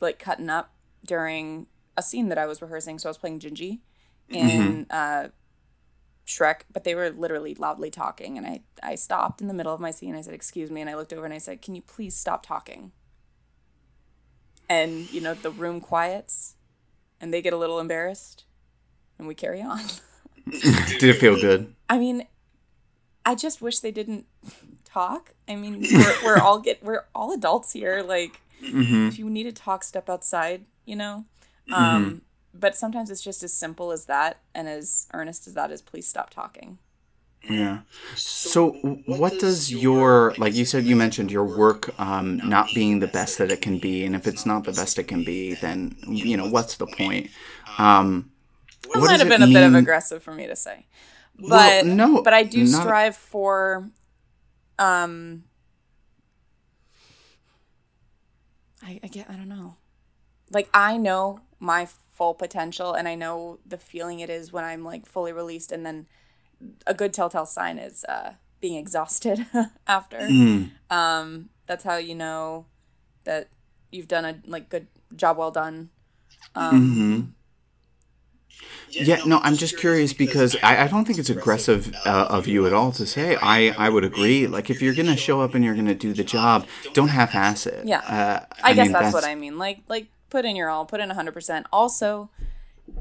like 0.00 0.18
cutting 0.18 0.48
up 0.48 0.72
during 1.04 1.66
a 1.96 2.02
scene 2.02 2.28
that 2.28 2.38
I 2.38 2.46
was 2.46 2.62
rehearsing. 2.62 2.98
So 2.98 3.08
I 3.08 3.10
was 3.10 3.18
playing 3.18 3.40
Gingy 3.40 3.80
in 4.28 4.48
mm-hmm. 4.48 4.82
uh, 4.90 5.28
Shrek, 6.26 6.60
but 6.72 6.84
they 6.84 6.94
were 6.94 7.10
literally 7.10 7.54
loudly 7.54 7.90
talking. 7.90 8.38
And 8.38 8.46
I, 8.46 8.60
I 8.82 8.94
stopped 8.94 9.40
in 9.40 9.48
the 9.48 9.54
middle 9.54 9.74
of 9.74 9.80
my 9.80 9.90
scene. 9.90 10.14
I 10.14 10.20
said, 10.20 10.34
Excuse 10.34 10.70
me. 10.70 10.80
And 10.80 10.88
I 10.88 10.94
looked 10.94 11.12
over 11.12 11.24
and 11.24 11.34
I 11.34 11.38
said, 11.38 11.62
Can 11.62 11.74
you 11.74 11.82
please 11.82 12.16
stop 12.16 12.46
talking? 12.46 12.92
And, 14.72 15.12
you 15.12 15.20
know, 15.20 15.34
the 15.34 15.50
room 15.50 15.80
quiets 15.80 16.54
and 17.20 17.32
they 17.32 17.42
get 17.42 17.52
a 17.52 17.56
little 17.56 17.78
embarrassed 17.78 18.44
and 19.18 19.28
we 19.28 19.34
carry 19.34 19.60
on. 19.60 19.80
Did 20.50 21.02
it 21.02 21.18
feel 21.18 21.40
good? 21.40 21.74
I 21.88 21.98
mean, 21.98 22.26
I 23.26 23.34
just 23.34 23.60
wish 23.60 23.80
they 23.80 23.90
didn't 23.90 24.26
talk. 24.84 25.34
I 25.48 25.56
mean, 25.56 25.86
we're, 25.92 26.24
we're 26.24 26.38
all 26.38 26.58
get 26.58 26.82
we're 26.82 27.04
all 27.14 27.32
adults 27.32 27.72
here. 27.72 28.02
Like, 28.02 28.40
mm-hmm. 28.62 29.08
if 29.08 29.18
you 29.18 29.28
need 29.28 29.44
to 29.44 29.52
talk, 29.52 29.84
step 29.84 30.08
outside. 30.08 30.64
You 30.84 30.96
know. 30.96 31.24
Um, 31.72 32.04
mm-hmm 32.04 32.16
but 32.54 32.76
sometimes 32.76 33.10
it's 33.10 33.22
just 33.22 33.42
as 33.42 33.52
simple 33.52 33.92
as 33.92 34.06
that 34.06 34.38
and 34.54 34.68
as 34.68 35.06
earnest 35.14 35.46
as 35.46 35.54
that 35.54 35.70
is 35.70 35.80
please 35.80 36.06
stop 36.06 36.30
talking 36.30 36.78
yeah. 37.48 37.80
So 38.14 38.72
what 39.06 39.38
does 39.38 39.72
your 39.72 40.34
like 40.38 40.54
you 40.54 40.64
said 40.64 40.84
you 40.84 40.96
mentioned 40.96 41.30
your 41.30 41.44
work 41.44 41.98
um, 42.00 42.36
not 42.38 42.68
being 42.74 43.00
the 43.00 43.06
best 43.06 43.38
that 43.38 43.50
it 43.50 43.60
can 43.60 43.78
be 43.78 44.04
and 44.04 44.14
if 44.14 44.26
it's 44.26 44.46
not 44.46 44.64
the 44.64 44.72
best 44.72 44.98
it 44.98 45.04
can 45.04 45.24
be 45.24 45.54
then 45.54 45.96
you 46.06 46.36
know 46.36 46.48
what's 46.48 46.76
the 46.76 46.86
point? 46.86 47.30
Um 47.78 48.30
that 48.94 49.00
might 49.00 49.20
have 49.20 49.28
been 49.28 49.40
mean? 49.40 49.50
a 49.50 49.52
bit 49.52 49.66
of 49.66 49.74
aggressive 49.74 50.22
for 50.22 50.32
me 50.32 50.46
to 50.46 50.56
say. 50.56 50.86
But 51.38 51.84
well, 51.84 51.84
no 51.84 52.22
but 52.22 52.34
i 52.34 52.42
do 52.42 52.64
not... 52.64 52.82
strive 52.82 53.16
for 53.16 53.90
um 54.78 55.44
I, 58.82 59.00
I 59.02 59.06
get 59.08 59.28
i 59.28 59.34
don't 59.34 59.48
know. 59.48 59.76
Like 60.50 60.68
i 60.72 60.96
know 60.96 61.40
my 61.58 61.88
full 62.12 62.34
potential 62.34 62.92
and 62.92 63.08
I 63.08 63.14
know 63.14 63.58
the 63.64 63.78
feeling 63.78 64.20
it 64.20 64.28
is 64.28 64.52
when 64.52 64.64
I'm 64.64 64.84
like 64.84 65.06
fully 65.06 65.32
released 65.32 65.72
and 65.72 65.86
then 65.86 66.06
a 66.86 66.94
good 66.94 67.12
telltale 67.12 67.46
sign 67.46 67.78
is 67.78 68.04
uh, 68.08 68.32
being 68.60 68.76
exhausted 68.76 69.46
after. 69.86 70.18
Mm. 70.18 70.70
Um, 70.90 71.48
that's 71.66 71.84
how 71.84 71.96
you 71.96 72.14
know 72.14 72.66
that 73.24 73.48
you've 73.90 74.08
done 74.08 74.24
a 74.24 74.40
like 74.46 74.68
good 74.68 74.86
job 75.14 75.36
well 75.36 75.50
done. 75.50 75.90
Um, 76.54 76.80
mm-hmm. 76.80 77.20
Yeah, 78.90 79.22
no, 79.24 79.40
I'm 79.42 79.56
just 79.56 79.78
curious 79.78 80.12
because 80.12 80.54
I, 80.62 80.84
I 80.84 80.86
don't 80.86 81.06
think 81.06 81.18
it's 81.18 81.30
aggressive 81.30 81.94
uh, 82.04 82.26
of 82.28 82.46
you 82.46 82.66
at 82.66 82.74
all 82.74 82.92
to 82.92 83.06
say. 83.06 83.36
I, 83.36 83.70
I 83.78 83.88
would 83.88 84.04
agree. 84.04 84.46
Like, 84.46 84.68
if 84.68 84.82
you're 84.82 84.94
gonna 84.94 85.16
show 85.16 85.40
up 85.40 85.54
and 85.54 85.64
you're 85.64 85.74
gonna 85.74 85.94
do 85.94 86.12
the 86.12 86.24
job, 86.24 86.66
don't 86.92 87.08
half-ass 87.08 87.66
it. 87.66 87.86
Yeah, 87.86 88.00
uh, 88.00 88.44
I, 88.62 88.70
I, 88.70 88.74
guess 88.74 88.86
mean, 88.86 88.92
that's, 88.92 89.04
that's, 89.04 89.14
what 89.14 89.24
I 89.24 89.34
mean. 89.34 89.56
Like, 89.56 89.80
like 89.88 90.08
put 90.28 90.44
in 90.44 90.56
your 90.56 90.68
all, 90.68 90.84
put 90.84 91.00
in 91.00 91.08
100%. 91.08 91.64
Also, 91.72 92.28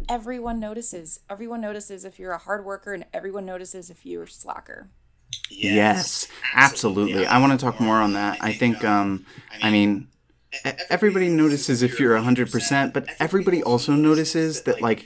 everyone 0.10 0.60
notices. 0.60 1.20
Everyone 1.30 1.62
notices 1.62 2.06
if 2.06 2.20
you're 2.20 2.32
a 2.34 2.38
hard 2.38 2.66
worker 2.66 2.94
and 2.94 3.06
everyone 3.14 3.46
notices 3.46 3.90
if 3.90 4.06
you're 4.06 4.28
slacker. 4.28 4.90
Yes, 5.50 5.72
yes 5.72 6.28
absolutely. 6.54 7.26
I 7.26 7.40
want 7.40 7.58
to 7.58 7.64
talk 7.64 7.80
more 7.80 7.96
on 7.96 8.14
that. 8.14 8.38
I 8.42 8.54
think 8.54 8.84
um 8.84 9.26
I 9.62 9.72
mean 9.72 10.08
everybody 10.90 11.30
notices 11.30 11.82
if 11.82 12.00
you're 12.00 12.18
100%, 12.18 12.94
but 12.94 13.08
everybody 13.20 13.64
also 13.64 13.94
notices 13.94 14.64
that 14.64 14.82
like 14.82 15.06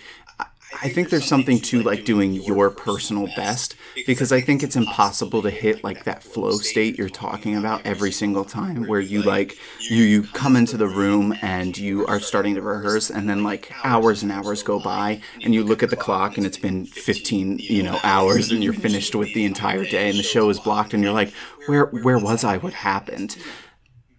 I 0.81 0.89
think 0.89 1.09
there's 1.09 1.25
something 1.25 1.59
to 1.61 1.81
like 1.83 2.05
doing 2.05 2.33
your 2.33 2.69
personal 2.69 3.27
best 3.35 3.75
because 4.05 4.31
I 4.31 4.41
think 4.41 4.63
it's 4.63 4.75
impossible 4.75 5.41
to 5.41 5.49
hit 5.49 5.83
like 5.83 6.03
that 6.03 6.23
flow 6.23 6.57
state 6.57 6.97
you're 6.97 7.09
talking 7.09 7.55
about 7.55 7.85
every 7.85 8.11
single 8.11 8.43
time 8.43 8.88
where 8.88 8.99
you 8.99 9.21
like 9.21 9.57
you 9.89 10.03
you 10.03 10.23
come 10.23 10.55
into 10.55 10.77
the 10.77 10.88
room 10.88 11.35
and 11.41 11.77
you 11.77 12.05
are 12.07 12.19
starting 12.19 12.55
to 12.55 12.61
rehearse 12.61 13.09
and 13.09 13.29
then 13.29 13.43
like 13.43 13.71
hours 13.83 14.23
and 14.23 14.31
hours 14.31 14.63
go 14.63 14.79
by 14.79 15.21
and 15.43 15.53
you 15.53 15.63
look 15.63 15.83
at 15.83 15.89
the 15.89 15.95
clock 15.95 16.38
and 16.38 16.45
it's 16.45 16.57
been 16.57 16.85
15 16.85 17.59
you 17.59 17.83
know 17.83 17.99
hours 18.03 18.51
and 18.51 18.63
you're 18.63 18.73
finished 18.73 19.15
with 19.15 19.33
the 19.33 19.45
entire 19.45 19.85
day 19.85 20.09
and 20.09 20.19
the 20.19 20.23
show 20.23 20.49
is 20.49 20.59
blocked 20.59 20.93
and 20.93 21.03
you're 21.03 21.13
like 21.13 21.33
where 21.67 21.85
where 21.85 22.19
was 22.19 22.43
I? 22.43 22.57
What 22.57 22.73
happened 22.73 23.38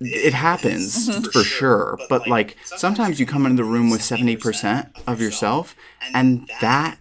it 0.01 0.35
happens 0.35 1.09
mm-hmm. 1.09 1.25
for 1.25 1.43
sure. 1.43 1.99
but 2.09 2.29
like 2.29 2.57
sometimes 2.65 3.19
you 3.19 3.27
come 3.27 3.47
into 3.47 3.63
the 3.63 3.69
room 3.69 3.91
with 3.91 4.01
70% 4.01 4.91
of 5.07 5.21
yourself 5.21 5.75
and 6.13 6.49
that 6.61 6.99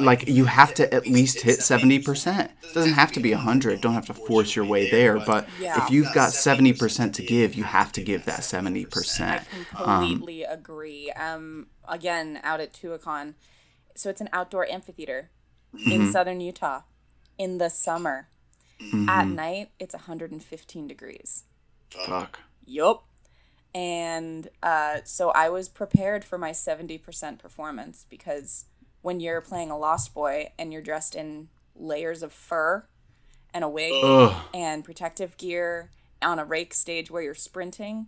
like 0.00 0.26
you 0.26 0.46
have 0.46 0.74
to 0.74 0.92
at 0.92 1.06
least 1.06 1.42
hit 1.42 1.60
70% 1.60 2.44
it 2.44 2.74
doesn't 2.74 2.94
have 2.94 3.12
to 3.12 3.20
be 3.20 3.32
100 3.32 3.80
don't 3.80 3.94
have 3.94 4.06
to 4.06 4.14
force 4.14 4.56
your 4.56 4.64
way 4.64 4.90
there. 4.90 5.18
But 5.20 5.46
if 5.60 5.90
you've 5.90 6.12
got 6.12 6.30
70% 6.30 7.12
to 7.14 7.22
give 7.22 7.54
you 7.54 7.64
have 7.64 7.92
to 7.92 8.02
give 8.02 8.24
that 8.24 8.40
70% 8.40 9.44
i 9.74 10.08
completely 10.08 10.46
um, 10.46 10.52
agree. 10.58 11.10
Um 11.12 11.66
again 11.88 12.40
out 12.42 12.60
at 12.60 12.72
tuacahn 12.72 13.34
so 13.94 14.08
it's 14.08 14.20
an 14.20 14.28
outdoor 14.32 14.66
amphitheater 14.70 15.30
mm-hmm. 15.76 15.90
in 15.92 16.10
southern 16.10 16.40
utah 16.40 16.80
in 17.38 17.58
the 17.58 17.68
summer. 17.68 18.28
Mm-hmm. 18.80 19.08
at 19.08 19.28
night 19.28 19.70
it's 19.78 19.94
115 19.94 20.88
degrees 20.88 21.44
Fuck. 22.06 22.40
Yup. 22.66 23.04
And 23.74 24.48
uh, 24.62 24.98
so 25.04 25.30
I 25.30 25.48
was 25.48 25.68
prepared 25.68 26.24
for 26.24 26.36
my 26.36 26.50
70% 26.50 27.38
performance 27.38 28.04
because 28.08 28.66
when 29.00 29.20
you're 29.20 29.40
playing 29.40 29.70
a 29.70 29.78
Lost 29.78 30.12
Boy 30.12 30.52
and 30.58 30.72
you're 30.72 30.82
dressed 30.82 31.14
in 31.14 31.48
layers 31.74 32.22
of 32.22 32.32
fur 32.32 32.84
and 33.54 33.64
a 33.64 33.68
wig 33.68 33.92
Ugh. 34.04 34.44
and 34.52 34.84
protective 34.84 35.36
gear 35.36 35.90
on 36.20 36.38
a 36.38 36.44
rake 36.44 36.74
stage 36.74 37.10
where 37.10 37.22
you're 37.22 37.34
sprinting, 37.34 38.06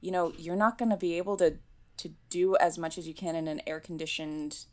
you 0.00 0.10
know, 0.10 0.32
you're 0.36 0.56
not 0.56 0.78
going 0.78 0.90
to 0.90 0.96
be 0.96 1.16
able 1.16 1.36
to 1.36 1.56
to 1.98 2.10
do 2.30 2.56
as 2.56 2.78
much 2.78 2.96
as 2.96 3.08
you 3.08 3.14
can 3.14 3.34
in 3.34 3.48
an 3.48 3.60
air 3.66 3.80
conditioned 3.80 4.66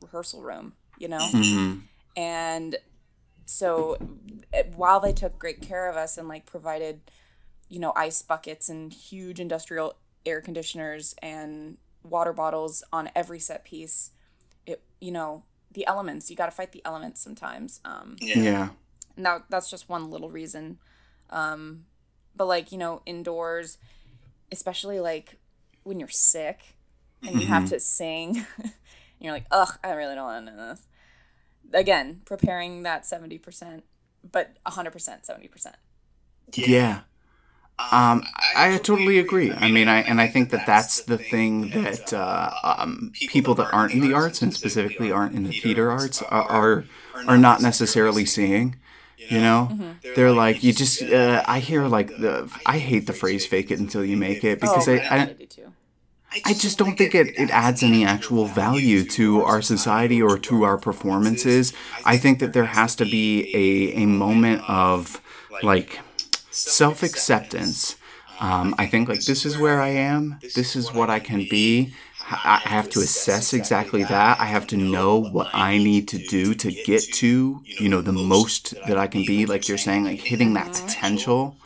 rehearsal 0.00 0.42
room, 0.42 0.72
you 0.98 1.06
know? 1.06 1.18
Mm-hmm. 1.18 1.80
And 2.16 2.76
so 3.44 3.98
eh, 4.52 4.62
while 4.74 4.98
they 4.98 5.12
took 5.12 5.38
great 5.38 5.60
care 5.60 5.90
of 5.90 5.96
us 5.96 6.16
and 6.16 6.26
like 6.26 6.46
provided 6.46 7.00
you 7.68 7.78
know, 7.78 7.92
ice 7.94 8.22
buckets 8.22 8.68
and 8.68 8.92
huge 8.92 9.40
industrial 9.40 9.96
air 10.24 10.40
conditioners 10.40 11.14
and 11.22 11.76
water 12.02 12.32
bottles 12.32 12.82
on 12.92 13.10
every 13.14 13.38
set 13.38 13.64
piece. 13.64 14.10
It 14.66 14.82
you 15.00 15.12
know 15.12 15.44
the 15.72 15.86
elements 15.86 16.30
you 16.30 16.36
got 16.36 16.46
to 16.46 16.52
fight 16.52 16.72
the 16.72 16.82
elements 16.84 17.20
sometimes. 17.20 17.80
Um, 17.84 18.16
yeah. 18.20 18.38
yeah. 18.38 18.68
Now 19.16 19.44
that's 19.48 19.70
just 19.70 19.88
one 19.88 20.10
little 20.10 20.30
reason. 20.30 20.78
Um, 21.30 21.84
but 22.34 22.46
like 22.46 22.72
you 22.72 22.78
know 22.78 23.02
indoors, 23.06 23.78
especially 24.50 25.00
like 25.00 25.36
when 25.82 26.00
you're 26.00 26.08
sick 26.08 26.76
and 27.22 27.34
you 27.34 27.42
mm-hmm. 27.42 27.52
have 27.52 27.68
to 27.70 27.80
sing, 27.80 28.46
you're 29.20 29.32
like, 29.32 29.46
ugh, 29.50 29.78
I 29.82 29.92
really 29.92 30.14
don't 30.14 30.24
want 30.24 30.46
to 30.46 30.52
do 30.52 30.58
this. 30.58 30.86
Again, 31.72 32.22
preparing 32.24 32.82
that 32.84 33.04
seventy 33.04 33.38
percent, 33.38 33.84
but 34.30 34.56
hundred 34.66 34.92
percent, 34.92 35.26
seventy 35.26 35.48
percent. 35.48 35.76
Yeah. 36.54 37.00
Um, 37.78 38.24
I, 38.56 38.74
I 38.74 38.78
totally 38.78 39.18
agree. 39.18 39.52
I 39.52 39.70
mean, 39.70 39.88
I 39.88 40.00
and 40.00 40.20
I 40.20 40.26
think 40.26 40.50
that 40.50 40.66
that's 40.66 41.02
the 41.02 41.16
thing 41.16 41.70
that 41.70 42.12
uh, 42.12 42.50
um, 42.64 43.12
people 43.28 43.54
that 43.54 43.72
aren't 43.72 43.92
in 43.92 44.00
the 44.00 44.12
arts 44.12 44.42
and 44.42 44.52
specifically 44.52 45.12
aren't 45.12 45.34
in 45.34 45.44
the 45.44 45.52
theater 45.52 45.90
arts 45.90 46.20
are 46.22 46.42
are, 46.50 46.84
are 47.26 47.38
not 47.38 47.62
necessarily 47.62 48.24
seeing. 48.24 48.76
You 49.16 49.40
know, 49.40 49.68
mm-hmm. 49.70 49.90
they're 50.16 50.32
like 50.32 50.64
you 50.64 50.72
just. 50.72 51.02
Uh, 51.02 51.44
I 51.46 51.60
hear 51.60 51.86
like 51.86 52.08
the. 52.08 52.50
I 52.66 52.78
hate 52.78 53.06
the 53.06 53.12
phrase 53.12 53.46
"fake 53.46 53.70
it 53.70 53.78
until 53.78 54.04
you 54.04 54.16
make 54.16 54.42
it" 54.42 54.60
because 54.60 54.88
oh, 54.88 54.94
I, 54.94 54.96
I, 54.96 55.36
I 56.46 56.54
just 56.54 56.78
don't 56.78 56.96
think 56.96 57.14
it, 57.14 57.38
it 57.38 57.50
adds 57.50 57.82
any 57.82 58.04
actual 58.04 58.46
value 58.46 59.04
to 59.04 59.42
our 59.42 59.62
society 59.62 60.20
or 60.20 60.38
to 60.38 60.64
our 60.64 60.78
performances. 60.78 61.72
I 62.04 62.16
think 62.16 62.40
that 62.40 62.52
there 62.52 62.64
has 62.64 62.96
to 62.96 63.04
be 63.04 63.50
a, 63.54 64.02
a 64.02 64.06
moment 64.06 64.68
of 64.68 65.20
like 65.62 66.00
self 66.50 67.02
acceptance. 67.02 67.96
Um, 68.40 68.74
I 68.78 68.86
think 68.86 69.08
like 69.08 69.24
this 69.24 69.44
is 69.44 69.58
where 69.58 69.80
I 69.80 69.88
am. 69.88 70.38
This 70.54 70.76
is 70.76 70.92
what 70.92 71.10
I 71.10 71.18
can 71.18 71.46
be. 71.48 71.92
I 72.30 72.60
have 72.64 72.90
to 72.90 73.00
assess 73.00 73.54
exactly 73.54 74.04
that. 74.04 74.38
I 74.38 74.44
have 74.44 74.66
to 74.68 74.76
know 74.76 75.16
what 75.16 75.48
I 75.54 75.78
need 75.78 76.08
to 76.08 76.18
do 76.18 76.54
to 76.54 76.70
get 76.70 77.02
to, 77.14 77.62
you 77.64 77.88
know, 77.88 78.02
the 78.02 78.12
most 78.12 78.74
that 78.86 78.98
I 78.98 79.06
can 79.06 79.24
be. 79.24 79.46
Like 79.46 79.66
you're 79.66 79.78
saying, 79.78 80.04
like 80.04 80.20
hitting 80.20 80.52
that 80.54 80.72
potential 80.74 81.56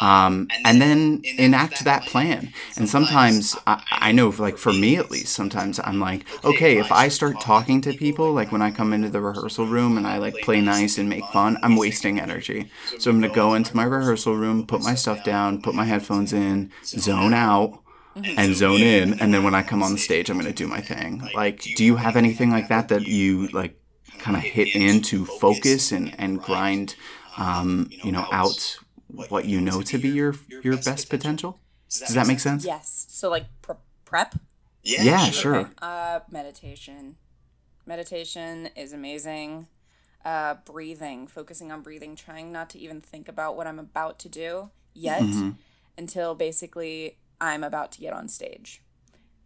um, 0.00 0.48
and 0.64 0.80
then 0.80 1.22
enact 1.38 1.84
that 1.84 2.06
plan. 2.06 2.52
And 2.76 2.88
sometimes 2.88 3.56
I, 3.66 3.82
I 3.90 4.12
know, 4.12 4.28
like 4.30 4.58
for 4.58 4.72
me 4.72 4.96
at 4.96 5.10
least, 5.10 5.34
sometimes 5.34 5.80
I'm 5.82 6.00
like, 6.00 6.24
okay, 6.44 6.78
if 6.78 6.90
I 6.92 7.08
start 7.08 7.40
talking 7.40 7.80
to 7.82 7.92
people, 7.92 8.32
like 8.32 8.52
when 8.52 8.62
I 8.62 8.70
come 8.70 8.92
into 8.92 9.08
the 9.08 9.20
rehearsal 9.20 9.66
room 9.66 9.96
and 9.96 10.06
I 10.06 10.18
like 10.18 10.34
play 10.42 10.60
nice 10.60 10.98
and 10.98 11.08
make 11.08 11.24
fun, 11.26 11.58
I'm 11.62 11.76
wasting 11.76 12.20
energy. 12.20 12.70
So 12.98 13.10
I'm 13.10 13.20
gonna 13.20 13.32
go 13.32 13.54
into 13.54 13.76
my 13.76 13.84
rehearsal 13.84 14.36
room, 14.36 14.66
put 14.66 14.82
my 14.82 14.94
stuff 14.94 15.24
down, 15.24 15.62
put 15.62 15.74
my 15.74 15.84
headphones 15.84 16.32
in, 16.32 16.70
zone 16.84 17.34
out 17.34 17.82
and 18.16 18.54
zone 18.54 18.80
in 18.80 19.18
and 19.20 19.32
then 19.32 19.44
when 19.44 19.54
i 19.54 19.62
come 19.62 19.82
on 19.84 19.92
the 19.92 19.98
stage 19.98 20.28
i'm 20.28 20.36
going 20.36 20.44
to 20.44 20.52
do 20.52 20.66
my 20.66 20.80
thing. 20.80 21.22
like 21.32 21.62
do 21.76 21.84
you 21.84 21.96
have 21.96 22.16
anything 22.16 22.50
like 22.50 22.68
that 22.68 22.88
that 22.88 23.06
you 23.06 23.46
like 23.48 23.80
kind 24.18 24.36
of 24.36 24.42
hit 24.42 24.74
in 24.74 25.00
to 25.00 25.24
focus 25.24 25.92
and 25.92 26.14
and 26.18 26.42
grind 26.42 26.96
um, 27.38 27.88
you 28.04 28.12
know 28.12 28.26
out 28.32 28.78
what 29.12 29.44
you 29.44 29.60
know 29.60 29.82
to 29.82 29.98
be 29.98 30.08
your 30.08 30.34
your 30.62 30.76
best 30.76 31.08
potential. 31.08 31.58
Does 31.88 32.14
that 32.14 32.26
make 32.26 32.40
sense? 32.40 32.64
Yes. 32.64 33.06
So 33.08 33.28
like 33.28 33.46
pre- 33.62 33.74
prep. 34.04 34.36
Yeah, 34.82 35.02
yeah 35.02 35.24
sure. 35.30 35.56
Okay. 35.56 35.70
Uh, 35.82 36.20
meditation. 36.30 37.16
Meditation 37.86 38.70
is 38.76 38.92
amazing. 38.92 39.66
Uh, 40.24 40.54
breathing, 40.64 41.26
focusing 41.26 41.72
on 41.72 41.80
breathing, 41.80 42.14
trying 42.14 42.52
not 42.52 42.70
to 42.70 42.78
even 42.78 43.00
think 43.00 43.26
about 43.26 43.56
what 43.56 43.66
I'm 43.66 43.78
about 43.78 44.18
to 44.20 44.28
do 44.28 44.70
yet 44.92 45.22
mm-hmm. 45.22 45.50
until 45.96 46.34
basically 46.34 47.16
I'm 47.40 47.64
about 47.64 47.90
to 47.92 48.00
get 48.00 48.12
on 48.12 48.28
stage. 48.28 48.82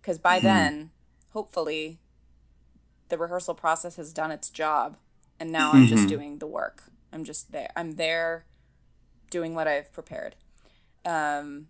Because 0.01 0.19
by 0.19 0.39
mm-hmm. 0.39 0.47
then, 0.47 0.91
hopefully, 1.33 2.01
the 3.09 3.17
rehearsal 3.17 3.55
process 3.55 3.97
has 3.97 4.13
done 4.13 4.33
its 4.33 4.51
job 4.51 4.97
and 5.39 5.51
now 5.51 5.73
I'm 5.73 5.87
mm-hmm. 5.87 5.97
just 5.97 6.09
doing 6.09 6.39
the 6.39 6.47
work. 6.47 6.85
I'm 7.13 7.25
just 7.25 7.53
there. 7.53 7.71
I'm 7.77 7.93
there 7.93 8.45
doing 9.35 9.53
what 9.53 9.67
I've 9.67 9.93
prepared. 9.93 10.37
Um, 11.05 11.67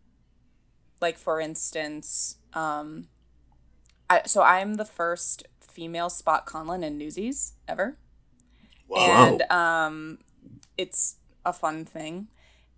like 1.00 1.16
for 1.16 1.40
instance, 1.40 2.36
um, 2.52 3.08
I, 4.10 4.20
so 4.26 4.42
I'm 4.42 4.74
the 4.74 4.84
first 4.84 5.48
female 5.60 6.10
Spot 6.10 6.44
Conlon 6.44 6.84
in 6.84 6.98
Newsies 6.98 7.54
ever, 7.66 7.96
wow. 8.86 8.98
and 8.98 9.42
um, 9.50 10.18
it's 10.76 11.16
a 11.46 11.54
fun 11.54 11.86
thing, 11.86 12.28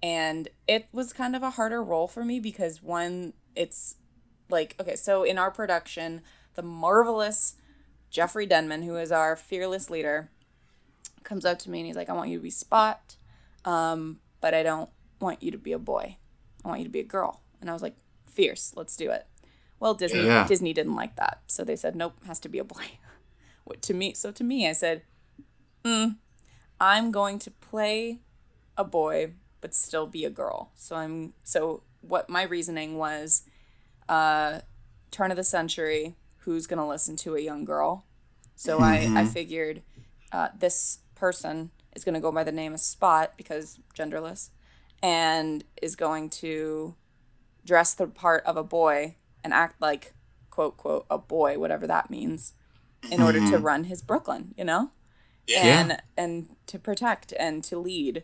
and 0.01 0.49
it 0.69 0.87
was 0.93 1.13
kind 1.13 1.35
of 1.35 1.43
a 1.43 1.51
harder 1.51 1.83
role 1.83 2.07
for 2.07 2.25
me 2.25 2.39
because 2.39 2.81
one, 2.81 3.33
it's 3.57 3.97
like 4.49 4.77
okay, 4.81 4.95
so 4.95 5.25
in 5.25 5.37
our 5.37 5.51
production, 5.51 6.23
the 6.55 6.63
marvelous 6.63 7.57
Jeffrey 8.09 8.47
Denman, 8.47 8.83
who 8.83 8.95
is 8.97 9.11
our 9.11 9.35
fearless 9.35 9.91
leader, 9.91 10.31
comes 11.25 11.45
up 11.45 11.59
to 11.59 11.71
me 11.71 11.81
and 11.81 11.87
he's 11.89 11.97
like, 11.97 12.09
"I 12.09 12.13
want 12.13 12.31
you 12.31 12.39
to 12.39 12.43
be 12.43 12.51
Spot." 12.51 13.17
Um, 13.65 14.21
but 14.41 14.55
I 14.55 14.63
don't 14.63 14.91
want 15.21 15.43
you 15.43 15.51
to 15.51 15.59
be 15.59 15.73
a 15.73 15.79
boy. 15.79 16.19
I 16.65 16.69
want 16.69 16.81
you 16.81 16.87
to 16.87 16.91
be 16.91 17.01
a 17.01 17.05
girl. 17.05 17.41
And 17.61 17.71
I 17.71 17.73
was 17.73 17.83
like, 17.83 17.97
fierce, 18.27 18.73
let's 18.77 18.97
do 18.97 19.11
it. 19.11 19.27
Well, 19.79 19.95
Disney 19.95 20.25
yeah. 20.25 20.47
Disney 20.47 20.73
didn't 20.73 20.95
like 20.95 21.17
that. 21.17 21.43
So 21.47 21.65
they 21.65 21.77
said, 21.77 21.95
nope, 21.95 22.15
has 22.27 22.41
to 22.41 22.49
be 22.49 22.59
a 22.59 22.65
boy. 22.65 22.99
what 23.65 23.83
to 23.83 23.95
me 23.95 24.15
so 24.15 24.31
to 24.31 24.45
me 24.45 24.69
I 24.69 24.73
said, 24.73 25.03
mm, 25.85 26.17
I'm 26.81 27.11
going 27.11 27.39
to 27.41 27.51
play 27.51 28.21
a 28.77 28.85
boy 28.85 29.33
but 29.61 29.75
still 29.75 30.07
be 30.07 30.25
a 30.25 30.31
girl. 30.31 30.71
So 30.75 30.97
I'm 30.97 31.35
so 31.45 31.83
what 32.01 32.31
my 32.31 32.43
reasoning 32.43 32.97
was 32.97 33.43
uh 34.09 34.61
turn 35.11 35.31
of 35.31 35.37
the 35.37 35.45
century, 35.45 36.15
who's 36.39 36.67
gonna 36.67 36.89
listen 36.89 37.17
to 37.17 37.35
a 37.35 37.41
young 37.41 37.65
girl? 37.65 38.05
So 38.55 38.79
mm-hmm. 38.79 39.17
I, 39.17 39.23
I 39.23 39.25
figured 39.27 39.83
uh, 40.33 40.49
this 40.59 40.99
person 41.15 41.71
is 41.97 42.05
going 42.05 42.15
to 42.15 42.21
go 42.21 42.31
by 42.31 42.45
the 42.45 42.53
name 42.53 42.75
of 42.75 42.81
Spot 42.81 43.33
because 43.37 43.81
genderless, 43.95 44.51
and 45.03 45.65
is 45.83 45.97
going 45.97 46.31
to 46.31 46.95
dress 47.65 47.95
the 47.95 48.07
part 48.07 48.45
of 48.45 48.57
a 48.57 48.63
boy 48.63 49.17
and 49.43 49.53
act 49.53 49.81
like 49.81 50.15
quote 50.51 50.77
quote 50.77 51.07
a 51.11 51.19
boy, 51.19 51.59
whatever 51.59 51.87
that 51.87 52.11
means, 52.11 52.53
in 53.11 53.21
order 53.21 53.41
mm-hmm. 53.41 53.51
to 53.51 53.59
run 53.59 53.85
his 53.85 54.03
Brooklyn, 54.03 54.55
you 54.57 54.65
know, 54.65 54.91
yeah. 55.47 55.81
and 55.81 56.03
and 56.17 56.57
to 56.67 56.79
protect 56.79 57.33
and 57.39 57.65
to 57.65 57.79
lead 57.79 58.23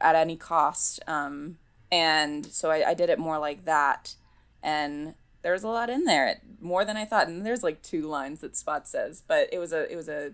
at 0.00 0.14
any 0.14 0.36
cost. 0.36 1.00
Um, 1.06 1.58
and 1.90 2.46
so 2.46 2.70
I, 2.70 2.90
I 2.90 2.94
did 2.94 3.10
it 3.10 3.18
more 3.18 3.38
like 3.38 3.64
that, 3.64 4.14
and 4.62 5.14
there's 5.42 5.62
a 5.62 5.68
lot 5.68 5.90
in 5.90 6.04
there, 6.04 6.40
more 6.60 6.84
than 6.84 6.96
I 6.96 7.04
thought. 7.04 7.28
And 7.28 7.44
there's 7.44 7.62
like 7.62 7.82
two 7.82 8.02
lines 8.02 8.40
that 8.40 8.56
Spot 8.56 8.86
says, 8.88 9.22
but 9.26 9.48
it 9.52 9.58
was 9.58 9.72
a 9.72 9.90
it 9.90 9.96
was 9.96 10.08
a 10.08 10.32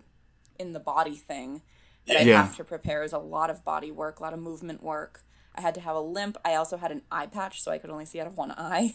in 0.59 0.73
the 0.73 0.81
body 0.81 1.17
thing 1.17 1.63
that 2.07 2.19
I 2.19 2.21
yeah. 2.21 2.43
have 2.43 2.57
to 2.57 2.65
prepare 2.65 3.03
is 3.03 3.13
a 3.13 3.19
lot 3.19 3.51
of 3.51 3.65
body 3.65 3.91
work, 3.91 4.21
a 4.21 4.23
lot 4.23 4.33
of 4.33 4.41
movement 4.41 4.83
work. 4.83 5.23
I 5.55 5.61
had 5.61 5.75
to 5.75 5.81
have 5.81 5.95
a 5.95 6.01
limp. 6.01 6.37
I 6.45 6.55
also 6.55 6.77
had 6.77 6.91
an 6.91 7.03
eye 7.11 7.27
patch, 7.27 7.63
so 7.63 7.71
I 7.71 7.79
could 7.79 7.91
only 7.91 8.07
see 8.07 8.21
out 8.21 8.27
of 8.27 8.37
one 8.37 8.53
eye. 8.53 8.95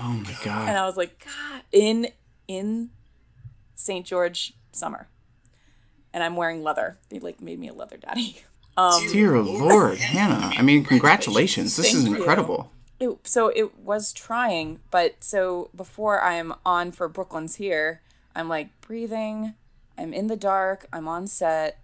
Oh 0.00 0.22
my 0.24 0.34
god! 0.44 0.68
And 0.68 0.78
I 0.78 0.86
was 0.86 0.96
like, 0.96 1.24
God, 1.24 1.62
in 1.72 2.08
in 2.48 2.90
St. 3.74 4.06
George 4.06 4.54
summer, 4.72 5.08
and 6.12 6.22
I'm 6.22 6.36
wearing 6.36 6.62
leather. 6.62 6.98
They 7.10 7.18
like 7.18 7.40
made 7.40 7.58
me 7.58 7.68
a 7.68 7.74
leather 7.74 7.96
daddy. 7.96 8.40
Um, 8.78 9.08
Dear 9.10 9.40
Lord, 9.40 9.96
Hannah! 9.96 10.52
I 10.54 10.60
mean, 10.60 10.84
congratulations. 10.84 11.76
This 11.76 11.94
is 11.94 12.04
incredible. 12.04 12.70
It, 13.00 13.08
so 13.26 13.48
it 13.48 13.78
was 13.78 14.12
trying, 14.12 14.80
but 14.90 15.14
so 15.20 15.70
before 15.74 16.22
I'm 16.22 16.52
on 16.62 16.92
for 16.92 17.08
Brooklyn's 17.08 17.56
here, 17.56 18.02
I'm 18.34 18.50
like 18.50 18.78
breathing. 18.82 19.54
I'm 19.96 20.12
in 20.12 20.26
the 20.26 20.36
dark. 20.36 20.86
I'm 20.92 21.08
on 21.08 21.26
set 21.26 21.78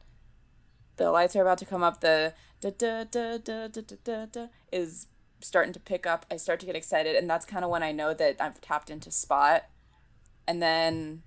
the 1.03 1.11
lights 1.11 1.37
are 1.37 1.43
about 1.43 1.59
to 1.59 1.67
come 1.67 1.83
up. 1.83 2.01
The 2.01 2.35
da 2.61 2.71
da 2.71 3.05
da 3.05 3.38
da 3.38 3.69
da 3.69 3.83
da 4.05 4.27
da 4.27 4.47
is 4.71 5.09
starting 5.41 5.73
to 5.73 5.81
pick 5.81 6.07
up. 6.07 6.27
I 6.31 6.37
start 6.37 6.61
to 6.61 6.67
get 6.67 6.77
excited, 6.77 7.17
and 7.17 7.29
that's 7.29 7.45
kind 7.45 7.65
of 7.65 7.71
when 7.71 7.83
I 7.83 7.93
know 7.93 8.15
that 8.15 8.37
I've 8.41 8.61
tapped 8.61 8.91
into 8.91 9.11
spot. 9.11 9.65
And 10.47 10.62
then, 10.62 11.23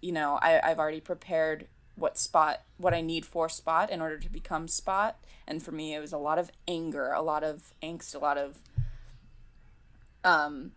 you 0.00 0.12
know, 0.12 0.38
I 0.42 0.60
I've 0.62 0.78
already 0.78 1.00
prepared 1.00 1.68
what 1.94 2.18
spot 2.18 2.62
what 2.78 2.94
I 2.94 3.00
need 3.00 3.24
for 3.24 3.48
spot 3.48 3.90
in 3.90 4.00
order 4.00 4.18
to 4.18 4.28
become 4.28 4.68
spot. 4.68 5.18
And 5.46 5.62
for 5.62 5.72
me, 5.72 5.94
it 5.94 6.00
was 6.00 6.12
a 6.12 6.18
lot 6.18 6.38
of 6.38 6.50
anger, 6.66 7.12
a 7.12 7.22
lot 7.22 7.44
of 7.44 7.72
angst, 7.82 8.14
a 8.14 8.18
lot 8.18 8.38
of 8.38 8.58
um, 10.24 10.72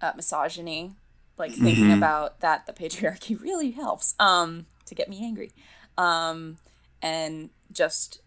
uh, 0.00 0.12
misogyny. 0.16 0.92
Like 1.38 1.52
thinking 1.52 1.84
mm-hmm. 1.84 1.98
about 1.98 2.40
that, 2.40 2.66
the 2.66 2.72
patriarchy 2.74 3.40
really 3.40 3.70
helps 3.70 4.14
um 4.18 4.66
to 4.84 4.94
get 4.94 5.08
me 5.08 5.24
angry. 5.24 5.52
Um, 5.96 6.58
and 7.02 7.50
just 7.72 8.20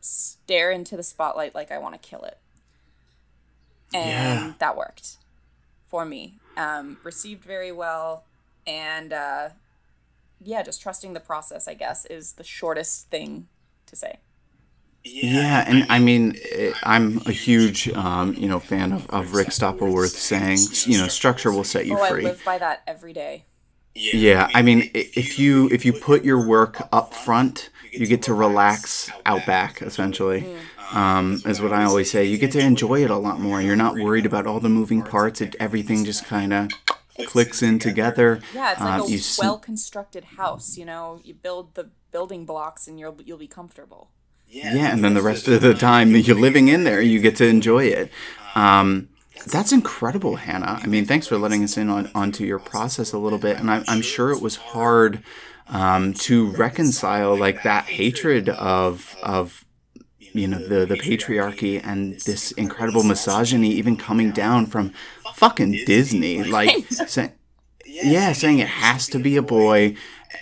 stare 0.00 0.70
into 0.70 0.96
the 0.96 1.02
spotlight 1.02 1.54
like 1.54 1.70
I 1.70 1.78
want 1.78 2.00
to 2.00 2.08
kill 2.08 2.22
it. 2.22 2.38
And 3.92 4.08
yeah. 4.08 4.52
that 4.58 4.76
worked 4.76 5.16
for 5.86 6.04
me. 6.04 6.38
Um, 6.56 6.98
received 7.02 7.44
very 7.44 7.72
well. 7.72 8.24
And 8.66 9.12
uh, 9.12 9.50
yeah, 10.42 10.62
just 10.62 10.82
trusting 10.82 11.14
the 11.14 11.20
process, 11.20 11.66
I 11.66 11.74
guess, 11.74 12.04
is 12.06 12.34
the 12.34 12.44
shortest 12.44 13.08
thing 13.10 13.48
to 13.86 13.96
say. 13.96 14.18
Yeah, 15.04 15.64
and 15.66 15.86
I 15.88 16.00
mean, 16.00 16.36
eh, 16.52 16.72
I'm 16.82 17.18
a 17.24 17.32
huge, 17.32 17.88
um, 17.90 18.34
you 18.34 18.48
know, 18.48 18.58
fan 18.58 18.92
of, 18.92 19.08
of 19.08 19.32
Rick 19.32 19.48
Stoppelworth 19.48 20.14
saying, 20.14 20.58
you 20.92 21.00
know, 21.00 21.08
structure 21.08 21.50
will 21.50 21.64
set 21.64 21.86
you 21.86 21.96
Oh, 21.96 22.02
I 22.02 22.10
free. 22.10 22.24
live 22.24 22.44
by 22.44 22.58
that 22.58 22.82
every 22.86 23.12
day. 23.12 23.44
Yeah, 23.98 24.48
I 24.54 24.62
mean, 24.62 24.90
i- 24.94 25.10
if 25.14 25.38
you 25.38 25.68
if 25.70 25.84
you 25.84 25.92
put 25.92 26.24
your 26.24 26.46
work 26.46 26.88
up 26.92 27.14
front, 27.14 27.70
you 27.92 28.06
get 28.06 28.22
to 28.22 28.34
relax 28.34 29.10
out 29.26 29.44
back. 29.46 29.82
Essentially, 29.82 30.46
um, 30.92 31.42
is 31.46 31.60
what 31.60 31.72
I 31.72 31.84
always 31.84 32.10
say. 32.10 32.24
You 32.24 32.38
get 32.38 32.52
to 32.52 32.60
enjoy 32.60 33.02
it 33.04 33.10
a 33.10 33.16
lot 33.16 33.40
more. 33.40 33.60
You're 33.60 33.76
not 33.76 33.94
worried 33.96 34.26
about 34.26 34.46
all 34.46 34.60
the 34.60 34.68
moving 34.68 35.02
parts. 35.02 35.40
It 35.40 35.56
everything 35.58 36.04
just 36.04 36.24
kind 36.26 36.52
of 36.52 36.68
clicks 37.26 37.62
in 37.62 37.78
together. 37.78 38.40
Yeah, 38.54 38.72
it's 38.72 38.80
like 38.80 39.00
Um, 39.00 39.10
a 39.10 39.20
well 39.46 39.58
constructed 39.58 40.24
house. 40.36 40.76
You 40.76 40.84
know, 40.84 41.20
you 41.24 41.34
build 41.34 41.74
the 41.74 41.90
building 42.12 42.44
blocks 42.46 42.86
and 42.86 42.98
you'll 43.00 43.16
you'll 43.24 43.38
be 43.38 43.48
comfortable. 43.48 44.10
Yeah, 44.46 44.92
and 44.92 45.04
then 45.04 45.12
the 45.12 45.20
rest 45.22 45.46
of 45.48 45.60
the 45.60 45.74
time 45.74 46.12
that 46.12 46.20
you're 46.26 46.38
living 46.40 46.68
in 46.68 46.84
there, 46.84 47.02
you 47.02 47.20
get 47.20 47.36
to 47.36 47.46
enjoy 47.46 47.84
it. 47.84 48.10
Um, 48.54 49.08
that's 49.46 49.72
incredible, 49.72 50.36
Hannah. 50.36 50.80
I 50.82 50.86
mean, 50.86 51.04
thanks 51.04 51.26
for 51.26 51.38
letting 51.38 51.62
us 51.64 51.76
in 51.76 51.88
on 51.88 52.10
onto 52.14 52.44
your 52.44 52.58
process 52.58 53.12
a 53.12 53.18
little 53.18 53.38
bit, 53.38 53.58
and 53.58 53.70
I'm, 53.70 53.84
I'm 53.88 54.02
sure 54.02 54.30
it 54.30 54.42
was 54.42 54.56
hard 54.56 55.22
um, 55.68 56.14
to 56.14 56.50
reconcile 56.52 57.36
like 57.36 57.62
that 57.62 57.84
hatred 57.84 58.48
of 58.48 59.16
of 59.22 59.64
you 60.18 60.48
know 60.48 60.58
the 60.58 60.86
the 60.86 60.96
patriarchy 60.96 61.80
and 61.84 62.14
this 62.20 62.52
incredible 62.52 63.02
misogyny, 63.02 63.70
even 63.70 63.96
coming 63.96 64.30
down 64.32 64.66
from 64.66 64.92
fucking 65.34 65.72
Disney, 65.86 66.44
like 66.44 66.86
saying. 66.90 67.32
Yeah, 67.90 68.32
saying 68.32 68.58
it 68.60 68.68
has 68.68 69.08
to 69.08 69.18
be 69.18 69.36
a 69.36 69.42
boy, 69.42 69.96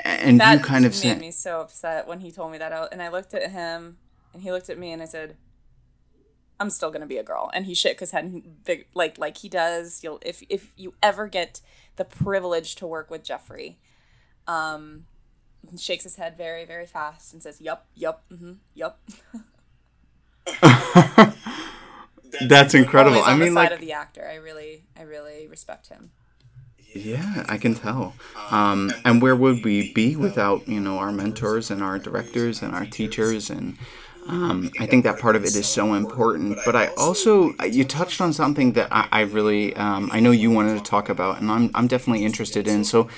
and 0.05 0.41
That 0.41 0.59
you 0.59 0.65
kind 0.65 0.85
of 0.85 0.93
made 0.93 0.99
say, 0.99 1.15
me 1.19 1.31
so 1.31 1.61
upset 1.61 2.07
when 2.07 2.21
he 2.21 2.31
told 2.31 2.53
me 2.53 2.59
that 2.59 2.73
out. 2.73 2.89
And 2.93 3.01
I 3.01 3.09
looked 3.09 3.33
at 3.35 3.51
him, 3.51 3.97
and 4.35 4.43
he 4.43 4.51
looked 4.53 4.69
at 4.69 4.79
me, 4.79 4.93
and 4.93 5.01
I 5.01 5.07
said, 5.07 5.37
"I'm 6.59 6.71
still 6.71 6.91
gonna 6.91 7.07
be 7.07 7.19
a 7.19 7.23
girl." 7.23 7.51
And 7.55 7.67
he 7.67 7.75
shook 7.75 8.01
his 8.01 8.11
head, 8.11 8.65
big, 8.65 8.87
like 8.95 9.19
like 9.19 9.39
he 9.39 9.49
does. 9.49 10.03
You'll 10.03 10.21
if 10.25 10.43
if 10.49 10.73
you 10.77 10.95
ever 11.03 11.29
get 11.29 11.61
the 11.97 12.05
privilege 12.05 12.75
to 12.77 12.87
work 12.87 13.11
with 13.11 13.25
Jeffrey, 13.25 13.79
um, 14.47 15.07
shakes 15.79 16.05
his 16.05 16.17
head 16.17 16.37
very 16.37 16.65
very 16.65 16.87
fast 16.87 17.33
and 17.33 17.43
says, 17.43 17.61
"Yup, 17.61 17.87
yup, 17.95 18.25
mm-hmm, 18.31 18.55
yup." 18.75 19.01
"That's 22.49 22.75
incredible." 22.75 23.19
Always 23.19 23.29
I 23.29 23.37
mean, 23.37 23.49
the 23.49 23.55
side 23.55 23.71
like 23.71 23.73
of 23.73 23.81
the 23.81 23.93
actor. 23.93 24.29
I 24.29 24.37
really 24.37 24.85
I 24.97 25.03
really 25.03 25.47
respect 25.49 25.89
him. 25.89 26.11
Yeah, 26.95 27.45
I 27.49 27.59
can 27.59 27.75
tell. 27.75 28.15
Um, 28.51 28.91
and 29.05 29.21
where 29.21 29.37
would 29.37 29.65
we 29.65 29.93
be 29.93 30.17
without 30.17 30.67
you 30.67 30.81
know 30.81 30.99
our 30.99 31.13
mentors 31.13 31.71
and 31.71 31.83
our 31.83 31.99
directors 31.99 32.63
and 32.63 32.75
our 32.75 32.87
teachers 32.87 33.51
and 33.51 33.77
um, 34.29 34.71
I 34.81 34.87
think 34.87 35.05
that 35.05 35.19
part 35.19 35.37
of 35.37 35.43
it 35.45 35.55
is 35.55 35.67
so 35.69 35.95
important. 35.95 36.59
But 36.65 36.75
I 36.77 36.89
also 36.97 37.53
you 37.65 37.85
touched 37.85 38.21
on 38.21 38.33
something 38.33 38.73
that 38.73 38.89
I, 38.91 39.09
I 39.13 39.21
really 39.23 39.75
um, 39.77 40.11
I 40.13 40.21
know 40.21 40.31
you 40.31 40.51
wanted 40.51 40.77
to 40.77 40.83
talk 40.91 41.09
about, 41.09 41.41
and 41.41 41.51
I'm 41.51 41.71
I'm 41.75 41.87
definitely 41.87 42.25
interested 42.25 42.67
in. 42.69 42.85
So 42.85 43.09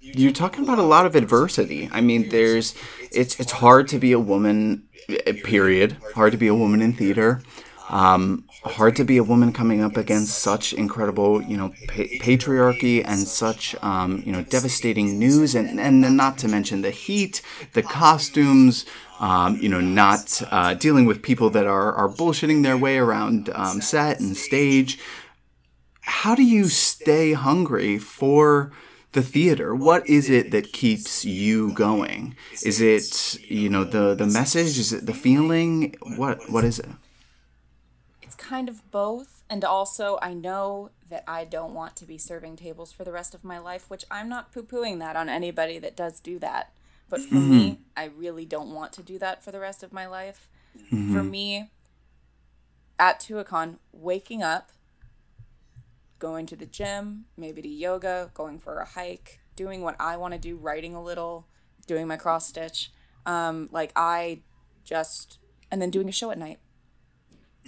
you're 0.00 0.32
talking 0.32 0.64
about 0.64 0.78
a 0.78 0.82
lot 0.82 1.06
of 1.06 1.14
adversity. 1.14 1.88
I 1.92 2.00
mean, 2.00 2.28
there's 2.30 2.74
it's 3.12 3.38
it's 3.40 3.52
hard 3.52 3.88
to 3.88 3.98
be 3.98 4.12
a 4.12 4.18
woman. 4.20 4.84
eh, 5.08 5.32
Period. 5.44 5.96
Hard 6.14 6.32
to 6.32 6.38
be 6.38 6.46
a 6.48 6.54
woman 6.54 6.80
in 6.82 6.92
theater. 6.92 7.42
Um, 7.90 8.44
hard 8.62 8.94
to 8.96 9.04
be 9.04 9.16
a 9.16 9.24
woman 9.24 9.52
coming 9.52 9.82
up 9.82 9.96
against 9.96 10.38
such 10.38 10.72
incredible, 10.72 11.42
you 11.42 11.56
know, 11.56 11.70
pa- 11.88 12.14
patriarchy 12.22 13.02
and 13.04 13.26
such, 13.26 13.74
um, 13.82 14.22
you 14.24 14.30
know, 14.30 14.42
devastating 14.42 15.18
news, 15.18 15.56
and 15.56 15.80
and 15.80 16.04
then 16.04 16.14
not 16.14 16.38
to 16.38 16.48
mention 16.48 16.82
the 16.82 16.92
heat, 16.92 17.42
the 17.72 17.82
costumes. 17.82 18.86
Um, 19.18 19.56
you 19.56 19.68
know, 19.68 19.82
not 19.82 20.40
uh, 20.50 20.72
dealing 20.72 21.04
with 21.04 21.20
people 21.20 21.50
that 21.50 21.66
are 21.66 21.92
are 21.92 22.08
bullshitting 22.08 22.62
their 22.62 22.78
way 22.78 22.96
around 22.96 23.50
um, 23.54 23.82
set 23.82 24.20
and 24.20 24.36
stage. 24.36 24.98
How 26.02 26.34
do 26.34 26.42
you 26.42 26.68
stay 26.68 27.32
hungry 27.32 27.98
for 27.98 28.72
the 29.12 29.22
theater? 29.22 29.74
What 29.74 30.08
is 30.08 30.30
it 30.30 30.52
that 30.52 30.72
keeps 30.72 31.24
you 31.24 31.72
going? 31.72 32.36
Is 32.64 32.80
it 32.80 33.40
you 33.50 33.68
know 33.68 33.84
the 33.84 34.14
the 34.14 34.26
message? 34.26 34.78
Is 34.78 34.92
it 34.92 35.06
the 35.06 35.14
feeling? 35.14 35.96
What 36.16 36.48
what 36.48 36.64
is 36.64 36.78
it 36.78 36.88
kind 38.50 38.68
of 38.68 38.90
both. 38.90 39.44
And 39.48 39.64
also, 39.64 40.18
I 40.20 40.34
know 40.34 40.90
that 41.08 41.22
I 41.26 41.44
don't 41.44 41.72
want 41.72 41.94
to 41.96 42.04
be 42.04 42.18
serving 42.18 42.56
tables 42.56 42.90
for 42.90 43.04
the 43.04 43.12
rest 43.12 43.32
of 43.32 43.44
my 43.44 43.58
life, 43.58 43.88
which 43.88 44.04
I'm 44.10 44.28
not 44.28 44.52
poo 44.52 44.64
pooing 44.64 44.98
that 44.98 45.14
on 45.14 45.28
anybody 45.28 45.78
that 45.78 45.96
does 45.96 46.18
do 46.18 46.40
that. 46.40 46.72
But 47.08 47.20
for 47.20 47.36
me, 47.36 47.78
I 47.96 48.04
really 48.04 48.44
don't 48.44 48.74
want 48.74 48.92
to 48.94 49.02
do 49.02 49.18
that 49.20 49.42
for 49.44 49.52
the 49.52 49.60
rest 49.60 49.82
of 49.84 49.92
my 49.92 50.06
life. 50.06 50.48
For 51.12 51.22
me, 51.22 51.70
at 52.98 53.20
Tuacahn, 53.20 53.78
waking 53.92 54.42
up, 54.42 54.70
going 56.18 56.46
to 56.46 56.56
the 56.56 56.66
gym, 56.66 57.26
maybe 57.36 57.62
to 57.62 57.68
yoga, 57.68 58.30
going 58.34 58.58
for 58.58 58.78
a 58.78 58.84
hike, 58.84 59.40
doing 59.56 59.82
what 59.82 59.96
I 59.98 60.16
want 60.16 60.34
to 60.34 60.40
do, 60.40 60.56
writing 60.56 60.94
a 60.94 61.02
little, 61.02 61.46
doing 61.86 62.06
my 62.06 62.16
cross 62.16 62.48
stitch. 62.48 62.92
Um, 63.26 63.68
like, 63.72 63.92
I 63.96 64.42
just, 64.84 65.38
and 65.70 65.80
then 65.80 65.90
doing 65.90 66.08
a 66.08 66.12
show 66.12 66.30
at 66.30 66.38
night 66.38 66.58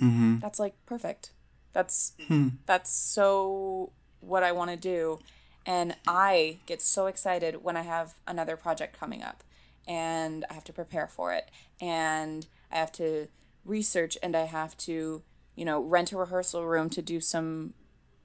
Mm-hmm. 0.01 0.39
that's 0.39 0.59
like 0.59 0.75
perfect. 0.87 1.33
That's 1.73 2.13
hmm. 2.29 2.49
that's 2.67 2.95
so 2.95 3.93
what 4.21 4.43
i 4.43 4.53
want 4.53 4.71
to 4.71 4.77
do. 4.77 5.19
And 5.65 5.97
i 6.07 6.59
get 6.67 6.83
so 6.83 7.07
excited 7.07 7.63
when 7.63 7.77
i 7.77 7.83
have 7.83 8.15
another 8.27 8.57
project 8.57 8.99
coming 8.99 9.23
up 9.23 9.43
and 9.87 10.45
i 10.51 10.55
have 10.55 10.65
to 10.65 10.73
prepare 10.73 11.09
for 11.09 11.33
it 11.33 11.51
and 11.81 12.47
i 12.71 12.77
have 12.77 12.93
to 12.93 13.29
research 13.65 14.17
and 14.23 14.37
i 14.37 14.45
have 14.45 14.77
to 14.77 15.23
you 15.57 15.65
know 15.65 15.81
rent 15.81 16.13
a 16.13 16.17
rehearsal 16.17 16.65
room 16.65 16.89
to 16.91 17.03
do 17.03 17.21
some 17.21 17.75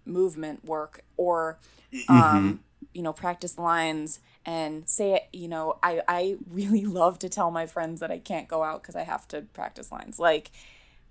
movement 0.05 0.63
work 0.65 1.01
or 1.17 1.59
mm-hmm. 1.93 2.13
um, 2.13 2.59
you 2.93 3.01
know 3.01 3.13
practice 3.13 3.57
lines 3.57 4.19
and 4.45 4.87
say 4.87 5.27
you 5.33 5.47
know 5.47 5.77
I, 5.83 6.01
I 6.07 6.37
really 6.49 6.85
love 7.01 7.19
to 7.19 7.29
tell 7.29 7.51
my 7.51 7.65
friends 7.65 7.99
that 7.99 8.11
i 8.11 8.17
can't 8.17 8.47
go 8.47 8.63
out 8.63 8.81
because 8.81 8.95
i 8.95 9.03
have 9.03 9.27
to 9.29 9.41
practice 9.41 9.91
lines. 9.91 10.19
Like 10.19 10.51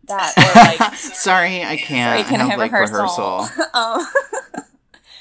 that 0.06 0.32
or 0.80 0.82
like 0.82 0.94
sorry 0.94 1.62
i 1.64 1.76
can't 1.76 2.24
Sorry, 2.24 2.24
can 2.24 2.40
I 2.40 2.44
have, 2.44 2.50
have 2.50 2.58
like 2.58 2.72
rehearsal? 2.72 3.48
Um, 3.74 4.06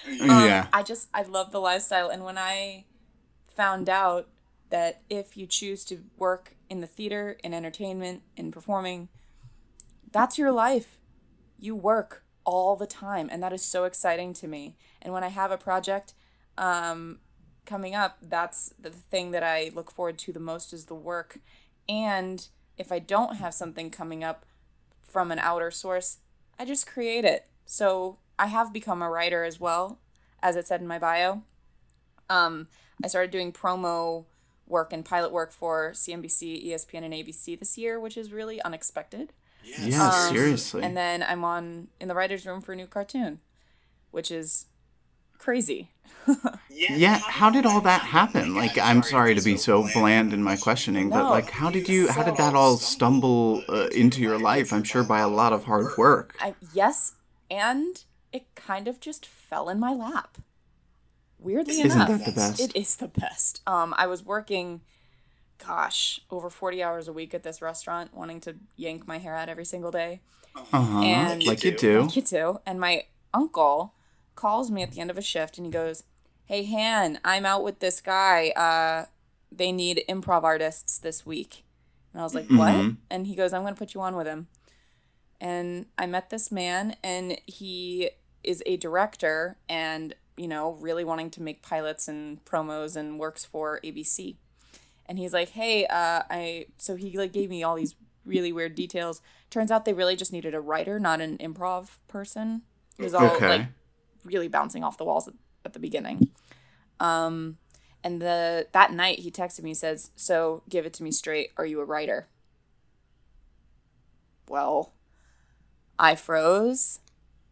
yeah 0.40 0.68
I 0.72 0.84
just 0.84 1.10
I 1.14 1.24
love 1.24 1.52
the 1.52 1.60
lifestyle 1.60 2.10
and 2.10 2.24
when 2.24 2.38
I 2.38 2.86
found 3.56 3.90
out 3.90 4.28
that 4.70 5.02
if 5.10 5.38
you 5.38 5.48
choose 5.48 5.86
to 5.86 6.04
work 6.18 6.56
in 6.70 6.82
the 6.82 6.88
theater, 6.88 7.38
in 7.44 7.54
entertainment, 7.54 8.24
in 8.36 8.52
performing, 8.52 9.10
that's 10.12 10.38
your 10.38 10.52
life. 10.52 10.98
You 11.60 11.76
work 11.76 12.24
all 12.44 12.76
the 12.76 12.88
time 12.88 13.30
and 13.32 13.42
that 13.42 13.54
is 13.54 13.64
so 13.64 13.86
exciting 13.86 14.34
to 14.34 14.48
me. 14.48 14.76
And 15.02 15.14
when 15.14 15.24
I 15.24 15.30
have 15.30 15.52
a 15.52 15.58
project 15.58 16.14
um 16.58 17.20
coming 17.66 17.96
up, 17.96 18.18
that's 18.22 18.74
the 18.80 18.92
thing 18.92 19.32
that 19.32 19.44
I 19.44 19.72
look 19.74 19.90
forward 19.90 20.18
to 20.20 20.34
the 20.34 20.40
most 20.40 20.74
is 20.74 20.86
the 20.86 20.96
work. 20.96 21.40
And 21.90 22.48
if 22.78 22.92
I 22.92 23.00
don't 23.00 23.38
have 23.38 23.54
something 23.54 23.90
coming 23.90 24.24
up 24.24 24.46
from 25.16 25.32
an 25.32 25.40
outer 25.40 25.72
source, 25.72 26.18
I 26.60 26.66
just 26.66 26.86
create 26.86 27.24
it. 27.24 27.48
So 27.66 28.18
I 28.38 28.48
have 28.48 28.74
become 28.74 29.02
a 29.02 29.10
writer 29.10 29.46
as 29.46 29.62
well, 29.62 29.98
as 30.44 30.58
it 30.58 30.68
said 30.68 30.82
in 30.82 30.88
my 30.88 31.00
bio. 31.00 31.44
Um, 32.30 32.68
I 33.02 33.08
started 33.08 33.32
doing 33.32 33.54
promo 33.54 34.26
work 34.68 34.92
and 34.92 35.06
pilot 35.06 35.32
work 35.32 35.54
for 35.54 35.92
CNBC, 35.94 36.68
ESPN, 36.68 37.06
and 37.06 37.14
ABC 37.14 37.58
this 37.58 37.78
year, 37.78 37.98
which 37.98 38.18
is 38.18 38.34
really 38.34 38.62
unexpected. 38.64 39.32
yeah 39.64 40.10
seriously 40.32 40.84
And 40.84 40.98
then 40.98 41.24
I'm 41.24 41.46
on 41.46 41.88
in 42.02 42.10
the 42.10 42.14
writers' 42.14 42.46
room 42.46 42.60
for 42.60 42.74
a 42.74 42.76
new 42.76 42.86
cartoon, 42.86 43.40
which 44.12 44.30
is 44.30 44.66
crazy. 45.38 45.90
yeah 46.72 47.20
how 47.20 47.52
did 47.52 47.68
all 47.68 47.82
that 47.82 48.02
happen 48.02 48.56
like 48.56 48.76
i'm 48.80 49.04
sorry 49.04 49.36
to 49.36 49.42
be 49.44 49.56
so 49.56 49.88
bland 49.94 50.34
in 50.34 50.42
my 50.42 50.56
questioning 50.56 51.08
but 51.10 51.30
like 51.30 51.52
how 51.52 51.70
did 51.70 51.88
you 51.88 52.08
how 52.12 52.24
did 52.24 52.36
that 52.38 52.56
all 52.56 52.78
stumble 52.78 53.64
uh, 53.70 53.86
into 53.90 54.22
your 54.22 54.40
life 54.40 54.74
i'm 54.74 54.82
sure 54.84 55.04
by 55.04 55.20
a 55.20 55.28
lot 55.28 55.54
of 55.54 55.66
hard 55.66 55.86
work 56.00 56.36
I 56.42 56.56
yes, 56.74 57.14
and 57.52 58.04
it 58.34 58.44
kind 58.56 58.88
of 58.88 59.00
just 59.00 59.26
fell 59.26 59.70
in 59.70 59.80
my 59.80 59.94
lap. 59.94 60.40
Weirdly 61.40 61.80
Isn't 61.82 61.92
enough, 62.02 62.10
that 62.10 62.26
the 62.26 62.32
best? 62.32 62.60
it 62.60 62.76
is 62.76 62.96
the 62.96 63.08
best. 63.08 63.62
Um, 63.68 63.94
I 63.98 64.08
was 64.08 64.24
working, 64.26 64.82
gosh, 65.64 66.20
over 66.32 66.50
forty 66.50 66.82
hours 66.84 67.08
a 67.08 67.14
week 67.14 67.34
at 67.34 67.44
this 67.44 67.62
restaurant, 67.62 68.14
wanting 68.14 68.42
to 68.42 68.56
yank 68.76 69.08
my 69.08 69.20
hair 69.20 69.36
out 69.36 69.48
every 69.48 69.66
single 69.66 69.92
day. 69.92 70.22
uh-huh 70.74 71.02
And- 71.04 71.44
like 71.46 71.64
you 71.64 71.72
do 71.72 72.02
Like 72.02 72.16
you 72.16 72.22
do. 72.24 72.60
And 72.66 72.80
my 72.80 73.04
uncle 73.34 73.94
calls 74.36 74.70
me 74.72 74.84
at 74.84 74.92
the 74.92 75.00
end 75.00 75.10
of 75.10 75.18
a 75.18 75.22
shift 75.22 75.58
and 75.58 75.66
he 75.66 75.72
goes, 75.72 76.04
Hey 76.46 76.66
Han, 76.66 77.20
I'm 77.24 77.46
out 77.46 77.64
with 77.64 77.80
this 77.80 78.02
guy. 78.02 78.50
Uh 78.50 79.06
they 79.52 79.72
need 79.72 80.04
improv 80.10 80.44
artists 80.44 80.98
this 81.00 81.26
week. 81.26 81.64
And 82.14 82.22
I 82.22 82.24
was 82.24 82.36
like, 82.36 82.48
What? 82.50 82.74
Mhm. 82.74 82.98
And 83.10 83.28
he 83.28 83.36
goes, 83.36 83.54
I'm 83.54 83.64
gonna 83.64 83.76
put 83.76 83.94
you 83.94 84.02
on 84.02 84.16
with 84.16 84.28
him. 84.28 84.48
And 85.42 85.88
I 85.98 86.06
met 86.06 86.30
this 86.30 86.52
man 86.52 86.96
and 87.04 87.40
he 87.46 88.12
is 88.44 88.64
a 88.66 88.78
director 88.78 89.58
and, 89.68 90.16
you 90.38 90.48
know, 90.48 90.74
really 90.80 91.04
wanting 91.04 91.30
to 91.32 91.42
make 91.42 91.62
pilots 91.62 92.08
and 92.08 92.44
promos 92.46 92.96
and 92.96 93.20
works 93.20 93.44
for 93.44 93.80
ABC. 93.84 94.36
And 95.08 95.18
he's 95.20 95.34
like, 95.34 95.50
Hey, 95.50 95.86
uh 95.88 96.24
I 96.30 96.68
so 96.78 96.96
he 96.96 97.18
like 97.18 97.32
gave 97.34 97.50
me 97.50 97.64
all 97.64 97.76
these 97.76 97.96
really 98.26 98.52
weird 98.52 98.76
details. 98.76 99.22
Turns 99.50 99.70
out 99.72 99.86
they 99.86 99.94
really 99.94 100.16
just 100.16 100.34
needed 100.34 100.54
a 100.56 100.60
writer, 100.62 101.00
not 101.00 101.22
an 101.22 101.38
improv 101.38 101.90
person. 102.08 102.64
It 102.98 103.04
was 103.04 103.14
all 103.14 103.36
Okay. 103.36 103.48
like 103.48 103.68
really 104.26 104.48
bouncing 104.48 104.84
off 104.84 104.98
the 104.98 105.06
walls 105.06 105.28
at, 105.28 105.36
at 105.64 105.74
the 105.74 105.80
beginning. 105.80 106.30
Um, 107.00 107.58
and 108.04 108.22
the 108.22 108.68
that 108.72 108.92
night 108.94 109.20
he 109.20 109.32
texted 109.32 109.64
me 109.64 109.72
and 109.72 109.78
says, 109.78 110.12
"So 110.16 110.64
give 110.70 110.86
it 110.86 110.94
to 110.96 111.04
me 111.04 111.12
straight. 111.12 111.52
Are 111.58 111.66
you 111.66 111.80
a 111.82 111.86
writer?" 111.86 112.28
Well, 114.48 114.94
I 115.98 116.16
froze, 116.16 117.00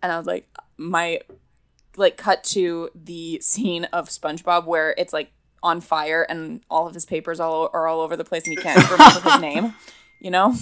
and 0.02 0.12
I 0.12 0.18
was 0.18 0.28
like, 0.28 0.48
my 0.78 1.22
like 1.96 2.18
cut 2.18 2.44
to 2.44 2.90
the 2.96 3.40
scene 3.42 3.86
of 3.86 4.10
SpongeBob 4.10 4.66
where 4.66 4.96
it's 4.98 5.14
like 5.14 5.32
on 5.62 5.80
fire 5.80 6.24
and 6.24 6.62
all 6.70 6.88
of 6.88 6.94
his 6.94 7.06
papers 7.06 7.40
all 7.40 7.70
are 7.72 7.88
all 7.88 8.02
over 8.02 8.18
the 8.18 8.24
place 8.26 8.44
and 8.46 8.52
he 8.52 8.58
can't 8.58 8.90
remember 8.90 9.20
his 9.22 9.40
name. 9.42 9.74
You 10.20 10.32
know, 10.32 10.56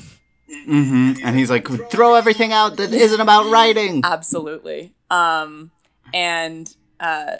hmm 0.49 1.13
And 1.23 1.37
he's 1.37 1.49
like, 1.49 1.67
throw 1.89 2.15
everything 2.15 2.51
out 2.51 2.77
that 2.77 2.91
isn't 2.93 3.21
about 3.21 3.49
writing. 3.51 4.01
absolutely. 4.03 4.93
Um, 5.09 5.71
and 6.13 6.75
uh, 6.99 7.37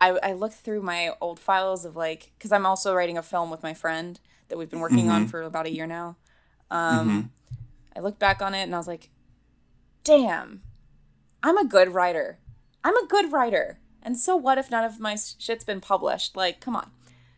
I 0.00 0.10
I 0.22 0.32
looked 0.32 0.54
through 0.54 0.82
my 0.82 1.10
old 1.20 1.38
files 1.38 1.84
of 1.84 1.96
like 1.96 2.32
because 2.38 2.52
I'm 2.52 2.66
also 2.66 2.94
writing 2.94 3.18
a 3.18 3.22
film 3.22 3.50
with 3.50 3.62
my 3.62 3.74
friend 3.74 4.18
that 4.48 4.58
we've 4.58 4.70
been 4.70 4.80
working 4.80 5.08
on 5.08 5.28
for 5.28 5.42
about 5.42 5.66
a 5.66 5.70
year 5.70 5.86
now. 5.86 6.16
Um, 6.70 7.30
I 7.96 8.00
looked 8.00 8.18
back 8.18 8.42
on 8.42 8.54
it 8.54 8.62
and 8.62 8.74
I 8.74 8.78
was 8.78 8.86
like, 8.86 9.10
damn, 10.04 10.62
I'm 11.42 11.56
a 11.56 11.64
good 11.64 11.94
writer. 11.94 12.38
I'm 12.84 12.96
a 12.96 13.06
good 13.06 13.32
writer. 13.32 13.78
And 14.02 14.18
so 14.18 14.36
what 14.36 14.58
if 14.58 14.70
none 14.70 14.84
of 14.84 14.98
my 14.98 15.16
shit's 15.16 15.64
been 15.64 15.80
published? 15.80 16.36
Like, 16.36 16.60
come 16.60 16.74
on. 16.74 16.90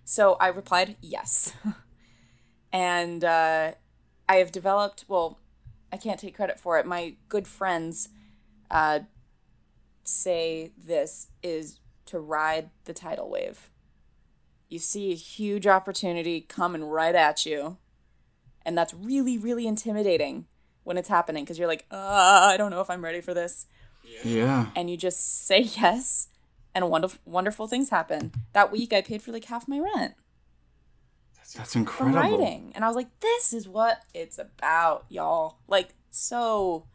So 0.05 0.35
I 0.35 0.49
replied, 0.49 0.97
yes. 1.01 1.53
and 2.73 3.25
uh, 3.25 3.73
I 4.29 4.37
have 4.37 4.53
developed, 4.53 5.05
well, 5.09 5.39
I 5.93 5.97
can't 5.97 6.19
take 6.19 6.37
credit 6.37 6.59
for 6.59 6.79
it. 6.79 6.87
My 6.87 7.17
good 7.29 7.47
friends 7.47 8.09
uh, 8.71 9.01
say 10.05 10.73
this 10.77 11.29
is 11.43 11.81
to 12.07 12.21
ride 12.21 12.71
the 12.85 12.93
tidal 12.95 13.29
wave. 13.31 13.71
You 14.69 14.79
see 14.79 15.13
a 15.13 15.17
huge 15.17 15.67
opportunity 15.67 16.41
coming 16.41 16.85
right 16.85 17.15
at 17.15 17.45
you. 17.47 17.79
And 18.67 18.77
that's 18.79 18.95
really, 18.95 19.37
really 19.37 19.67
intimidating 19.67 20.47
when 20.85 20.97
it's 20.97 21.09
happening 21.09 21.45
because 21.45 21.59
you're 21.59 21.69
like, 21.69 21.85
uh, 21.91 21.97
I 22.51 22.57
don't 22.57 22.71
know 22.71 22.81
if 22.81 22.91
I'm 22.91 23.05
ready 23.05 23.21
for 23.21 23.35
this. 23.35 23.67
Yeah. 24.25 24.67
And 24.77 24.91
you 24.91 24.97
just 24.97 25.47
say 25.47 25.61
yes, 25.61 26.29
and 26.75 26.91
wonderful, 26.91 27.21
wonderful 27.25 27.67
things 27.69 27.91
happen. 27.91 28.33
That 28.53 28.73
week, 28.73 28.93
I 28.93 29.01
paid 29.01 29.23
for 29.23 29.33
like 29.33 29.45
half 29.47 29.69
my 29.69 29.79
rent 29.79 30.15
That's 31.57 31.73
from 31.73 31.83
incredible. 31.83 32.19
writing. 32.19 32.73
And 32.75 32.85
I 32.85 32.89
was 32.89 32.97
like, 32.97 33.21
this 33.21 33.53
is 33.53 33.69
what 33.69 34.03
it's 34.13 34.39
about, 34.39 35.05
y'all. 35.09 35.59
Like, 35.69 35.95
so 36.11 36.87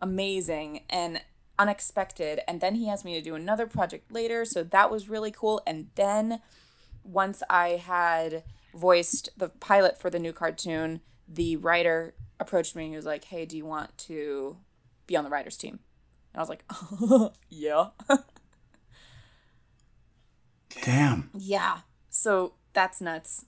amazing 0.00 0.82
and 0.90 1.20
unexpected. 1.58 2.40
And 2.46 2.60
then 2.60 2.76
he 2.76 2.88
asked 2.88 3.04
me 3.04 3.14
to 3.14 3.22
do 3.22 3.34
another 3.34 3.66
project 3.66 4.12
later. 4.12 4.44
So 4.44 4.62
that 4.62 4.90
was 4.90 5.08
really 5.08 5.30
cool. 5.30 5.60
And 5.66 5.88
then 5.94 6.40
once 7.02 7.42
I 7.48 7.70
had 7.70 8.44
voiced 8.74 9.30
the 9.36 9.48
pilot 9.48 10.00
for 10.00 10.10
the 10.10 10.18
new 10.18 10.32
cartoon, 10.32 11.00
the 11.26 11.56
writer 11.56 12.14
approached 12.40 12.76
me 12.76 12.84
and 12.84 12.92
he 12.92 12.96
was 12.96 13.06
like, 13.06 13.24
hey, 13.24 13.44
do 13.44 13.56
you 13.56 13.66
want 13.66 13.96
to 13.98 14.58
be 15.06 15.16
on 15.16 15.24
the 15.24 15.30
writer's 15.30 15.56
team? 15.56 15.80
And 16.32 16.38
I 16.38 16.40
was 16.40 16.48
like, 16.48 16.64
yeah. 17.48 17.88
Damn. 20.82 21.30
yeah. 21.36 21.78
So 22.08 22.54
that's 22.72 23.00
nuts. 23.00 23.46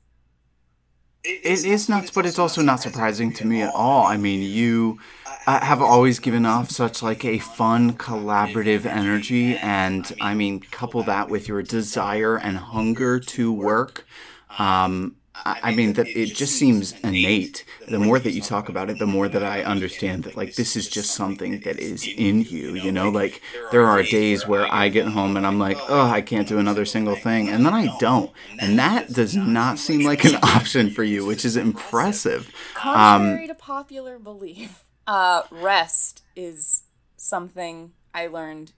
It 1.23 1.65
is 1.67 1.89
nuts, 1.89 2.11
but 2.11 2.25
it's 2.25 2.39
also 2.39 2.63
not 2.63 2.81
surprising 2.81 3.33
to 3.35 3.47
me 3.47 3.61
at 3.61 3.75
all. 3.75 4.07
I 4.07 4.17
mean, 4.17 4.43
you 4.43 4.99
uh, 5.47 5.61
have 5.61 5.83
always 5.83 6.19
given 6.19 6.47
off 6.47 6.71
such 6.83 7.03
like 7.03 7.25
a 7.25 7.39
fun, 7.39 7.93
collaborative 7.95 8.87
energy, 8.87 9.57
and 9.59 10.11
I 10.21 10.35
mean, 10.35 10.61
couple 10.61 11.03
that 11.05 11.29
with 11.29 11.47
your 11.47 11.63
desire 11.63 12.37
and 12.37 12.57
hunger 12.57 13.21
to 13.21 13.53
work. 13.53 14.07
Um, 14.59 15.17
I 15.45 15.75
mean, 15.75 15.95
that 15.95 16.07
it 16.09 16.35
just 16.35 16.57
seems 16.57 16.93
innate. 17.01 17.65
The 17.89 17.99
more 17.99 18.19
that 18.19 18.33
you 18.33 18.41
talk 18.41 18.69
about 18.69 18.91
it, 18.91 18.99
the 18.99 19.07
more 19.07 19.29
that 19.29 19.43
I 19.43 19.63
understand 19.63 20.25
that 20.25 20.37
like 20.37 20.55
this 20.55 20.77
is 20.77 20.89
just 20.89 21.13
something 21.13 21.61
that 21.61 21.79
is 21.79 22.07
in 22.07 22.43
you. 22.43 22.75
You 22.75 22.93
know, 22.93 23.09
like 23.09 23.41
there 23.73 23.87
are 23.87 24.03
days 24.03 24.47
where 24.47 24.73
I 24.73 24.89
get 24.89 25.09
home 25.09 25.37
and 25.37 25.47
I'm 25.47 25.59
like, 25.59 25.79
oh, 25.89 26.09
I 26.09 26.21
can't 26.21 26.49
do 26.49 26.59
another 26.59 26.85
single 26.85 27.17
thing, 27.17 27.49
and 27.49 27.65
then 27.65 27.75
I 27.75 27.97
don't, 27.99 28.31
and 28.59 28.79
that 28.79 29.13
does 29.13 29.37
not 29.37 29.79
seem 29.79 30.05
like 30.05 30.25
an 30.25 30.37
option 30.43 30.91
for 30.91 31.05
you, 31.05 31.25
which 31.25 31.45
is 31.45 31.57
impressive. 31.57 32.51
Contrary 32.75 33.47
to 33.47 33.55
popular 33.55 34.19
belief, 34.19 34.85
uh, 35.07 35.43
rest 35.51 36.23
is 36.37 36.85
something 37.17 37.93
I 38.15 38.27
learned 38.27 38.73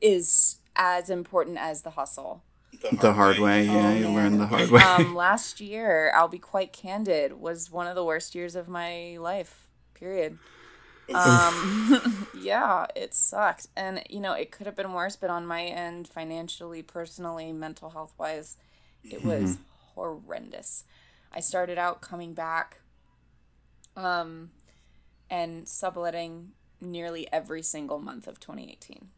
is 0.00 0.56
as 0.76 1.10
important 1.10 1.58
as 1.58 1.82
the 1.82 1.90
hustle. 1.90 2.44
The 2.92 3.12
hard 3.12 3.38
way, 3.38 3.64
yeah, 3.64 3.92
you 3.94 4.08
learn 4.08 4.38
the 4.38 4.46
hard 4.46 4.70
way. 4.70 4.82
Um, 4.82 5.14
last 5.14 5.60
year, 5.60 6.12
I'll 6.14 6.28
be 6.28 6.38
quite 6.38 6.72
candid, 6.72 7.32
was 7.32 7.70
one 7.70 7.86
of 7.86 7.94
the 7.94 8.04
worst 8.04 8.34
years 8.34 8.54
of 8.54 8.68
my 8.68 9.16
life. 9.18 9.66
Period. 9.94 10.38
Um, 11.12 12.28
yeah, 12.38 12.86
it 12.94 13.14
sucked, 13.14 13.66
and 13.76 14.02
you 14.08 14.20
know 14.20 14.32
it 14.32 14.50
could 14.50 14.66
have 14.66 14.76
been 14.76 14.92
worse. 14.92 15.16
But 15.16 15.30
on 15.30 15.46
my 15.46 15.64
end, 15.64 16.08
financially, 16.08 16.82
personally, 16.82 17.52
mental 17.52 17.90
health 17.90 18.12
wise, 18.18 18.56
it 19.02 19.24
was 19.24 19.58
horrendous. 19.94 20.84
I 21.32 21.40
started 21.40 21.78
out 21.78 22.00
coming 22.00 22.34
back, 22.34 22.80
um, 23.96 24.50
and 25.30 25.68
subletting 25.68 26.52
nearly 26.80 27.30
every 27.32 27.62
single 27.62 27.98
month 27.98 28.28
of 28.28 28.38
2018. 28.38 29.08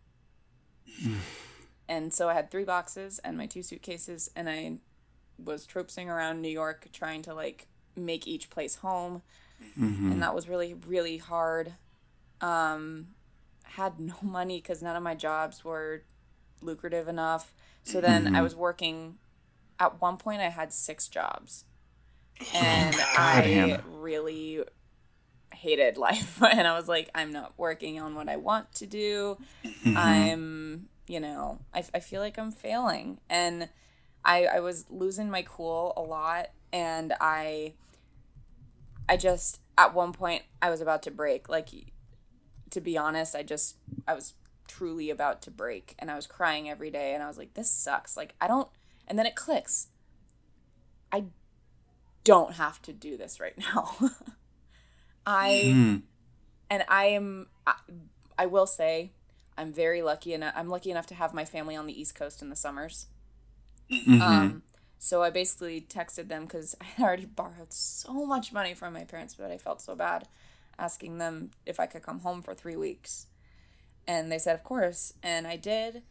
And 1.90 2.14
so 2.14 2.28
I 2.28 2.34
had 2.34 2.52
three 2.52 2.62
boxes 2.62 3.18
and 3.24 3.36
my 3.36 3.46
two 3.46 3.64
suitcases, 3.64 4.30
and 4.36 4.48
I 4.48 4.74
was 5.36 5.66
tropsing 5.66 6.08
around 6.08 6.40
New 6.40 6.48
York 6.48 6.88
trying 6.92 7.20
to 7.22 7.34
like 7.34 7.66
make 7.96 8.28
each 8.28 8.48
place 8.48 8.76
home. 8.76 9.22
Mm-hmm. 9.76 10.12
And 10.12 10.22
that 10.22 10.32
was 10.32 10.48
really, 10.48 10.72
really 10.72 11.16
hard. 11.16 11.74
Um, 12.40 13.08
had 13.64 13.98
no 13.98 14.14
money 14.22 14.58
because 14.58 14.82
none 14.82 14.94
of 14.94 15.02
my 15.02 15.16
jobs 15.16 15.64
were 15.64 16.04
lucrative 16.62 17.08
enough. 17.08 17.52
So 17.82 18.00
then 18.00 18.28
I 18.28 18.30
mm-hmm. 18.30 18.42
was 18.44 18.54
working. 18.54 19.18
At 19.80 20.00
one 20.00 20.16
point, 20.16 20.42
I 20.42 20.50
had 20.50 20.74
six 20.74 21.08
jobs, 21.08 21.64
oh, 22.40 22.46
and 22.54 22.94
I 23.16 23.40
Hannah. 23.40 23.82
really 23.88 24.62
hated 25.54 25.96
life. 25.96 26.40
And 26.50 26.68
I 26.68 26.76
was 26.76 26.86
like, 26.86 27.10
I'm 27.14 27.32
not 27.32 27.54
working 27.56 28.00
on 28.00 28.14
what 28.14 28.28
I 28.28 28.36
want 28.36 28.72
to 28.74 28.86
do. 28.86 29.38
Mm-hmm. 29.64 29.96
I'm, 29.96 30.88
you 31.10 31.18
know, 31.18 31.58
I, 31.74 31.82
I 31.92 31.98
feel 31.98 32.20
like 32.20 32.38
I'm 32.38 32.52
failing. 32.52 33.18
And 33.28 33.68
I, 34.24 34.44
I 34.46 34.60
was 34.60 34.84
losing 34.90 35.28
my 35.28 35.42
cool 35.42 35.92
a 35.96 36.02
lot. 36.02 36.50
And 36.72 37.14
I, 37.20 37.74
I 39.08 39.16
just, 39.16 39.58
at 39.76 39.92
one 39.92 40.12
point, 40.12 40.42
I 40.62 40.70
was 40.70 40.80
about 40.80 41.02
to 41.02 41.10
break. 41.10 41.48
Like, 41.48 41.68
to 42.70 42.80
be 42.80 42.96
honest, 42.96 43.34
I 43.34 43.42
just, 43.42 43.76
I 44.06 44.14
was 44.14 44.34
truly 44.68 45.10
about 45.10 45.42
to 45.42 45.50
break. 45.50 45.96
And 45.98 46.12
I 46.12 46.14
was 46.14 46.28
crying 46.28 46.70
every 46.70 46.92
day. 46.92 47.12
And 47.12 47.24
I 47.24 47.26
was 47.26 47.38
like, 47.38 47.54
this 47.54 47.72
sucks. 47.72 48.16
Like, 48.16 48.36
I 48.40 48.46
don't, 48.46 48.68
and 49.08 49.18
then 49.18 49.26
it 49.26 49.34
clicks. 49.34 49.88
I 51.10 51.24
don't 52.22 52.54
have 52.54 52.80
to 52.82 52.92
do 52.92 53.16
this 53.16 53.40
right 53.40 53.58
now. 53.58 53.96
I 55.26 55.62
Mm. 55.64 56.02
and 56.70 56.84
I 56.88 57.06
am 57.06 57.48
I, 57.66 57.74
I 58.38 58.46
will 58.46 58.66
say 58.66 59.10
I'm 59.60 59.72
very 59.72 60.00
lucky 60.00 60.32
and 60.32 60.42
I'm 60.42 60.68
lucky 60.68 60.90
enough 60.90 61.06
to 61.08 61.14
have 61.14 61.34
my 61.34 61.44
family 61.44 61.76
on 61.76 61.86
the 61.86 62.00
East 62.00 62.14
Coast 62.14 62.40
in 62.40 62.48
the 62.48 62.56
summers. 62.56 63.06
Mhm. 63.90 64.20
Um, 64.20 64.62
so 64.98 65.22
I 65.22 65.30
basically 65.30 65.82
texted 65.82 66.28
them 66.28 66.44
because 66.44 66.74
I 66.80 66.84
had 66.84 67.04
already 67.04 67.26
borrowed 67.26 67.72
so 67.72 68.24
much 68.26 68.52
money 68.52 68.72
from 68.74 68.94
my 68.94 69.04
parents, 69.04 69.34
but 69.34 69.50
I 69.50 69.58
felt 69.58 69.82
so 69.82 69.94
bad 69.94 70.28
asking 70.78 71.18
them 71.18 71.50
if 71.66 71.78
I 71.78 71.84
could 71.86 72.02
come 72.02 72.20
home 72.20 72.40
for 72.40 72.54
three 72.54 72.76
weeks. 72.76 73.26
And 74.06 74.32
they 74.32 74.38
said, 74.38 74.54
of 74.54 74.64
course. 74.64 75.12
And 75.22 75.46
I 75.46 75.56
did. 75.56 76.02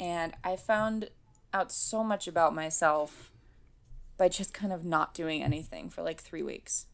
And 0.00 0.32
I 0.42 0.56
found 0.56 1.10
out 1.52 1.70
so 1.70 2.02
much 2.02 2.26
about 2.26 2.54
myself 2.54 3.30
by 4.16 4.28
just 4.28 4.54
kind 4.54 4.72
of 4.72 4.84
not 4.84 5.12
doing 5.12 5.42
anything 5.42 5.90
for 5.90 6.02
like 6.02 6.22
three 6.22 6.42
weeks. 6.42 6.86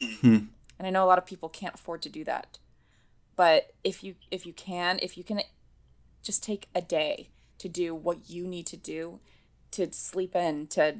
Hmm. 0.00 0.46
And 0.78 0.86
I 0.86 0.90
know 0.90 1.04
a 1.04 1.06
lot 1.06 1.18
of 1.18 1.26
people 1.26 1.50
can't 1.50 1.74
afford 1.74 2.00
to 2.02 2.08
do 2.08 2.24
that. 2.24 2.58
But 3.40 3.70
if 3.82 4.04
you 4.04 4.16
if 4.30 4.44
you 4.44 4.52
can, 4.52 4.98
if 5.00 5.16
you 5.16 5.24
can 5.24 5.40
just 6.22 6.42
take 6.42 6.68
a 6.74 6.82
day 6.82 7.30
to 7.56 7.70
do 7.70 7.94
what 7.94 8.28
you 8.28 8.46
need 8.46 8.66
to 8.66 8.76
do, 8.76 9.18
to 9.70 9.90
sleep 9.94 10.36
in, 10.36 10.66
to 10.66 10.98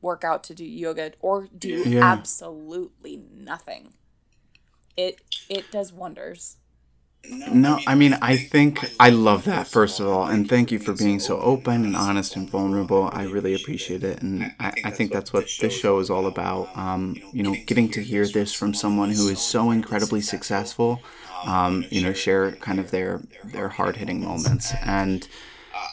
work 0.00 0.22
out, 0.22 0.44
to 0.44 0.54
do 0.54 0.64
yoga, 0.64 1.14
or 1.18 1.48
do 1.48 1.82
Yeah. 1.84 2.04
absolutely 2.04 3.16
nothing. 3.34 3.94
It 4.96 5.20
it 5.48 5.72
does 5.72 5.92
wonders. 5.92 6.58
No, 7.52 7.80
I 7.86 7.94
mean, 7.96 8.14
I 8.22 8.36
think 8.36 8.88
I 9.00 9.10
love 9.10 9.44
that, 9.44 9.66
first 9.66 9.98
of 10.00 10.06
all, 10.06 10.26
and 10.26 10.48
thank 10.48 10.70
you 10.70 10.78
for 10.78 10.92
being 10.94 11.18
so 11.18 11.40
open 11.40 11.84
and 11.84 11.96
honest 11.96 12.36
and 12.36 12.48
vulnerable. 12.48 13.10
I 13.12 13.24
really 13.24 13.54
appreciate 13.54 14.04
it, 14.04 14.22
and 14.22 14.54
I, 14.60 14.72
I 14.84 14.90
think 14.90 15.12
that's 15.12 15.32
what 15.32 15.46
this 15.60 15.72
show 15.76 15.98
is 15.98 16.08
all 16.08 16.26
about. 16.26 16.74
Um, 16.76 17.16
you 17.32 17.42
know, 17.42 17.56
getting 17.66 17.90
to 17.90 18.02
hear 18.02 18.26
this 18.26 18.54
from 18.54 18.72
someone 18.72 19.10
who 19.10 19.28
is 19.28 19.40
so 19.40 19.72
incredibly 19.72 20.20
successful, 20.20 21.02
um, 21.46 21.84
you 21.90 22.02
know, 22.02 22.12
share 22.12 22.52
kind 22.52 22.78
of 22.78 22.90
their, 22.90 23.20
their 23.44 23.68
hard 23.68 23.96
hitting 23.96 24.22
moments. 24.24 24.72
And 24.84 25.26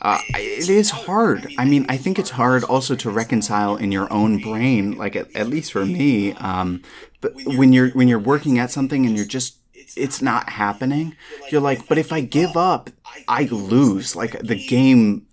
uh, 0.02 0.20
it 0.30 0.70
is 0.70 0.92
hard. 0.92 1.48
I 1.58 1.66
mean, 1.66 1.86
I 1.90 1.98
think 1.98 2.20
it's 2.20 2.32
hard 2.32 2.64
also 2.64 2.96
to 2.96 3.10
reconcile 3.10 3.76
in 3.76 3.92
your 3.92 4.12
own 4.12 4.40
brain, 4.40 4.98
like 4.98 5.16
at, 5.16 5.36
at 5.36 5.48
least 5.48 5.72
for 5.72 5.86
me. 5.86 6.34
Um, 6.34 6.82
but 7.22 7.34
when 7.46 7.74
you're 7.74 7.90
when 7.90 8.08
you're 8.08 8.20
working 8.20 8.60
at 8.60 8.72
something 8.72 9.06
and 9.06 9.16
you're 9.16 9.26
just 9.26 9.58
it's 9.96 10.22
not 10.22 10.50
happening, 10.50 11.16
you're 11.50 11.62
like, 11.62 11.88
but 11.88 11.98
if 11.98 12.12
I 12.12 12.22
give 12.22 12.58
up, 12.58 12.90
I 13.28 13.46
lose. 13.46 14.16
Like 14.16 14.40
the 14.40 14.64
game 14.68 15.28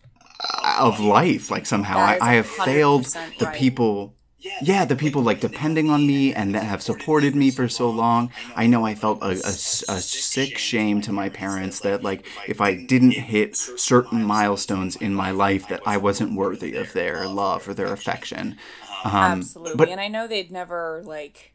of 0.65 1.01
life. 1.01 1.51
Like 1.51 1.67
somehow 1.67 1.99
I, 1.99 2.19
I 2.21 2.35
have 2.35 2.47
failed 2.47 3.07
the 3.39 3.53
people 3.55 4.15
yeah, 4.63 4.85
the 4.85 4.97
people 4.97 5.23
like 5.23 5.41
depending 5.41 5.91
on 5.91 6.07
me 6.07 6.35
and 6.35 6.55
that 6.55 6.65
have 6.65 6.83
supported 6.83 7.35
me 7.35 7.51
for 7.51 7.69
so 7.69 7.89
long. 7.89 8.31
I 8.57 8.67
know 8.67 8.85
I 8.85 8.95
felt 8.95 9.23
a, 9.23 9.31
a, 9.31 9.33
a 9.33 10.01
sick 10.01 10.59
shame 10.59 11.01
to 11.03 11.13
my 11.13 11.29
parents 11.29 11.81
that 11.81 12.03
like 12.03 12.27
if 12.49 12.61
I 12.61 12.75
didn't 12.75 13.13
hit 13.13 13.57
certain 13.57 14.25
milestones 14.25 14.97
in 14.97 15.15
my 15.15 15.31
life 15.31 15.69
that 15.69 15.81
I 15.87 15.97
wasn't 15.97 16.35
worthy 16.35 16.75
of 16.75 16.93
their 16.93 17.29
love 17.29 17.69
or 17.69 17.75
their 17.75 17.93
affection. 17.93 18.57
Um, 19.05 19.15
Absolutely. 19.15 19.77
but 19.77 19.89
and 19.89 20.01
I 20.01 20.09
know 20.09 20.27
they'd 20.27 20.51
never 20.51 21.03
like 21.05 21.55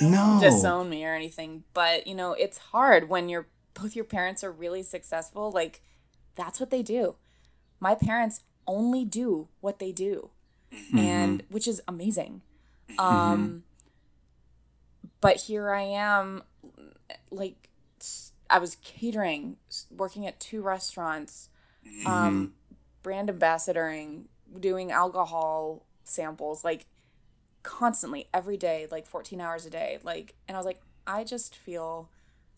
no, 0.00 0.38
disown 0.40 0.88
me 0.88 1.04
or 1.04 1.14
anything, 1.14 1.64
but 1.74 2.06
you 2.06 2.14
know, 2.14 2.32
it's 2.32 2.58
hard 2.58 3.08
when 3.08 3.28
your 3.28 3.48
both 3.74 3.94
your 3.94 4.04
parents 4.04 4.42
are 4.42 4.52
really 4.52 4.82
successful. 4.82 5.50
Like 5.50 5.80
that's 6.34 6.58
what 6.58 6.70
they 6.70 6.82
do. 6.82 7.16
My 7.78 7.94
parents 7.94 8.42
only 8.66 9.04
do 9.04 9.48
what 9.60 9.78
they 9.78 9.92
do. 9.92 10.30
And 10.96 11.42
which 11.50 11.66
is 11.68 11.82
amazing. 11.88 12.42
Um 12.98 13.64
but 15.20 15.36
here 15.36 15.70
I 15.70 15.82
am 15.82 16.42
like 17.30 17.68
I 18.48 18.58
was 18.58 18.76
catering, 18.82 19.56
working 19.96 20.26
at 20.26 20.40
two 20.40 20.62
restaurants, 20.62 21.48
um 22.06 22.54
brand 23.02 23.28
ambassadoring, 23.28 24.24
doing 24.58 24.90
alcohol 24.90 25.84
samples 26.04 26.64
like 26.64 26.86
constantly 27.62 28.26
every 28.32 28.56
day 28.56 28.86
like 28.90 29.06
14 29.06 29.38
hours 29.40 29.66
a 29.66 29.70
day 29.70 29.98
like 30.02 30.34
and 30.48 30.56
i 30.56 30.58
was 30.58 30.64
like 30.66 30.80
i 31.06 31.22
just 31.22 31.54
feel 31.54 32.08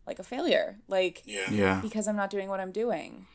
like 0.07 0.19
a 0.19 0.23
failure 0.23 0.79
like 0.89 1.23
yeah, 1.27 1.81
because 1.83 2.07
i'm 2.09 2.17
not 2.17 2.31
doing 2.31 2.49
what 2.49 2.61
i'm 2.61 2.73
doing. 2.73 3.27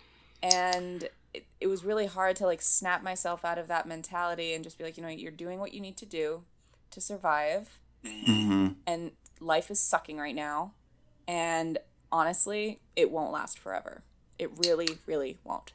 And 0.41 1.09
it, 1.33 1.45
it 1.59 1.67
was 1.67 1.83
really 1.83 2.05
hard 2.05 2.35
to 2.37 2.45
like 2.45 2.61
snap 2.61 3.03
myself 3.03 3.43
out 3.45 3.57
of 3.57 3.67
that 3.67 3.87
mentality 3.87 4.53
and 4.53 4.63
just 4.63 4.77
be 4.77 4.83
like 4.83 4.97
you 4.97 5.03
know 5.03 5.09
you're 5.09 5.31
doing 5.31 5.59
what 5.59 5.73
you 5.73 5.79
need 5.79 5.97
to 5.97 6.05
do 6.05 6.43
to 6.91 7.01
survive. 7.01 7.79
Hmm 8.05 8.69
and 8.85 9.11
life 9.39 9.69
is 9.69 9.79
sucking 9.79 10.17
right 10.17 10.35
now. 10.35 10.73
And 11.27 11.77
honestly 12.11 12.79
it 12.95 13.11
won't 13.11 13.31
last 13.31 13.59
forever. 13.59 14.03
It 14.39 14.49
really 14.65 14.99
really 15.05 15.37
won't 15.43 15.73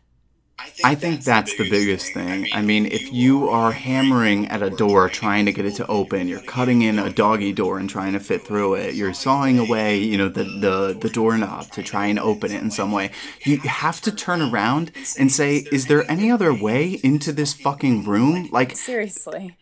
I 0.85 0.95
think 0.95 1.23
that's 1.23 1.57
the 1.57 1.69
biggest 1.69 2.13
thing. 2.13 2.49
I 2.53 2.63
mean, 2.63 2.87
if 2.87 3.13
you 3.13 3.49
are 3.49 3.73
hammering 3.73 4.49
at 4.49 4.63
a 4.63 4.71
door 4.71 5.09
trying 5.09 5.47
to 5.47 5.53
get 5.53 5.65
it 5.65 5.75
to 5.77 5.87
open, 5.87 6.29
you're 6.29 6.41
cutting 6.41 6.83
in 6.83 6.99
a 6.99 7.11
doggy 7.11 7.53
door 7.53 7.79
and 7.79 7.89
trying 7.89 8.13
to 8.15 8.21
fit 8.21 8.47
through 8.47 8.75
it, 8.75 8.95
you're 8.95 9.15
sawing 9.15 9.59
away, 9.59 9.99
you 9.99 10.19
know, 10.19 10.29
the, 10.29 10.45
the, 10.45 10.99
the 11.01 11.09
doorknob 11.09 11.71
to 11.73 11.83
try 11.83 12.07
and 12.07 12.19
open 12.19 12.53
it 12.53 12.63
in 12.63 12.71
some 12.71 12.93
way, 12.93 13.11
you 13.45 13.59
have 13.59 14.01
to 14.03 14.13
turn 14.13 14.43
around 14.43 14.93
and 15.19 15.31
say, 15.31 15.65
is 15.73 15.87
there 15.87 16.11
any 16.11 16.31
other 16.31 16.53
way 16.53 17.01
into 17.03 17.33
this 17.33 17.53
fucking 17.53 18.05
room? 18.05 18.49
Like, 18.51 18.77
seriously 18.77 19.57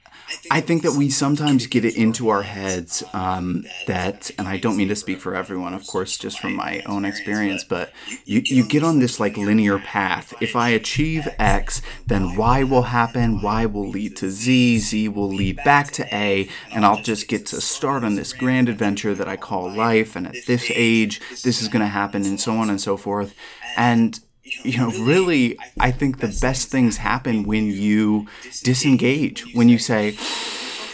I 0.50 0.60
think 0.60 0.82
that 0.82 0.92
we 0.92 1.10
sometimes 1.10 1.66
get 1.66 1.84
it 1.84 1.96
into 1.96 2.28
our 2.28 2.42
heads 2.42 3.02
um, 3.12 3.64
that, 3.86 4.30
and 4.38 4.46
I 4.48 4.58
don't 4.58 4.76
mean 4.76 4.88
to 4.88 4.96
speak 4.96 5.20
for 5.20 5.34
everyone, 5.34 5.74
of 5.74 5.86
course, 5.86 6.16
just 6.16 6.38
from 6.40 6.54
my 6.54 6.82
own 6.86 7.04
experience, 7.04 7.64
but 7.64 7.92
you, 8.24 8.42
you 8.44 8.66
get 8.66 8.82
on 8.82 8.98
this 8.98 9.20
like 9.20 9.36
linear 9.36 9.78
path. 9.78 10.32
If 10.40 10.56
I 10.56 10.70
achieve 10.70 11.28
X, 11.38 11.82
then 12.06 12.36
Y 12.36 12.64
will 12.64 12.82
happen, 12.82 13.42
Y 13.42 13.66
will 13.66 13.88
lead 13.88 14.16
to 14.18 14.30
Z, 14.30 14.78
Z 14.78 15.08
will 15.08 15.28
lead 15.28 15.56
back 15.64 15.90
to 15.92 16.14
A, 16.14 16.48
and 16.72 16.84
I'll 16.84 17.02
just 17.02 17.28
get 17.28 17.46
to 17.46 17.60
start 17.60 18.04
on 18.04 18.14
this 18.14 18.32
grand 18.32 18.68
adventure 18.68 19.14
that 19.14 19.28
I 19.28 19.36
call 19.36 19.70
life. 19.70 20.16
And 20.16 20.26
at 20.26 20.36
this 20.46 20.70
age, 20.74 21.20
this 21.42 21.60
is 21.60 21.68
going 21.68 21.82
to 21.82 21.88
happen, 21.88 22.24
and 22.24 22.40
so 22.40 22.52
on 22.56 22.70
and 22.70 22.80
so 22.80 22.96
forth. 22.96 23.34
And 23.76 24.18
you 24.64 24.78
know, 24.78 24.90
really, 24.90 25.58
I 25.78 25.90
think 25.90 26.18
the 26.20 26.36
best 26.40 26.68
things 26.68 26.96
happen 26.98 27.44
when 27.44 27.66
you 27.66 28.26
disengage, 28.62 29.54
when 29.54 29.68
you 29.68 29.78
say, 29.78 30.16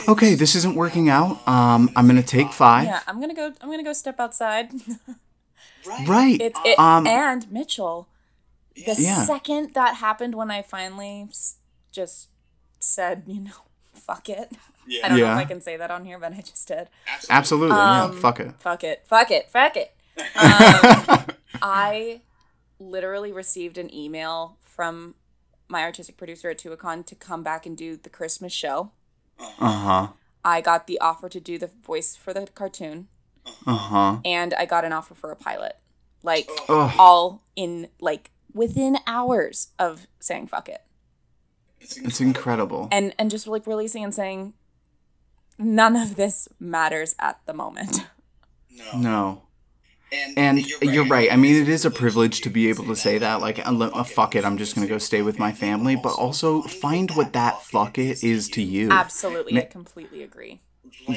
okay, 0.09 0.35
this 0.35 0.55
isn't 0.55 0.75
working 0.75 1.09
out. 1.09 1.47
Um, 1.49 1.91
I'm 1.97 2.07
going 2.09 2.21
to 2.21 2.27
take 2.27 2.53
five. 2.53 2.85
yeah 2.87 3.01
i'm 3.07 3.21
gonna 3.21 3.35
go 3.35 3.53
i'm 3.61 3.71
gonna 3.71 3.83
go 3.85 3.93
step 3.93 4.21
outside 4.21 4.71
Right. 6.09 6.41
It's 6.41 6.59
it, 6.65 6.79
um, 6.81 7.07
and 7.07 7.51
Mitchell. 7.53 8.09
The 8.75 8.95
Yeah. 8.99 9.23
second 9.25 9.73
that 9.75 9.97
happened, 9.97 10.35
when 10.35 10.51
I 10.51 10.63
finally 10.63 11.29
just 11.93 12.29
said, 12.81 13.23
you 13.27 13.41
know, 13.41 13.53
fuck 13.95 14.29
it. 14.29 14.51
Yeah. 14.89 15.07
I 15.07 15.09
don't 15.09 15.19
know 15.21 15.31
if 15.33 15.39
I 15.39 15.45
can 15.45 15.61
say 15.61 15.77
that 15.77 15.91
on 15.93 16.05
here, 16.05 16.19
but 16.19 16.33
I 16.33 16.41
just 16.41 16.67
did. 16.67 16.89
absolutely. 17.31 17.77
Um, 17.77 18.13
yeah. 18.15 18.21
Fuck 18.21 18.41
it. 18.41 18.53
Fuck 18.59 18.83
it. 18.85 19.05
Fuck 19.07 19.31
it. 19.31 19.49
Fuck 19.51 19.77
it. 19.77 19.93
Um, 20.37 21.27
I 21.63 22.21
literally 22.79 23.33
received 23.33 23.79
an 23.79 23.93
email 23.95 24.59
from 24.61 25.15
my 25.69 25.83
artistic 25.83 26.17
producer 26.17 26.51
at 26.51 26.59
Tuacahn 26.59 27.05
to 27.07 27.15
come 27.15 27.43
back 27.43 27.67
and 27.67 27.77
do 27.77 27.97
the 27.97 28.11
Christmas 28.11 28.53
show. 28.53 28.93
Uh 29.39 29.45
huh. 29.73 30.09
I 30.45 30.61
got 30.61 30.87
the 30.87 31.01
offer 31.01 31.29
to 31.29 31.41
do 31.41 31.59
the 31.59 31.71
voice 31.85 32.15
for 32.15 32.33
the 32.33 32.47
cartoon, 32.47 33.09
Uh 33.67 33.77
huh. 33.77 34.17
and 34.25 34.55
I 34.55 34.65
got 34.65 34.85
an 34.85 34.93
offer 34.93 35.15
for 35.15 35.33
a 35.33 35.37
pilot. 35.37 35.77
Like 36.23 36.49
Ugh. 36.69 36.93
all 36.99 37.43
in 37.57 37.89
like 38.01 38.31
within 38.53 38.99
hours 39.07 39.69
of 39.79 40.07
saying 40.21 40.47
fuck 40.49 40.69
it. 40.69 40.83
It's 41.81 42.21
incredible. 42.21 42.89
And 42.91 43.15
and 43.19 43.31
just 43.31 43.47
like 43.47 43.67
releasing 43.67 44.03
and 44.05 44.15
saying 44.15 44.55
none 45.59 45.95
of 45.97 46.17
this 46.17 46.49
matters 46.59 47.15
at 47.19 47.41
the 47.47 47.53
moment. 47.55 48.07
No. 48.95 49.43
And 50.37 50.65
you're 50.83 51.07
right. 51.07 51.33
I 51.33 51.37
mean, 51.37 51.61
it 51.61 51.69
is 51.69 51.85
a 51.85 51.91
privilege 51.91 52.41
to 52.43 52.51
be 52.51 52.69
able 52.69 52.85
to 52.85 52.97
say 52.97 53.19
that. 53.19 53.41
Like, 53.41 53.67
uh, 53.67 53.73
uh, 53.73 54.05
fuck 54.05 54.37
it, 54.37 54.45
I'm 54.45 54.57
just 54.57 54.75
gonna 54.75 54.87
go 54.87 54.99
stay 54.99 55.23
with 55.23 55.39
my 55.39 55.53
family. 55.53 55.97
But 55.97 56.15
also 56.15 56.63
find 56.63 57.11
what 57.13 57.33
that 57.33 57.63
fuck 57.63 57.99
it 57.99 58.23
is 58.23 58.49
to 58.51 58.63
you. 58.63 58.91
Absolutely, 58.91 59.61
I 59.61 59.65
completely 59.65 60.23
agree. 60.23 60.61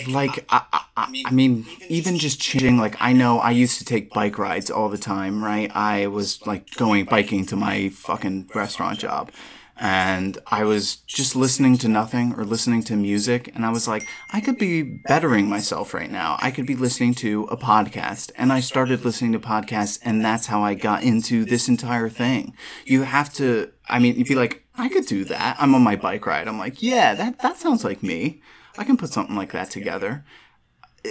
like 0.08 0.46
I, 0.50 0.64
I, 0.98 1.24
I 1.28 1.32
mean 1.32 1.66
even 1.88 2.18
just 2.18 2.40
changing 2.42 2.78
like 2.78 2.96
i 3.00 3.14
know 3.14 3.40
i 3.40 3.52
used 3.52 3.78
to 3.80 3.86
take 3.86 4.12
bike 4.12 4.38
rides 4.38 4.70
all 4.70 4.90
the 4.90 4.98
time 4.98 5.44
right 5.44 5.72
i 5.76 6.08
was 6.08 6.46
like 6.46 6.70
going 6.76 7.06
biking 7.06 7.46
to 7.48 7.56
my 7.56 7.90
fucking 7.90 8.50
restaurant 8.54 9.00
job 9.00 9.32
and 9.80 10.38
i 10.48 10.64
was 10.64 10.98
just 10.98 11.36
listening 11.36 11.78
to 11.78 11.88
nothing 11.88 12.34
or 12.36 12.44
listening 12.44 12.84
to 12.84 12.96
music 12.96 13.52
and 13.56 13.66
i 13.66 13.70
was 13.70 13.88
like 13.88 14.06
i 14.32 14.42
could 14.42 14.58
be 14.58 14.82
bettering 14.82 15.48
myself 15.48 15.94
right 15.94 16.12
now. 16.12 16.38
I 16.42 16.52
could 16.52 16.66
be 16.66 16.76
listening 16.76 17.14
to 17.16 17.44
a 17.46 17.58
podcast. 17.58 18.32
And 18.36 18.52
i 18.52 18.60
started 18.60 19.06
listening 19.06 19.32
to 19.34 19.40
podcasts 19.40 20.00
and 20.04 20.24
that's 20.24 20.48
how 20.48 20.62
i 20.64 20.74
got 20.74 21.04
into 21.04 21.46
this 21.46 21.68
entire 21.68 22.10
thing. 22.10 22.56
You 22.86 23.04
have 23.04 23.34
to 23.36 23.72
i 23.88 24.00
mean 24.00 24.16
you'd 24.16 24.28
be 24.28 24.36
like 24.36 24.64
i 24.78 24.90
could 24.90 25.06
do 25.06 25.24
that. 25.26 25.58
I'm 25.60 25.76
on 25.76 25.84
my 25.84 25.96
bike 25.96 26.26
ride. 26.26 26.48
I'm 26.48 26.60
like 26.60 26.82
yeah 26.82 27.14
that 27.16 27.40
that 27.40 27.58
sounds 27.58 27.84
like 27.84 28.04
me. 28.04 28.42
I 28.78 28.84
can 28.84 28.98
put 28.98 29.12
something 29.12 29.36
like 29.36 29.52
that 29.52 29.70
together. 29.70 30.24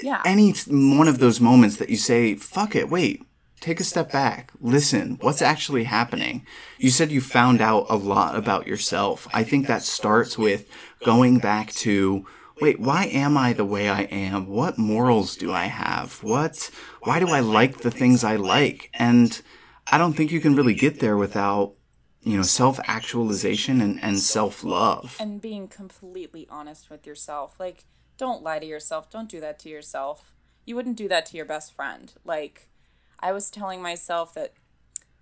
Yeah. 0.02 0.22
Any 0.24 0.52
one 0.68 1.08
of 1.08 1.18
those 1.18 1.40
moments 1.40 1.76
that 1.76 1.88
you 1.90 1.96
say, 1.96 2.34
fuck 2.34 2.76
it, 2.76 2.88
wait, 2.90 3.22
take 3.60 3.80
a 3.80 3.84
step 3.84 4.12
back, 4.12 4.52
listen, 4.60 5.18
what's 5.20 5.42
actually 5.42 5.84
happening? 5.84 6.46
You 6.78 6.90
said 6.90 7.10
you 7.10 7.20
found 7.20 7.60
out 7.60 7.86
a 7.88 7.96
lot 7.96 8.36
about 8.36 8.66
yourself. 8.66 9.26
I 9.32 9.44
think 9.44 9.66
that 9.66 9.82
starts 9.82 10.38
with 10.38 10.68
going 11.04 11.38
back 11.38 11.72
to, 11.74 12.26
wait, 12.60 12.80
why 12.80 13.04
am 13.06 13.36
I 13.36 13.52
the 13.52 13.64
way 13.64 13.88
I 13.88 14.02
am? 14.02 14.46
What 14.48 14.78
morals 14.78 15.36
do 15.36 15.52
I 15.52 15.64
have? 15.64 16.22
What, 16.22 16.70
why 17.02 17.18
do 17.20 17.28
I 17.28 17.40
like 17.40 17.78
the 17.78 17.90
things 17.90 18.24
I 18.24 18.36
like? 18.36 18.90
And 18.94 19.40
I 19.90 19.98
don't 19.98 20.12
think 20.14 20.30
you 20.32 20.40
can 20.40 20.54
really 20.54 20.74
get 20.74 21.00
there 21.00 21.16
without, 21.16 21.74
you 22.22 22.36
know, 22.36 22.42
self 22.42 22.78
actualization 22.84 23.80
and, 23.80 24.02
and 24.02 24.18
self 24.18 24.62
love. 24.64 25.16
and 25.18 25.40
being 25.40 25.68
completely 25.68 26.46
honest 26.50 26.90
with 26.90 27.06
yourself. 27.06 27.58
Like, 27.58 27.84
don't 28.16 28.42
lie 28.42 28.58
to 28.58 28.66
yourself. 28.66 29.08
Don't 29.10 29.28
do 29.28 29.40
that 29.40 29.58
to 29.60 29.68
yourself. 29.68 30.34
You 30.66 30.76
wouldn't 30.76 30.96
do 30.96 31.08
that 31.08 31.24
to 31.26 31.36
your 31.36 31.46
best 31.46 31.72
friend. 31.74 32.12
Like, 32.24 32.68
I 33.20 33.32
was 33.32 33.50
telling 33.50 33.82
myself 33.82 34.34
that, 34.34 34.52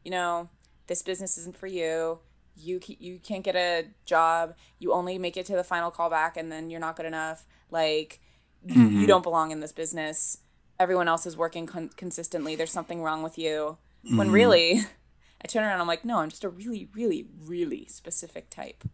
you 0.04 0.10
know, 0.10 0.48
this 0.86 1.02
business 1.02 1.36
isn't 1.38 1.56
for 1.56 1.66
you. 1.66 2.20
You 2.56 2.80
you 2.86 3.18
can't 3.18 3.44
get 3.44 3.56
a 3.56 3.86
job. 4.06 4.54
You 4.78 4.92
only 4.92 5.18
make 5.18 5.36
it 5.36 5.46
to 5.46 5.56
the 5.56 5.64
final 5.64 5.90
callback, 5.90 6.36
and 6.36 6.50
then 6.50 6.70
you're 6.70 6.80
not 6.80 6.96
good 6.96 7.06
enough. 7.06 7.44
Like, 7.70 8.20
you- 8.64 8.88
you 8.88 9.06
don't 9.06 9.22
belong 9.22 9.50
in 9.50 9.60
this 9.60 9.72
business. 9.72 10.38
everyone 10.78 11.08
else 11.08 11.24
is 11.24 11.38
working 11.38 11.64
con- 11.66 11.88
consistently. 11.96 12.54
There's 12.54 12.70
something 12.70 13.02
wrong 13.02 13.22
with 13.22 13.38
you. 13.38 13.78
Mm-hmm. 14.04 14.16
When 14.18 14.30
really, 14.30 14.80
I 15.42 15.46
turn 15.48 15.64
around. 15.64 15.80
I'm 15.80 15.86
like, 15.86 16.04
no, 16.04 16.18
I'm 16.18 16.28
just 16.28 16.44
a 16.44 16.50
really, 16.50 16.88
really, 16.94 17.26
really 17.44 17.86
specific 17.86 18.50
type. 18.50 18.84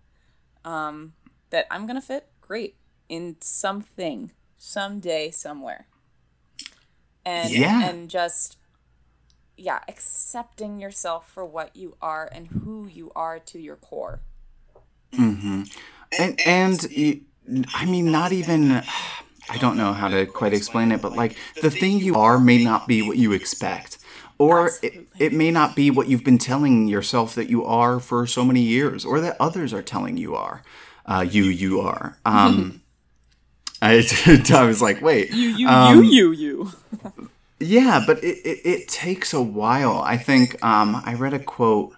Um, 0.65 1.15
that 1.51 1.67
I'm 1.73 1.87
gonna 1.89 2.01
fit 2.01 2.29
great 2.41 2.77
in 3.09 3.37
something 3.41 4.31
someday 4.59 5.31
somewhere. 5.33 5.89
And 7.25 7.51
Yeah. 7.51 7.89
and 7.89 8.09
just 8.09 8.57
yeah, 9.57 9.81
accepting 9.89 10.81
yourself 10.81 11.29
for 11.29 11.45
what 11.45 11.77
you 11.77 11.97
are 12.01 12.29
and 12.33 12.49
who 12.49 12.87
you 12.87 13.13
are 13.15 13.39
to 13.39 13.59
your 13.59 13.77
core. 13.77 14.21
and 16.19 16.41
and 16.47 16.87
y- 16.97 17.21
I 17.75 17.85
mean, 17.87 18.11
not 18.11 18.33
even. 18.33 18.83
I 19.51 19.59
don't 19.59 19.77
know 19.77 19.93
how 19.93 20.09
to 20.09 20.25
quite 20.25 20.55
explain 20.55 20.93
it, 20.93 21.03
but 21.03 21.13
like 21.17 21.37
the 21.61 21.71
thing 21.71 21.99
you 21.99 22.15
are 22.15 22.39
may 22.39 22.63
not 22.63 22.87
be 22.87 23.03
what 23.03 23.17
you 23.19 23.33
expect, 23.33 23.99
or 24.39 24.71
it, 24.83 25.07
it 25.19 25.33
may 25.33 25.51
not 25.51 25.75
be 25.75 25.91
what 25.91 26.09
you've 26.09 26.25
been 26.25 26.39
telling 26.39 26.87
yourself 26.87 27.35
that 27.35 27.51
you 27.51 27.65
are 27.65 27.99
for 27.99 28.27
so 28.27 28.45
many 28.45 28.61
years, 28.63 29.05
or 29.05 29.21
that 29.21 29.37
others 29.41 29.75
are 29.75 29.83
telling 29.83 30.17
you 30.17 30.35
are. 30.37 30.63
Uh, 31.05 31.27
you 31.29 31.45
you 31.45 31.81
are. 31.81 32.17
Um, 32.25 32.83
I, 33.83 34.07
I 34.55 34.65
was 34.65 34.81
like, 34.81 35.03
wait, 35.03 35.33
You 35.33 35.49
you 35.49 35.69
Um, 35.69 36.05
you 36.05 36.31
you 36.33 36.33
you. 36.33 36.73
yeah, 37.63 38.03
but 38.07 38.23
it, 38.23 38.39
it, 38.45 38.61
it 38.65 38.89
takes 38.89 39.33
a 39.33 39.43
while. 39.43 39.99
I 39.99 40.17
think 40.17 40.63
um, 40.65 41.01
I 41.05 41.15
read 41.15 41.35
a 41.35 41.39
quote 41.39 41.95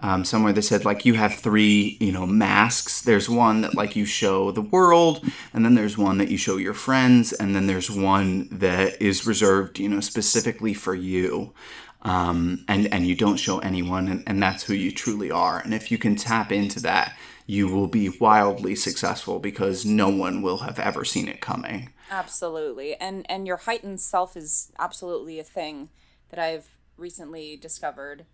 um, 0.00 0.24
somewhere 0.24 0.52
that 0.52 0.62
said 0.62 0.84
like 0.84 1.04
you 1.04 1.14
have 1.14 1.34
three, 1.34 1.96
you 2.00 2.12
know, 2.12 2.26
masks. 2.26 3.02
There's 3.02 3.28
one 3.28 3.62
that 3.62 3.74
like 3.74 3.96
you 3.96 4.04
show 4.04 4.50
the 4.50 4.62
world, 4.62 5.24
and 5.52 5.64
then 5.64 5.74
there's 5.74 5.96
one 5.96 6.18
that 6.18 6.28
you 6.28 6.36
show 6.36 6.56
your 6.56 6.74
friends, 6.74 7.32
and 7.32 7.54
then 7.54 7.66
there's 7.66 7.90
one 7.90 8.48
that 8.50 9.00
is 9.00 9.26
reserved, 9.26 9.78
you 9.78 9.88
know, 9.88 10.00
specifically 10.00 10.74
for 10.74 10.94
you. 10.94 11.54
Um, 12.02 12.64
and 12.68 12.92
and 12.92 13.06
you 13.06 13.14
don't 13.16 13.38
show 13.38 13.58
anyone, 13.60 14.08
and, 14.08 14.22
and 14.26 14.42
that's 14.42 14.64
who 14.64 14.74
you 14.74 14.92
truly 14.92 15.30
are. 15.30 15.58
And 15.58 15.74
if 15.74 15.90
you 15.90 15.98
can 15.98 16.14
tap 16.14 16.52
into 16.52 16.78
that, 16.80 17.16
you 17.46 17.68
will 17.68 17.88
be 17.88 18.08
wildly 18.08 18.74
successful 18.76 19.38
because 19.38 19.84
no 19.84 20.08
one 20.08 20.42
will 20.42 20.58
have 20.58 20.78
ever 20.78 21.04
seen 21.04 21.26
it 21.26 21.40
coming. 21.40 21.90
Absolutely. 22.10 22.94
And 22.96 23.26
and 23.28 23.46
your 23.46 23.56
heightened 23.58 24.00
self 24.00 24.36
is 24.36 24.70
absolutely 24.78 25.38
a 25.38 25.44
thing 25.44 25.88
that 26.30 26.38
I've 26.38 26.76
recently 26.96 27.56
discovered. 27.56 28.26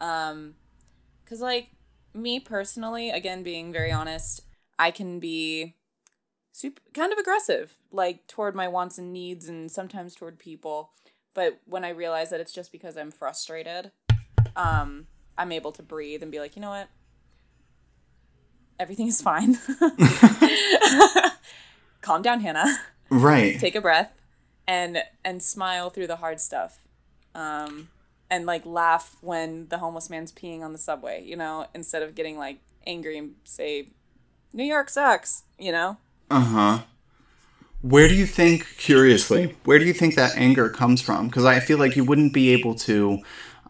Um 0.00 0.54
cuz 1.26 1.40
like 1.40 1.70
me 2.14 2.40
personally, 2.40 3.10
again 3.10 3.42
being 3.42 3.72
very 3.72 3.92
honest, 3.92 4.42
I 4.78 4.90
can 4.90 5.20
be 5.20 5.76
super 6.52 6.82
kind 6.94 7.12
of 7.12 7.18
aggressive 7.18 7.74
like 7.92 8.26
toward 8.28 8.54
my 8.56 8.68
wants 8.68 8.98
and 8.98 9.12
needs 9.12 9.48
and 9.48 9.70
sometimes 9.70 10.14
toward 10.14 10.38
people. 10.38 10.92
But 11.34 11.60
when 11.66 11.84
I 11.84 11.90
realize 11.90 12.30
that 12.30 12.40
it's 12.40 12.52
just 12.52 12.72
because 12.72 12.96
I'm 12.96 13.10
frustrated, 13.12 13.92
um 14.56 15.08
I'm 15.38 15.52
able 15.52 15.72
to 15.72 15.82
breathe 15.82 16.22
and 16.22 16.32
be 16.32 16.40
like, 16.40 16.56
"You 16.56 16.62
know 16.62 16.70
what? 16.70 16.88
Everything 18.78 19.06
is 19.08 19.20
fine." 19.22 19.58
Calm 22.00 22.22
down, 22.22 22.40
Hannah 22.40 22.78
Right. 23.10 23.58
take 23.60 23.74
a 23.74 23.80
breath 23.80 24.12
and 24.66 25.02
and 25.24 25.42
smile 25.42 25.90
through 25.90 26.06
the 26.06 26.16
hard 26.16 26.40
stuff 26.40 26.78
um 27.34 27.88
and 28.30 28.46
like 28.46 28.64
laugh 28.64 29.16
when 29.20 29.68
the 29.68 29.78
homeless 29.78 30.08
man's 30.08 30.32
peeing 30.32 30.62
on 30.62 30.72
the 30.72 30.78
subway 30.78 31.22
you 31.24 31.36
know 31.36 31.66
instead 31.74 32.02
of 32.02 32.14
getting 32.14 32.38
like 32.38 32.58
angry 32.86 33.18
and 33.18 33.34
say 33.44 33.88
new 34.52 34.64
york 34.64 34.88
sucks 34.88 35.42
you 35.58 35.70
know 35.72 35.98
Uh 36.30 36.40
huh. 36.40 36.78
Where 37.82 38.08
do 38.08 38.14
you 38.14 38.24
think, 38.24 38.66
curiously, 38.78 39.54
where 39.64 39.78
do 39.78 39.84
you 39.84 39.92
think 39.92 40.14
that 40.14 40.34
anger 40.38 40.70
comes 40.70 41.02
from? 41.02 41.26
Because 41.28 41.44
I 41.44 41.60
feel 41.60 41.76
like 41.76 41.96
you 41.96 42.04
wouldn't 42.04 42.32
be 42.32 42.50
able 42.54 42.74
to 42.76 43.18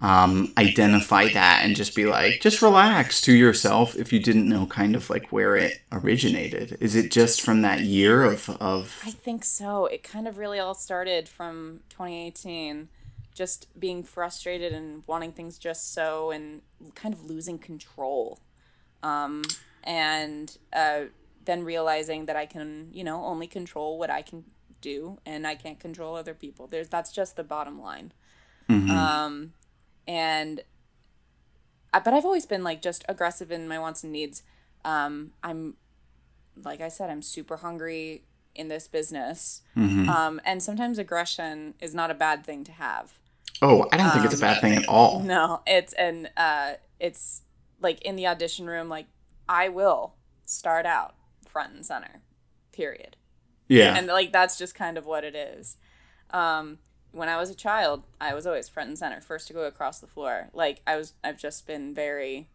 um, 0.01 0.53
identify 0.59 1.29
that 1.33 1.65
and 1.65 1.77
just 1.77 1.95
be 1.95 2.05
like, 2.05 2.41
just 2.41 2.63
relax 2.63 3.21
to 3.23 3.33
yourself 3.33 3.95
if 3.97 4.13
you 4.13 4.19
didn't 4.19 4.49
know 4.49 4.67
kind 4.67 4.95
of 4.97 5.09
like 5.11 5.33
where 5.33 5.57
it 5.57 5.81
originated. 5.93 6.77
Is 6.81 6.95
it 6.95 7.11
just 7.11 7.41
from 7.41 7.63
that 7.63 7.81
year 7.81 8.25
of, 8.25 8.51
of 8.61 9.01
i 9.05 9.11
think 9.11 9.45
so 9.45 9.87
it 9.87 10.03
kind 10.03 10.27
of 10.29 10.39
really 10.39 10.59
all 10.59 10.75
started 10.75 11.29
from 11.29 11.81
2018 11.91 12.89
just 13.35 13.67
being 13.79 14.03
frustrated 14.05 14.73
and 14.73 15.03
wanting 15.07 15.33
things 15.33 15.59
just 15.59 15.93
so 15.93 16.31
and 16.31 16.63
kind 16.95 17.15
of 17.15 17.25
losing 17.25 17.59
control 17.59 18.39
um 19.03 19.43
and 19.85 20.59
uh 20.73 21.05
then 21.45 21.65
realizing 21.65 22.27
that 22.27 22.37
I 22.37 22.47
can, 22.47 22.89
you 22.93 23.05
know, 23.05 23.25
only 23.25 23.47
control 23.47 23.99
what 23.99 24.11
I 24.11 24.23
can 24.23 24.45
do 24.81 25.19
and 25.25 25.47
I 25.47 25.55
can't 25.55 25.81
control 25.81 26.17
other 26.17 26.35
people. 26.35 26.67
There's 26.67 26.89
that's 26.89 27.13
just 27.13 27.37
the 27.37 27.45
bottom 27.45 27.81
line. 27.81 28.13
Um 28.69 29.53
and 30.07 30.63
I, 31.93 32.01
but 32.01 32.13
I've 32.15 32.25
always 32.25 32.47
been 32.47 32.65
like 32.65 32.83
just 32.83 33.05
aggressive 33.09 33.51
in 33.51 33.69
my 33.69 33.79
wants 33.79 34.03
and 34.03 34.13
needs. 34.13 34.43
Um 34.85 35.33
I'm 35.43 35.75
like 36.63 36.81
I 36.81 36.89
said 36.89 37.11
I'm 37.11 37.23
super 37.23 37.59
hungry 37.59 38.25
in 38.55 38.69
this 38.69 38.87
business. 38.89 39.63
Um 39.77 40.41
and 40.45 40.63
sometimes 40.63 40.99
aggression 40.99 41.75
is 41.81 41.95
not 41.95 42.11
a 42.11 42.15
bad 42.15 42.45
thing 42.45 42.65
to 42.65 42.73
have. 42.73 43.19
oh, 43.63 43.87
I 43.93 43.97
don't 43.97 44.11
think 44.11 44.25
it's 44.25 44.37
a 44.37 44.41
bad 44.41 44.61
thing 44.61 44.75
at 44.75 44.89
all. 44.89 45.21
No, 45.25 45.63
it's 45.67 45.93
and 45.95 46.31
uh 46.37 46.75
it's 47.01 47.43
like 47.81 48.01
in 48.03 48.17
the 48.17 48.27
audition 48.27 48.67
room 48.67 48.89
like 48.89 49.07
I 49.49 49.69
will 49.69 50.15
start 50.47 50.87
out 50.87 51.15
front 51.49 51.75
and 51.75 51.85
center. 51.87 52.21
Period. 52.73 53.17
Yeah. 53.69 53.97
And 53.97 54.07
like 54.09 54.33
that's 54.33 54.59
just 54.59 54.75
kind 54.75 54.99
of 54.99 55.07
what 55.07 55.25
it 55.25 55.35
is. 55.35 55.77
Um 56.31 56.79
when 57.15 57.29
I 57.29 57.37
was 57.37 57.49
a 57.49 57.55
child, 57.55 58.03
I 58.21 58.35
was 58.35 58.47
always 58.47 58.69
front 58.69 58.89
and 58.89 58.99
center, 58.99 59.21
first 59.21 59.47
to 59.49 59.55
go 59.55 59.65
across 59.65 60.01
the 60.01 60.07
floor. 60.07 60.51
Like 60.53 60.81
I 60.87 60.97
was 60.97 61.15
I've 61.23 61.39
just 61.39 61.67
been 61.67 61.95
very 61.95 62.49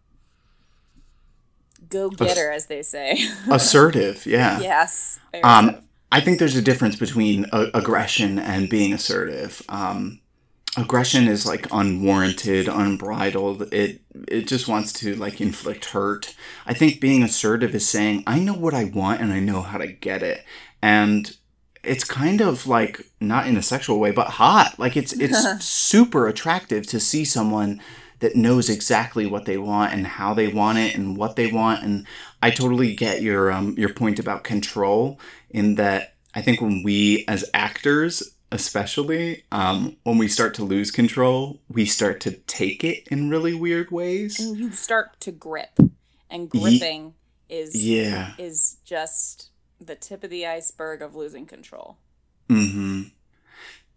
go 1.90 2.10
getter 2.10 2.52
as 2.52 2.68
they 2.68 2.84
say. 2.84 3.18
Assertive, 3.50 4.26
yeah. 4.26 4.60
yes. 4.60 5.20
Um. 5.44 5.84
I 6.12 6.22
think 6.22 6.40
there's 6.40 6.56
a 6.56 6.62
difference 6.62 6.96
between 6.96 7.46
uh, 7.52 7.68
aggression 7.74 8.40
and 8.40 8.68
being 8.68 8.94
assertive. 8.94 9.62
Um, 9.70 10.22
aggression 10.76 11.28
is 11.28 11.46
like 11.46 11.68
unwarranted, 11.72 12.68
unbridled. 12.68 13.72
It 13.72 14.02
it 14.28 14.48
just 14.48 14.68
wants 14.68 14.92
to 14.94 15.16
like 15.16 15.40
inflict 15.40 15.86
hurt. 15.86 16.36
I 16.66 16.74
think 16.74 17.00
being 17.00 17.22
assertive 17.22 17.76
is 17.76 17.88
saying 17.88 18.24
I 18.26 18.40
know 18.40 18.56
what 18.56 18.74
I 18.74 18.86
want 18.86 19.22
and 19.22 19.32
I 19.32 19.40
know 19.40 19.62
how 19.62 19.78
to 19.78 19.88
get 19.88 20.24
it, 20.24 20.44
and 20.82 21.36
it's 21.84 22.04
kind 22.04 22.42
of 22.42 22.68
like 22.68 23.06
not 23.20 23.48
in 23.48 23.58
a 23.58 23.62
sexual 23.62 24.00
way, 24.00 24.12
but 24.12 24.28
hot. 24.28 24.76
Like 24.78 24.98
it's 24.98 25.14
it's 25.20 25.64
super 25.64 26.28
attractive 26.28 26.88
to 26.88 27.00
see 27.00 27.26
someone 27.26 27.82
that 28.20 28.36
knows 28.36 28.70
exactly 28.70 29.26
what 29.26 29.46
they 29.46 29.58
want 29.58 29.94
and 29.94 30.06
how 30.06 30.34
they 30.34 30.48
want 30.48 30.78
it 30.78 30.96
and 30.96 31.18
what 31.18 31.36
they 31.36 31.52
want. 31.52 31.84
And 31.84 32.06
I 32.42 32.52
totally 32.52 32.96
get 32.96 33.22
your 33.22 33.52
um 33.52 33.76
your 33.78 33.94
point 33.94 34.20
about 34.20 34.44
control 34.44 35.20
in 35.50 35.76
that 35.76 36.16
I 36.34 36.42
think 36.42 36.62
when 36.62 36.84
we 36.84 37.26
as 37.28 37.50
actors 37.54 38.36
especially 38.52 39.44
um, 39.52 39.96
when 40.04 40.18
we 40.18 40.28
start 40.28 40.56
to 40.56 40.64
lose 40.64 40.90
control 40.90 41.62
we 41.70 41.86
start 41.86 42.20
to 42.20 42.32
take 42.32 42.84
it 42.84 43.08
in 43.10 43.30
really 43.30 43.54
weird 43.54 43.92
ways 43.92 44.40
and 44.40 44.58
you 44.58 44.72
start 44.72 45.20
to 45.20 45.32
grip. 45.32 45.80
And 46.32 46.50
gripping 46.50 47.14
is 47.48 47.76
yeah 47.76 48.34
is 48.38 48.78
just 48.86 49.49
the 49.80 49.96
tip 49.96 50.24
of 50.24 50.30
the 50.30 50.46
iceberg 50.46 51.02
of 51.02 51.16
losing 51.16 51.46
control. 51.46 51.98
Mm-hmm. 52.50 53.04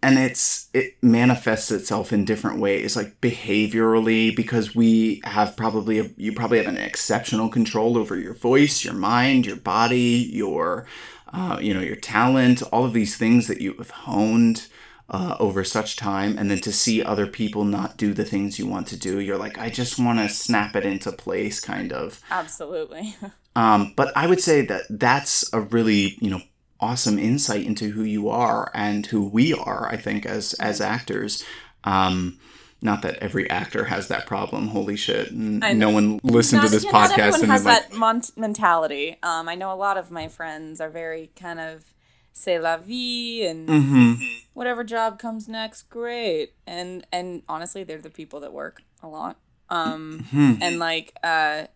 And 0.04 0.18
it's 0.18 0.68
it 0.74 0.96
manifests 1.00 1.70
itself 1.70 2.12
in 2.12 2.24
different 2.24 2.58
ways, 2.58 2.96
like 2.96 3.20
behaviorally, 3.20 4.34
because 4.34 4.74
we 4.74 5.20
have 5.24 5.56
probably 5.56 6.00
a, 6.00 6.10
you 6.16 6.32
probably 6.32 6.58
have 6.58 6.66
an 6.66 6.76
exceptional 6.76 7.48
control 7.48 7.96
over 7.96 8.16
your 8.16 8.34
voice, 8.34 8.84
your 8.84 8.94
mind, 8.94 9.46
your 9.46 9.56
body, 9.56 10.28
your 10.32 10.86
uh, 11.32 11.58
you 11.60 11.72
know 11.72 11.80
your 11.80 11.96
talent, 11.96 12.62
all 12.72 12.84
of 12.84 12.92
these 12.92 13.16
things 13.16 13.46
that 13.46 13.60
you 13.60 13.74
have 13.74 13.90
honed 13.90 14.66
uh, 15.12 15.36
over 15.38 15.62
such 15.62 15.96
time, 15.96 16.38
and 16.38 16.50
then 16.50 16.60
to 16.60 16.72
see 16.72 17.02
other 17.02 17.26
people 17.26 17.64
not 17.64 17.98
do 17.98 18.14
the 18.14 18.24
things 18.24 18.58
you 18.58 18.66
want 18.66 18.86
to 18.88 18.96
do, 18.96 19.20
you're 19.20 19.36
like, 19.36 19.58
I 19.58 19.68
just 19.68 19.98
want 19.98 20.18
to 20.18 20.28
snap 20.28 20.74
it 20.74 20.86
into 20.86 21.12
place, 21.12 21.60
kind 21.60 21.92
of. 21.92 22.20
Absolutely. 22.30 23.14
Um, 23.54 23.92
but 23.96 24.16
I 24.16 24.28
would 24.28 24.40
say 24.40 24.64
that 24.64 24.84
that's 24.88 25.52
a 25.52 25.60
really, 25.60 26.16
you 26.22 26.30
know, 26.30 26.40
awesome 26.80 27.18
insight 27.18 27.66
into 27.66 27.90
who 27.90 28.02
you 28.02 28.30
are 28.30 28.70
and 28.74 29.04
who 29.04 29.28
we 29.28 29.52
are. 29.52 29.86
I 29.90 29.98
think 29.98 30.24
as 30.24 30.54
as 30.54 30.80
actors. 30.80 31.44
Um, 31.84 32.38
not 32.80 33.02
that 33.02 33.18
every 33.18 33.48
actor 33.50 33.84
has 33.84 34.08
that 34.08 34.26
problem. 34.26 34.68
Holy 34.68 34.96
shit! 34.96 35.32
No 35.32 35.90
one 35.90 36.18
listened 36.22 36.62
to 36.62 36.68
this 36.68 36.84
not 36.84 37.10
podcast 37.10 37.18
everyone 37.18 37.42
and 37.42 37.52
has 37.52 37.64
like, 37.64 37.90
that 37.90 37.96
mon- 37.96 38.22
mentality. 38.36 39.18
Um, 39.22 39.48
I 39.48 39.54
know 39.54 39.72
a 39.72 39.76
lot 39.76 39.98
of 39.98 40.10
my 40.10 40.28
friends 40.28 40.80
are 40.80 40.90
very 40.90 41.30
kind 41.36 41.60
of 41.60 41.84
c'est 42.32 42.58
la 42.58 42.76
vie 42.78 43.44
and 43.46 43.68
hmm 43.68 44.14
whatever 44.54 44.84
job 44.84 45.18
comes 45.18 45.48
next, 45.48 45.88
great. 45.90 46.52
And 46.66 47.06
and 47.12 47.42
honestly, 47.48 47.84
they're 47.84 48.00
the 48.02 48.10
people 48.10 48.40
that 48.40 48.52
work 48.52 48.82
a 49.02 49.08
lot. 49.08 49.36
Um, 49.70 50.26
Hmm. 50.30 50.54
and 50.60 50.78
like, 50.78 51.14
uh, 51.24 51.66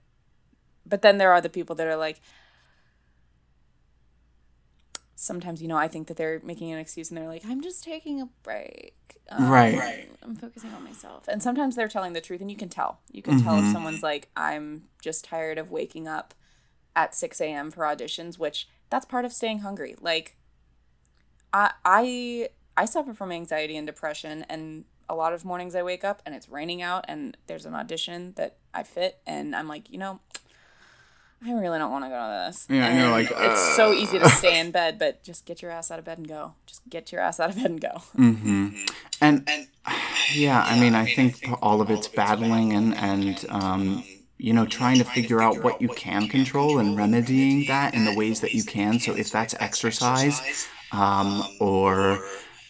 but 0.84 1.02
then 1.02 1.18
there 1.18 1.32
are 1.32 1.40
the 1.40 1.48
people 1.48 1.74
that 1.76 1.86
are 1.86 1.96
like, 1.96 2.20
sometimes 5.14 5.62
you 5.62 5.68
know 5.68 5.76
I 5.78 5.88
think 5.88 6.09
that 6.09 6.16
they're 6.16 6.40
making 6.44 6.70
an 6.72 6.78
excuse 6.78 7.09
and 7.11 7.16
they're 7.16 7.26
like 7.28 7.42
I'm 7.46 7.62
just 7.62 7.82
taking 7.82 8.20
a 8.20 8.28
break. 8.42 8.94
Um, 9.30 9.50
Right. 9.50 10.09
I'm 10.22 10.36
focusing 10.36 10.72
on 10.72 10.84
myself. 10.84 11.24
And 11.26 11.42
sometimes 11.42 11.74
they're 11.74 11.88
telling 11.88 12.12
the 12.12 12.20
truth 12.20 12.40
and 12.40 12.50
you 12.50 12.57
can 12.57 12.68
tell. 12.68 13.00
You 13.11 13.22
can 13.22 13.42
tell 13.42 13.59
if 13.59 13.66
someone's 13.72 14.02
like 14.02 14.28
I'm 14.36 14.84
just 15.02 15.24
tired 15.24 15.59
of 15.59 15.70
waking 15.70 16.07
up 16.07 16.34
at 16.94 17.14
6 17.14 17.40
a.m. 17.46 17.70
for 17.70 17.82
auditions, 17.84 18.38
which 18.38 18.68
that's 18.90 19.07
part 19.07 19.24
of 19.24 19.32
staying 19.32 19.61
hungry. 19.61 19.96
Like 20.00 20.36
I 21.57 21.72
I 21.84 22.48
I 22.76 22.84
suffer 22.84 23.14
from 23.14 23.32
anxiety 23.32 23.76
and 23.76 23.86
depression 23.86 24.44
and 24.50 24.84
a 25.09 25.14
lot 25.14 25.32
of 25.32 25.44
mornings 25.44 25.74
I 25.74 25.82
wake 25.82 26.04
up 26.04 26.20
and 26.26 26.34
it's 26.34 26.48
raining 26.48 26.82
out 26.82 27.07
and 27.09 27.36
there's 27.46 27.64
an 27.64 27.74
audition 27.74 28.34
that 28.36 28.57
I 28.74 28.82
fit 28.82 29.18
and 29.26 29.57
I'm 29.57 29.68
like, 29.68 29.88
you 29.90 29.98
know, 29.98 30.20
I 31.44 31.52
really 31.52 31.78
don't 31.78 31.90
want 31.90 32.04
to 32.04 32.09
go 32.11 32.16
to 32.16 32.46
this. 32.46 32.66
Yeah, 32.68 32.86
and 32.86 32.98
you're 32.98 33.11
like, 33.11 33.30
it's 33.30 33.76
so 33.76 33.92
easy 33.92 34.18
to 34.18 34.28
stay 34.28 34.59
in 34.59 34.70
bed, 34.70 34.98
but 34.98 35.22
just 35.22 35.46
get 35.46 35.62
your 35.62 35.70
ass 35.70 35.90
out 35.90 35.98
of 35.98 36.04
bed 36.04 36.18
and 36.18 36.28
go. 36.28 36.54
Just 36.66 36.82
get 36.90 37.12
your 37.12 37.20
ass 37.20 37.40
out 37.40 37.50
of 37.50 37.57
bed 37.57 37.70
and 37.70 37.80
go. 37.80 38.02
And 39.20 39.48
yeah, 40.34 40.62
I 40.66 40.78
mean, 40.78 40.94
I 40.94 41.07
think 41.07 41.42
all 41.62 41.80
of 41.80 41.88
it's 41.90 42.09
battling 42.09 42.72
and 42.72 42.94
and 42.96 43.46
um, 43.48 44.04
you 44.38 44.52
know 44.52 44.66
trying 44.66 44.98
to 44.98 45.04
figure 45.04 45.40
out 45.40 45.62
what 45.62 45.80
you 45.80 45.88
can 45.88 46.28
control 46.28 46.78
and 46.78 46.96
remedying 46.98 47.66
that 47.68 47.94
in 47.94 48.04
the 48.04 48.14
ways 48.14 48.40
that 48.40 48.52
you 48.52 48.64
can. 48.64 48.98
So 48.98 49.14
if 49.14 49.30
that's 49.30 49.54
exercise, 49.61 50.66
um, 50.93 51.43
or 51.61 52.18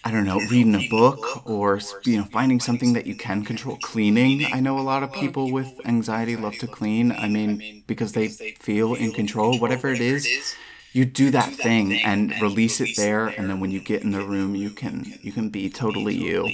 I 0.04 0.10
don't 0.10 0.24
know, 0.24 0.38
reading 0.50 0.74
a 0.74 0.88
book, 0.88 1.48
or 1.48 1.80
you 2.04 2.18
know, 2.18 2.24
finding 2.24 2.60
something 2.60 2.92
that 2.92 3.06
you 3.06 3.16
can 3.16 3.44
control. 3.44 3.76
Cleaning. 3.82 4.46
I 4.52 4.60
know 4.60 4.78
a 4.78 4.80
lot 4.80 5.02
of 5.02 5.12
people 5.12 5.50
with 5.50 5.68
anxiety 5.84 6.36
love 6.36 6.56
to 6.58 6.66
clean. 6.66 7.12
I 7.12 7.28
mean, 7.28 7.82
because 7.86 8.12
they 8.12 8.28
feel 8.28 8.94
in 8.94 9.12
control. 9.12 9.58
Whatever 9.58 9.88
it 9.88 10.00
is, 10.00 10.54
you 10.96 11.04
do 11.04 11.30
that 11.30 11.52
thing 11.52 11.92
and 11.92 12.32
release 12.40 12.80
it 12.80 12.96
there 12.96 13.26
and 13.26 13.50
then 13.50 13.60
when 13.60 13.70
you 13.70 13.80
get 13.80 14.02
in 14.02 14.12
the 14.12 14.22
room 14.22 14.54
you 14.54 14.70
can 14.70 15.04
you 15.20 15.30
can 15.30 15.50
be 15.50 15.68
totally 15.68 16.14
you 16.14 16.48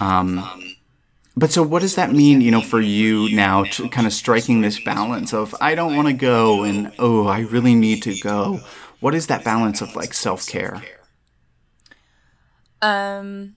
um, 0.00 0.44
but 1.36 1.52
so 1.52 1.62
what 1.62 1.82
does 1.82 1.94
that 1.94 2.12
mean 2.12 2.40
you 2.40 2.50
know 2.50 2.60
for 2.60 2.80
you 2.80 3.30
now 3.36 3.62
to 3.62 3.88
kind 3.88 4.06
of 4.06 4.12
striking 4.12 4.60
this 4.60 4.80
balance 4.80 5.32
of 5.32 5.54
i 5.60 5.76
don't 5.76 5.94
want 5.94 6.08
to 6.08 6.14
go 6.14 6.64
and 6.64 6.92
oh 6.98 7.28
i 7.28 7.40
really 7.40 7.76
need 7.76 8.02
to 8.02 8.18
go 8.18 8.58
what 8.98 9.14
is 9.14 9.28
that 9.28 9.44
balance 9.44 9.80
of 9.80 9.94
like 9.94 10.12
self-care 10.12 10.82
Um 12.86 13.56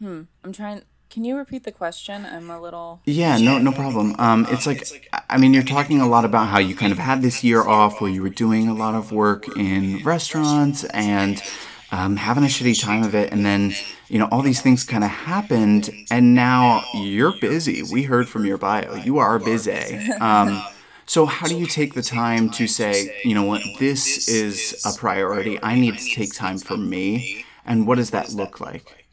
Hmm. 0.00 0.22
I'm 0.44 0.52
trying 0.52 0.82
can 1.10 1.24
you 1.24 1.36
repeat 1.36 1.64
the 1.64 1.72
question? 1.72 2.26
I'm 2.26 2.50
a 2.50 2.60
little 2.60 3.00
Yeah, 3.06 3.38
no, 3.38 3.58
no 3.58 3.72
problem. 3.72 4.14
Um, 4.18 4.46
it's 4.50 4.66
like, 4.66 5.08
I 5.30 5.38
mean, 5.38 5.54
you're 5.54 5.62
talking 5.62 6.00
a 6.02 6.06
lot 6.06 6.26
about 6.26 6.48
how 6.48 6.58
you 6.58 6.76
kind 6.76 6.92
of 6.92 6.98
had 6.98 7.22
this 7.22 7.42
year 7.42 7.62
off 7.62 8.00
where 8.00 8.10
you 8.10 8.20
were 8.22 8.28
doing 8.28 8.68
a 8.68 8.74
lot 8.74 8.94
of 8.94 9.10
work 9.10 9.46
in 9.56 10.02
restaurants 10.04 10.84
and 10.84 11.42
um, 11.90 12.16
having 12.16 12.44
a 12.44 12.48
shitty 12.48 12.78
time 12.78 13.02
of 13.02 13.14
it, 13.14 13.32
and 13.32 13.46
then 13.46 13.74
you 14.08 14.18
know 14.18 14.28
all 14.30 14.42
these 14.42 14.60
things 14.60 14.84
kind 14.84 15.02
of 15.02 15.10
happened, 15.10 15.88
and 16.10 16.34
now 16.34 16.84
you're 16.94 17.32
busy. 17.40 17.82
We 17.82 18.02
heard 18.02 18.28
from 18.28 18.44
your 18.44 18.58
bio, 18.58 18.94
you 18.94 19.18
are 19.18 19.38
busy. 19.38 19.96
Um, 20.20 20.62
so 21.08 21.24
how 21.24 21.46
do 21.46 21.58
you 21.58 21.66
take 21.66 21.94
the 21.94 22.02
time 22.02 22.50
to 22.50 22.66
say, 22.66 23.18
you 23.24 23.34
know 23.34 23.42
what, 23.44 23.62
this 23.78 24.28
is 24.28 24.82
a 24.84 24.96
priority. 24.98 25.58
I 25.62 25.74
need 25.74 25.96
to 25.98 26.14
take 26.14 26.34
time 26.34 26.58
for 26.58 26.76
me, 26.76 27.44
and 27.64 27.86
what 27.86 27.96
does 27.96 28.10
that 28.10 28.32
look 28.32 28.60
like? 28.60 29.06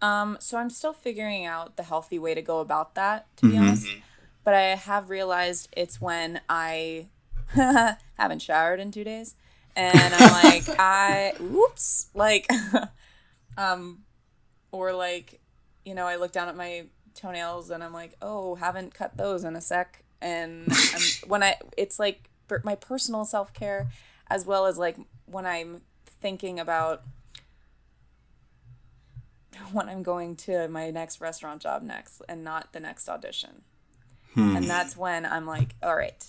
Um, 0.00 0.38
so 0.40 0.56
I'm 0.56 0.70
still 0.70 0.94
figuring 0.94 1.44
out 1.44 1.76
the 1.76 1.82
healthy 1.82 2.18
way 2.18 2.34
to 2.34 2.40
go 2.40 2.60
about 2.60 2.94
that, 2.94 3.26
to 3.36 3.50
be 3.50 3.58
honest. 3.58 3.86
But 4.44 4.54
I 4.54 4.62
have 4.76 5.10
realized 5.10 5.68
it's 5.76 6.00
when 6.00 6.40
I 6.48 7.08
haven't 7.48 8.40
showered 8.40 8.80
in 8.80 8.90
two 8.90 9.04
days, 9.04 9.34
and 9.76 10.14
I'm 10.14 10.44
like, 10.44 10.64
I, 10.78 11.34
oops, 11.40 12.06
like, 12.14 12.48
um, 13.58 14.04
or 14.72 14.94
like, 14.94 15.40
you 15.84 15.94
know, 15.94 16.06
I 16.06 16.16
look 16.16 16.32
down 16.32 16.48
at 16.48 16.56
my 16.56 16.86
toenails 17.14 17.70
and 17.70 17.82
I'm 17.84 17.92
like, 17.92 18.16
oh, 18.22 18.54
haven't 18.54 18.94
cut 18.94 19.16
those 19.16 19.44
in 19.44 19.54
a 19.54 19.60
sec, 19.60 20.02
and 20.20 20.72
when 21.26 21.42
I, 21.42 21.56
it's 21.76 21.98
like 21.98 22.30
my 22.64 22.74
personal 22.74 23.24
self 23.24 23.52
care, 23.52 23.88
as 24.28 24.46
well 24.46 24.66
as 24.66 24.78
like 24.78 24.96
when 25.26 25.46
I'm 25.46 25.82
thinking 26.20 26.58
about 26.58 27.02
when 29.72 29.88
I'm 29.88 30.02
going 30.02 30.36
to 30.36 30.68
my 30.68 30.90
next 30.90 31.20
restaurant 31.20 31.62
job 31.62 31.82
next 31.82 32.22
and 32.28 32.44
not 32.44 32.72
the 32.72 32.80
next 32.80 33.08
audition. 33.08 33.62
Hmm. 34.34 34.56
And 34.56 34.68
that's 34.68 34.96
when 34.96 35.24
I'm 35.24 35.46
like, 35.46 35.74
all 35.82 35.96
right, 35.96 36.24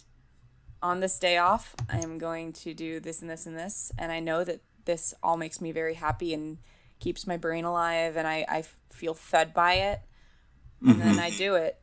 on 0.82 1.00
this 1.00 1.20
day 1.20 1.38
off, 1.38 1.76
I 1.90 2.00
am 2.00 2.18
going 2.18 2.54
to 2.54 2.74
do 2.74 3.00
this 3.00 3.22
and 3.22 3.30
this 3.30 3.46
and 3.46 3.58
this. 3.58 3.92
And 3.98 4.12
I 4.12 4.20
know 4.20 4.44
that 4.44 4.62
this 4.86 5.14
all 5.22 5.38
makes 5.38 5.60
me 5.60 5.72
very 5.72 5.96
happy 5.96 6.34
and 6.34 6.60
keeps 7.00 7.28
my 7.28 7.38
brain 7.38 7.66
alive 7.66 8.16
and 8.16 8.28
I, 8.28 8.46
I 8.48 8.64
feel 8.92 9.14
fed 9.14 9.54
by 9.54 9.74
it. 9.74 10.02
And 10.86 11.02
then 11.02 11.16
mm-hmm. 11.16 11.20
I 11.20 11.30
do 11.32 11.56
it. 11.56 11.82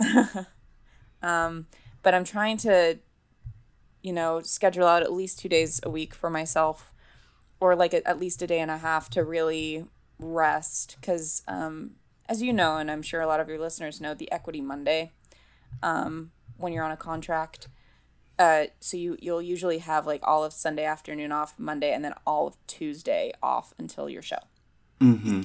um, 1.22 1.66
but 2.02 2.14
I'm 2.14 2.24
trying 2.24 2.56
to, 2.58 2.98
you 4.02 4.12
know, 4.12 4.40
schedule 4.40 4.86
out 4.86 5.02
at 5.02 5.12
least 5.12 5.38
two 5.38 5.48
days 5.48 5.80
a 5.82 5.90
week 5.90 6.14
for 6.14 6.28
myself 6.30 6.92
or 7.60 7.76
like 7.76 7.94
at, 7.94 8.04
at 8.04 8.18
least 8.18 8.42
a 8.42 8.46
day 8.46 8.58
and 8.58 8.70
a 8.72 8.78
half 8.78 9.08
to 9.10 9.22
really 9.24 9.84
rest 10.18 10.96
because 11.00 11.42
um, 11.46 11.92
as 12.28 12.42
you 12.42 12.52
know 12.52 12.76
and 12.76 12.90
i'm 12.90 13.02
sure 13.02 13.20
a 13.20 13.26
lot 13.26 13.40
of 13.40 13.48
your 13.48 13.58
listeners 13.58 14.00
know 14.00 14.14
the 14.14 14.30
equity 14.32 14.60
monday 14.60 15.12
um, 15.82 16.30
when 16.56 16.72
you're 16.72 16.84
on 16.84 16.90
a 16.90 16.96
contract 16.96 17.68
uh, 18.38 18.64
so 18.80 18.96
you 18.96 19.16
you'll 19.20 19.42
usually 19.42 19.78
have 19.78 20.06
like 20.06 20.20
all 20.24 20.42
of 20.44 20.52
sunday 20.52 20.84
afternoon 20.84 21.30
off 21.32 21.58
monday 21.58 21.92
and 21.92 22.04
then 22.04 22.14
all 22.26 22.46
of 22.46 22.56
tuesday 22.66 23.32
off 23.42 23.72
until 23.78 24.08
your 24.08 24.22
show 24.22 24.38
Mm-hmm. 25.00 25.42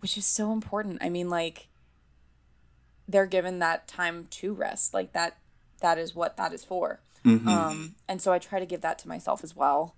which 0.00 0.18
is 0.18 0.26
so 0.26 0.52
important 0.52 0.98
i 1.02 1.08
mean 1.08 1.30
like 1.30 1.68
they're 3.08 3.26
given 3.26 3.58
that 3.60 3.86
time 3.88 4.26
to 4.30 4.52
rest 4.52 4.92
like 4.94 5.12
that 5.12 5.36
that 5.80 5.98
is 5.98 6.14
what 6.14 6.36
that 6.36 6.52
is 6.52 6.64
for 6.64 7.00
um, 7.24 7.96
and 8.08 8.22
so 8.22 8.32
i 8.32 8.38
try 8.38 8.60
to 8.60 8.66
give 8.66 8.82
that 8.82 8.98
to 9.00 9.08
myself 9.08 9.42
as 9.42 9.56
well 9.56 9.94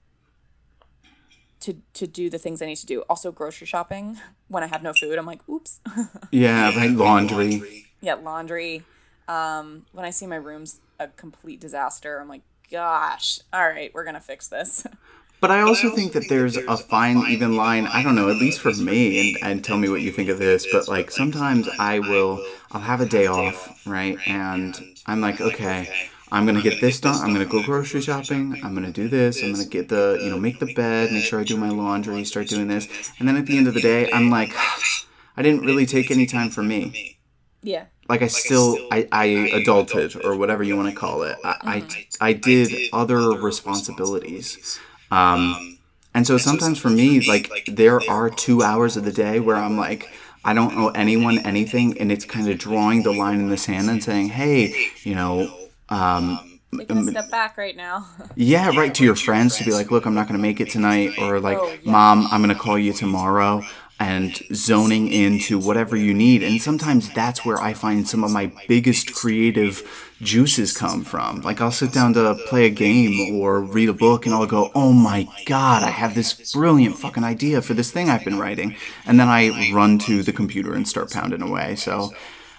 to 1.60 1.76
to 1.94 2.06
do 2.06 2.30
the 2.30 2.38
things 2.38 2.62
I 2.62 2.66
need 2.66 2.76
to 2.76 2.86
do. 2.86 3.02
Also 3.08 3.32
grocery 3.32 3.66
shopping 3.66 4.18
when 4.48 4.62
I 4.62 4.66
have 4.66 4.82
no 4.82 4.92
food. 4.92 5.18
I'm 5.18 5.26
like, 5.26 5.46
oops. 5.48 5.80
Yeah, 6.30 6.74
right. 6.76 6.90
Laundry. 6.90 7.86
yeah, 8.00 8.14
laundry. 8.14 8.84
Um, 9.26 9.86
when 9.92 10.04
I 10.04 10.10
see 10.10 10.26
my 10.26 10.36
room's 10.36 10.80
a 10.98 11.08
complete 11.08 11.60
disaster, 11.60 12.18
I'm 12.20 12.28
like, 12.28 12.42
gosh, 12.70 13.40
all 13.52 13.66
right, 13.68 13.90
we're 13.92 14.04
gonna 14.04 14.20
fix 14.20 14.48
this. 14.48 14.86
But 15.40 15.50
I 15.52 15.60
also 15.60 15.90
think 15.94 16.12
that 16.14 16.28
there's 16.28 16.56
a 16.56 16.76
fine, 16.76 17.18
even 17.28 17.56
line. 17.56 17.86
I 17.86 18.02
don't 18.02 18.16
know, 18.16 18.28
at 18.28 18.36
least 18.36 18.60
for 18.60 18.72
me, 18.72 19.34
and, 19.34 19.38
and 19.42 19.64
tell 19.64 19.76
me 19.78 19.88
what 19.88 20.00
you 20.00 20.10
think 20.10 20.28
of 20.30 20.38
this. 20.38 20.66
But 20.72 20.88
like 20.88 21.10
sometimes 21.12 21.68
I 21.78 22.00
will, 22.00 22.44
I'll 22.72 22.80
have 22.80 23.00
a 23.00 23.06
day 23.06 23.26
off, 23.26 23.86
right? 23.86 24.18
And 24.26 24.76
I'm 25.06 25.20
like, 25.20 25.40
okay, 25.40 25.88
I'm 26.32 26.44
gonna 26.44 26.60
get 26.60 26.80
this 26.80 27.00
done. 27.00 27.14
I'm 27.22 27.32
gonna 27.32 27.46
go 27.46 27.62
grocery 27.62 28.00
shopping. 28.00 28.60
I'm 28.64 28.74
gonna 28.74 28.90
do 28.92 29.08
this. 29.08 29.42
I'm 29.42 29.52
gonna 29.52 29.64
get 29.64 29.88
the, 29.88 30.18
you 30.20 30.28
know, 30.28 30.38
make 30.38 30.58
the 30.58 30.74
bed, 30.74 31.12
make 31.12 31.24
sure 31.24 31.38
I 31.40 31.44
do 31.44 31.56
my 31.56 31.68
laundry, 31.70 32.24
start 32.24 32.48
doing 32.48 32.66
this. 32.68 32.88
And 33.18 33.28
then 33.28 33.36
at 33.36 33.46
the 33.46 33.56
end 33.56 33.68
of 33.68 33.74
the 33.74 33.80
day, 33.80 34.10
I'm 34.12 34.30
like, 34.30 34.52
I 35.36 35.42
didn't 35.42 35.64
really 35.64 35.86
take 35.86 36.10
any 36.10 36.26
time 36.26 36.50
for 36.50 36.62
me. 36.64 37.18
yeah. 37.62 37.86
Like 38.08 38.22
I 38.22 38.26
still, 38.28 38.76
I, 38.90 39.06
I 39.12 39.26
adulted 39.52 40.24
or 40.24 40.34
whatever 40.36 40.62
you 40.62 40.76
want 40.76 40.88
to 40.88 40.94
call 40.94 41.22
it. 41.24 41.36
I, 41.44 41.84
I, 42.20 42.28
I 42.30 42.32
did 42.32 42.72
other 42.92 43.18
responsibilities. 43.32 44.80
Um, 45.10 45.78
and 46.14 46.26
so 46.26 46.38
sometimes 46.38 46.78
for 46.78 46.90
me, 46.90 47.20
like 47.28 47.50
there 47.66 48.00
are 48.10 48.30
two 48.30 48.62
hours 48.62 48.96
of 48.96 49.04
the 49.04 49.12
day 49.12 49.40
where 49.40 49.56
I'm 49.56 49.76
like, 49.76 50.08
I 50.44 50.54
don't 50.54 50.76
owe 50.76 50.88
anyone 50.88 51.38
anything, 51.40 51.98
and 51.98 52.10
it's 52.10 52.24
kind 52.24 52.48
of 52.48 52.58
drawing 52.58 53.02
the 53.02 53.12
line 53.12 53.40
in 53.40 53.48
the 53.48 53.56
sand 53.56 53.90
and 53.90 54.02
saying, 54.02 54.28
hey, 54.30 54.90
you 55.02 55.14
know, 55.14 55.54
um, 55.88 56.44
Taking 56.76 56.98
a 56.98 57.04
step 57.04 57.30
back 57.30 57.56
right 57.56 57.74
now. 57.76 58.06
yeah, 58.36 58.68
right 58.76 58.94
to 58.94 59.02
your 59.04 59.14
friends 59.14 59.56
to 59.56 59.64
be 59.64 59.72
like, 59.72 59.90
look, 59.90 60.04
I'm 60.04 60.14
not 60.14 60.28
going 60.28 60.38
to 60.38 60.42
make 60.42 60.60
it 60.60 60.68
tonight, 60.70 61.18
or 61.18 61.40
like, 61.40 61.56
Oh, 61.58 61.74
mom, 61.84 62.28
I'm 62.30 62.42
going 62.42 62.54
to 62.54 62.60
call 62.60 62.78
you 62.78 62.92
tomorrow, 62.92 63.62
and 64.00 64.40
zoning 64.54 65.08
into 65.08 65.58
whatever 65.58 65.96
you 65.96 66.14
need. 66.14 66.42
And 66.42 66.62
sometimes 66.62 67.12
that's 67.14 67.44
where 67.44 67.60
I 67.60 67.72
find 67.72 68.06
some 68.06 68.22
of 68.22 68.30
my 68.30 68.52
biggest 68.68 69.12
creative 69.12 69.82
juices 70.20 70.76
come 70.76 71.02
from. 71.04 71.40
Like, 71.40 71.60
I'll 71.60 71.72
sit 71.72 71.92
down 71.92 72.14
to 72.14 72.36
play 72.46 72.66
a 72.66 72.70
game 72.70 73.40
or 73.40 73.60
read 73.60 73.88
a 73.88 73.92
book, 73.92 74.24
and 74.24 74.34
I'll 74.34 74.46
go, 74.46 74.70
oh 74.74 74.92
my 74.92 75.28
god, 75.46 75.82
I 75.82 75.90
have 75.90 76.14
this 76.14 76.52
brilliant 76.52 76.96
fucking 76.96 77.24
idea 77.24 77.60
for 77.60 77.74
this 77.74 77.90
thing 77.90 78.08
I've 78.08 78.24
been 78.24 78.38
writing. 78.38 78.76
And 79.04 79.18
then 79.18 79.28
I 79.28 79.72
run 79.72 79.98
to 80.00 80.22
the 80.22 80.32
computer 80.32 80.74
and 80.74 80.86
start 80.86 81.10
pounding 81.12 81.42
away. 81.42 81.76
So. 81.76 82.12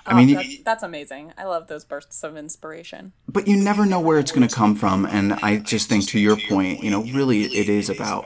I 0.06 0.14
oh, 0.14 0.16
mean, 0.16 0.38
Oh, 0.38 0.42
that, 0.42 0.66
that's 0.66 0.82
amazing. 0.82 1.34
I 1.38 1.44
love 1.44 1.68
those 1.68 1.86
bursts 1.86 2.24
of 2.24 2.36
inspiration. 2.36 3.12
but 3.28 3.48
you 3.48 3.56
never 3.58 3.86
know 3.86 4.00
where 4.00 4.18
it's 4.18 4.32
going 4.32 4.48
to 4.48 4.56
come 4.56 4.76
from 4.76 5.06
and 5.06 5.34
i 5.44 5.58
just 5.58 5.88
think 5.88 6.08
to 6.08 6.20
your 6.20 6.38
point 6.50 6.84
you 6.84 6.90
know 6.90 7.04
really 7.14 7.44
it 7.44 7.70
is 7.70 7.90
about 7.90 8.26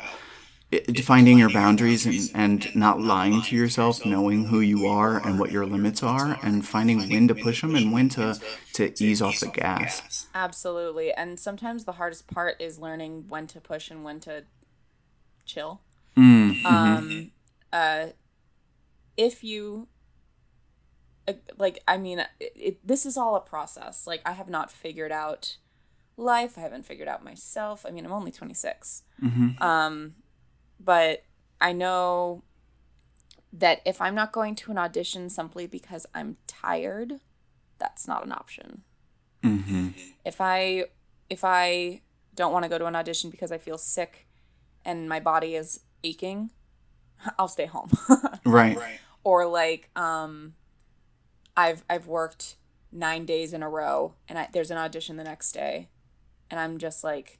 finding 1.04 1.38
your 1.38 1.52
boundaries 1.52 2.06
and, 2.06 2.32
and 2.34 2.76
not 2.76 3.02
lying 3.02 3.42
to 3.44 3.56
yourself, 3.56 4.06
knowing 4.06 4.46
who 4.46 4.60
you 4.60 4.88
are 4.88 5.18
and 5.26 5.40
what 5.40 5.52
your 5.52 5.66
limits 5.66 6.04
are, 6.04 6.38
and 6.44 6.66
finding 6.66 7.10
when 7.10 7.28
to 7.28 7.36
push 7.36 7.62
them 7.62 7.76
and 7.76 7.92
when 7.92 8.10
to, 8.10 8.40
to 8.74 9.04
ease 9.04 9.22
off 9.22 9.40
the 9.40 9.48
gas. 9.48 10.28
Absolutely. 10.34 11.12
And 11.14 11.40
sometimes 11.40 11.86
the 11.86 11.94
hardest 11.94 12.28
part 12.28 12.62
is 12.62 12.80
learning 12.80 13.26
when 13.28 13.48
to 13.48 13.60
push 13.60 13.90
and 13.90 14.04
when 14.04 14.20
to 14.22 14.44
chill. 15.46 15.82
Mm-hmm. 16.18 16.66
Um, 16.66 17.32
uh, 17.72 18.08
if 19.18 19.44
you, 19.44 19.88
uh, 21.28 21.34
like, 21.58 21.80
I 21.88 21.98
mean, 21.98 22.20
it, 22.20 22.52
it, 22.56 22.88
this 22.88 23.06
is 23.06 23.18
all 23.18 23.36
a 23.36 23.42
process. 23.42 24.08
Like, 24.08 24.22
I 24.26 24.34
have 24.34 24.50
not 24.50 24.72
figured 24.72 25.12
out 25.12 25.58
life. 26.18 26.58
I 26.58 26.62
haven't 26.62 26.86
figured 26.86 27.08
out 27.08 27.24
myself. 27.24 27.86
I 27.88 27.92
mean, 27.92 28.06
I'm 28.06 28.12
only 28.12 28.32
26. 28.32 29.04
Um, 29.62 30.16
but 30.80 31.24
I 31.62 31.72
know 31.74 32.44
that 33.52 33.82
if 33.86 34.02
I'm 34.02 34.16
not 34.16 34.32
going 34.32 34.56
to 34.56 34.72
an 34.72 34.78
audition 34.78 35.30
simply 35.30 35.68
because 35.68 36.06
I'm 36.14 36.38
tired, 36.48 37.20
that's 37.78 38.08
not 38.08 38.26
an 38.26 38.32
option. 38.32 38.84
hmm 39.44 39.90
If 40.26 40.40
I 40.42 40.86
if 41.30 41.44
I 41.44 42.02
don't 42.36 42.52
want 42.52 42.64
to 42.64 42.70
go 42.70 42.78
to 42.78 42.86
an 42.86 42.96
audition 42.96 43.30
because 43.30 43.52
I 43.52 43.58
feel 43.58 43.78
sick 43.78 44.28
and 44.86 45.08
my 45.08 45.20
body 45.20 45.56
is 45.56 45.82
aching, 46.04 46.52
I'll 47.40 47.48
stay 47.48 47.66
home. 47.66 47.92
Right. 48.46 48.78
or 49.24 49.46
like 49.46 49.90
um 49.96 50.56
I've 51.56 51.86
I've 51.90 52.08
worked 52.08 52.58
9 52.92 53.26
days 53.26 53.54
in 53.54 53.64
a 53.64 53.70
row 53.70 54.16
and 54.28 54.38
I, 54.38 54.50
there's 54.52 54.72
an 54.72 54.78
audition 54.78 55.18
the 55.18 55.24
next 55.24 55.52
day 55.54 55.90
and 56.50 56.60
I'm 56.60 56.78
just 56.78 57.04
like 57.04 57.40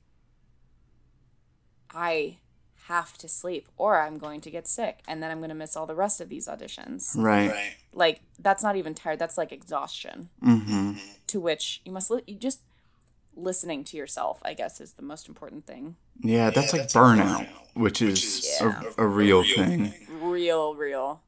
I 1.92 2.40
have 2.88 3.18
to 3.18 3.28
sleep 3.30 3.68
or 3.78 4.00
I'm 4.02 4.18
going 4.18 4.42
to 4.42 4.52
get 4.52 4.68
sick 4.68 5.00
and 5.08 5.24
then 5.24 5.32
I'm 5.32 5.38
going 5.40 5.50
to 5.50 5.56
miss 5.56 5.76
all 5.78 5.86
the 5.86 5.96
rest 5.96 6.20
of 6.22 6.30
these 6.30 6.48
auditions. 6.48 7.16
Right. 7.18 7.50
right. 7.50 7.76
Like 7.94 8.22
that's 8.40 8.62
not 8.64 8.76
even 8.76 8.94
tired, 8.94 9.20
that's 9.20 9.38
like 9.38 9.52
exhaustion 9.52 10.30
hmm 10.42 10.94
to 11.28 11.40
which 11.40 11.82
you 11.86 11.92
must 11.92 12.12
li- 12.12 12.24
you 12.28 12.36
just 12.36 12.60
listening 13.36 13.84
to 13.86 13.98
yourself, 13.98 14.40
I 14.44 14.54
guess 14.54 14.80
is 14.82 14.94
the 14.94 15.02
most 15.02 15.28
important 15.28 15.66
thing. 15.66 15.96
Yeah, 16.22 16.50
that's 16.52 16.74
like 16.74 16.88
burnout, 16.90 17.48
which 17.74 18.02
is 18.02 18.48
Yeah. 18.62 18.82
a, 18.98 19.04
a 19.04 19.08
real 19.08 19.44
thing. 19.44 19.94
Real 20.10 20.76
real. 20.76 21.22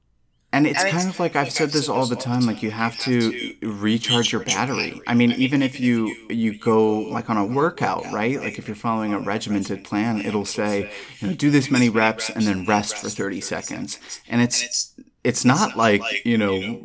And 0.56 0.66
it's 0.66 0.82
mean, 0.86 0.94
kind 0.94 1.10
of 1.10 1.20
like 1.20 1.36
I've 1.36 1.52
said 1.52 1.72
this 1.72 1.90
all 1.90 2.06
the 2.06 2.16
time. 2.16 2.46
Like 2.46 2.64
you 2.64 2.72
have 2.72 2.98
to 3.00 3.56
recharge 3.62 4.32
your 4.32 4.42
battery. 4.46 5.02
I 5.06 5.14
mean, 5.14 5.34
even 5.34 5.62
if 5.62 5.82
you 5.82 6.16
you 6.30 6.58
go 6.58 7.00
like 7.00 7.30
on 7.30 7.36
a 7.36 7.46
workout, 7.46 8.06
right? 8.14 8.40
Like 8.40 8.58
if 8.58 8.66
you're 8.66 8.76
following 8.78 9.14
a 9.14 9.20
regimented 9.20 9.84
plan, 9.84 10.22
it'll 10.22 10.46
say, 10.46 10.90
you 11.20 11.28
know, 11.28 11.34
do 11.34 11.52
this 11.52 11.70
many 11.70 11.90
reps 11.90 12.30
and 12.30 12.46
then 12.46 12.66
rest 12.66 12.96
for 12.96 13.10
30 13.10 13.42
seconds. 13.42 14.00
And 14.30 14.42
it's 14.42 14.94
it's 15.26 15.44
not 15.44 15.76
like 15.76 16.24
you 16.24 16.38
know 16.38 16.80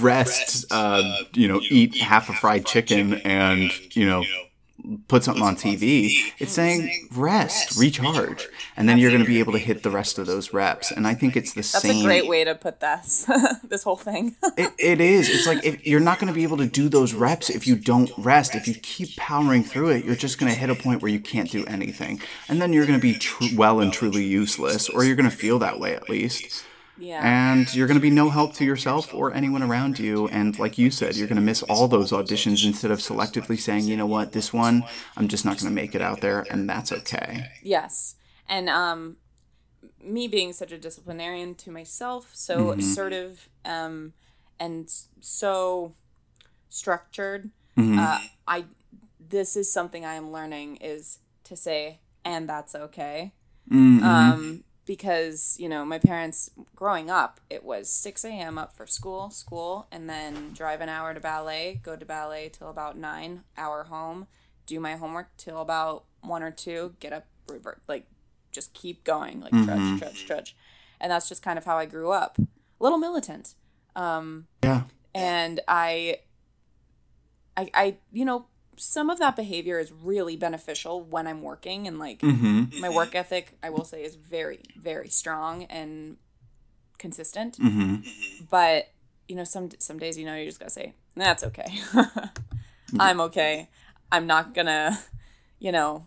rest, 0.00 0.64
uh, 0.70 1.02
you 1.34 1.46
know, 1.46 1.60
eat 1.68 1.98
half 1.98 2.30
a 2.30 2.32
fried 2.32 2.64
chicken 2.64 3.14
and 3.20 3.70
you 3.94 4.06
know 4.06 4.24
put 5.08 5.24
something 5.24 5.42
on 5.42 5.56
TV. 5.56 6.32
It's 6.38 6.52
saying 6.52 7.08
rest, 7.14 7.78
recharge, 7.78 8.48
and 8.76 8.88
then 8.88 8.98
you're 8.98 9.10
going 9.10 9.22
to 9.22 9.26
be 9.28 9.38
able 9.38 9.52
to 9.52 9.58
hit 9.58 9.82
the 9.82 9.90
rest 9.90 10.18
of 10.18 10.26
those 10.26 10.52
reps. 10.52 10.90
And 10.90 11.06
I 11.06 11.14
think 11.14 11.36
it's 11.36 11.52
the 11.52 11.60
That's 11.60 11.82
same. 11.82 12.00
a 12.00 12.04
great 12.04 12.26
way 12.28 12.44
to 12.44 12.54
put 12.54 12.80
this 12.80 13.28
this 13.64 13.82
whole 13.82 13.96
thing. 13.96 14.36
It, 14.56 14.72
it 14.78 15.00
is. 15.00 15.28
It's 15.28 15.46
like 15.46 15.64
if 15.64 15.86
you're 15.86 16.00
not 16.00 16.18
going 16.18 16.28
to 16.28 16.34
be 16.34 16.42
able 16.42 16.56
to 16.58 16.66
do 16.66 16.88
those 16.88 17.14
reps 17.14 17.50
if 17.50 17.66
you 17.66 17.76
don't 17.76 18.10
rest. 18.18 18.54
If 18.54 18.66
you 18.68 18.74
keep 18.74 19.16
powering 19.16 19.62
through 19.64 19.90
it, 19.90 20.04
you're 20.04 20.16
just 20.16 20.38
going 20.38 20.52
to 20.52 20.58
hit 20.58 20.70
a 20.70 20.74
point 20.74 21.02
where 21.02 21.10
you 21.10 21.20
can't 21.20 21.50
do 21.50 21.64
anything, 21.66 22.20
and 22.48 22.60
then 22.60 22.72
you're 22.72 22.86
going 22.86 22.98
to 22.98 23.02
be 23.02 23.14
tr- 23.14 23.56
well 23.56 23.80
and 23.80 23.92
truly 23.92 24.24
useless, 24.24 24.88
or 24.88 25.04
you're 25.04 25.16
going 25.16 25.30
to 25.30 25.36
feel 25.36 25.58
that 25.60 25.78
way 25.78 25.94
at 25.94 26.08
least. 26.08 26.64
Yeah. 27.00 27.20
And 27.24 27.72
you're 27.74 27.86
going 27.86 27.96
to 27.96 28.02
be 28.02 28.10
no 28.10 28.30
help 28.30 28.54
to 28.54 28.64
yourself 28.64 29.12
or 29.14 29.32
anyone 29.32 29.62
around 29.62 29.98
you. 29.98 30.28
And 30.28 30.58
like 30.58 30.78
you 30.78 30.90
said, 30.90 31.16
you're 31.16 31.26
going 31.26 31.36
to 31.36 31.42
miss 31.42 31.62
all 31.64 31.88
those 31.88 32.12
auditions 32.12 32.64
instead 32.64 32.90
of 32.90 32.98
selectively 32.98 33.58
saying, 33.58 33.84
you 33.84 33.96
know 33.96 34.06
what, 34.06 34.32
this 34.32 34.52
one, 34.52 34.84
I'm 35.16 35.28
just 35.28 35.44
not 35.44 35.58
going 35.58 35.70
to 35.70 35.74
make 35.74 35.94
it 35.94 36.02
out 36.02 36.20
there, 36.20 36.46
and 36.50 36.68
that's 36.68 36.92
okay. 36.92 37.46
Yes. 37.62 38.16
And 38.48 38.68
um 38.68 39.16
me 40.02 40.28
being 40.28 40.52
such 40.52 40.72
a 40.72 40.78
disciplinarian 40.78 41.54
to 41.54 41.70
myself, 41.70 42.30
so 42.34 42.70
assertive 42.72 43.48
um 43.64 44.12
and 44.58 44.90
so 45.20 45.94
structured, 46.68 47.50
uh, 47.78 48.18
I 48.46 48.64
this 49.28 49.56
is 49.56 49.72
something 49.72 50.04
I 50.04 50.14
am 50.14 50.32
learning 50.32 50.76
is 50.76 51.20
to 51.44 51.56
say 51.56 52.00
and 52.24 52.48
that's 52.48 52.74
okay. 52.74 53.32
Mm-hmm. 53.70 54.04
Um 54.04 54.64
because, 54.86 55.56
you 55.58 55.68
know, 55.68 55.84
my 55.84 55.98
parents 55.98 56.50
growing 56.74 57.10
up, 57.10 57.40
it 57.48 57.64
was 57.64 57.92
6 57.92 58.24
a.m. 58.24 58.58
up 58.58 58.74
for 58.76 58.86
school, 58.86 59.30
school, 59.30 59.86
and 59.92 60.08
then 60.08 60.52
drive 60.52 60.80
an 60.80 60.88
hour 60.88 61.14
to 61.14 61.20
ballet, 61.20 61.80
go 61.82 61.96
to 61.96 62.04
ballet 62.04 62.48
till 62.48 62.68
about 62.70 62.96
9, 62.98 63.44
hour 63.56 63.84
home, 63.84 64.26
do 64.66 64.80
my 64.80 64.96
homework 64.96 65.36
till 65.36 65.60
about 65.60 66.04
1 66.22 66.42
or 66.42 66.50
2, 66.50 66.94
get 67.00 67.12
up, 67.12 67.26
revert, 67.48 67.80
like, 67.88 68.06
just 68.52 68.72
keep 68.74 69.04
going, 69.04 69.40
like, 69.40 69.52
trudge, 69.64 69.98
trudge, 69.98 70.26
trudge. 70.26 70.56
And 71.00 71.10
that's 71.12 71.28
just 71.28 71.42
kind 71.42 71.56
of 71.58 71.64
how 71.64 71.78
I 71.78 71.86
grew 71.86 72.10
up. 72.10 72.38
A 72.38 72.46
little 72.82 72.98
militant. 72.98 73.54
Um, 73.94 74.46
Yeah. 74.62 74.82
and 75.14 75.60
I, 75.68 76.18
I, 77.56 77.70
I, 77.74 77.96
you 78.12 78.24
know, 78.24 78.46
some 78.76 79.10
of 79.10 79.18
that 79.18 79.36
behavior 79.36 79.78
is 79.78 79.92
really 79.92 80.36
beneficial 80.36 81.02
when 81.02 81.26
I'm 81.26 81.42
working 81.42 81.86
and 81.86 81.98
like 81.98 82.20
Mm-hmm. 82.20 82.80
my 82.80 82.88
work 82.88 83.14
ethic, 83.14 83.56
I 83.62 83.70
will 83.70 83.84
say, 83.84 84.02
is 84.04 84.14
very, 84.16 84.60
very 84.76 85.08
strong 85.08 85.64
and 85.64 86.16
consistent. 86.98 87.58
Mm-hmm. 87.58 88.44
But 88.50 88.88
you 89.28 89.36
know, 89.36 89.44
some 89.44 89.70
some 89.78 89.98
days, 89.98 90.18
you 90.18 90.24
know, 90.24 90.34
you 90.34 90.46
just 90.46 90.58
gotta 90.58 90.70
say 90.70 90.94
that's 91.16 91.44
okay. 91.44 91.66
I'm 92.98 93.20
okay. 93.22 93.68
I'm 94.10 94.26
not 94.26 94.54
gonna, 94.54 94.98
you 95.58 95.72
know. 95.72 96.06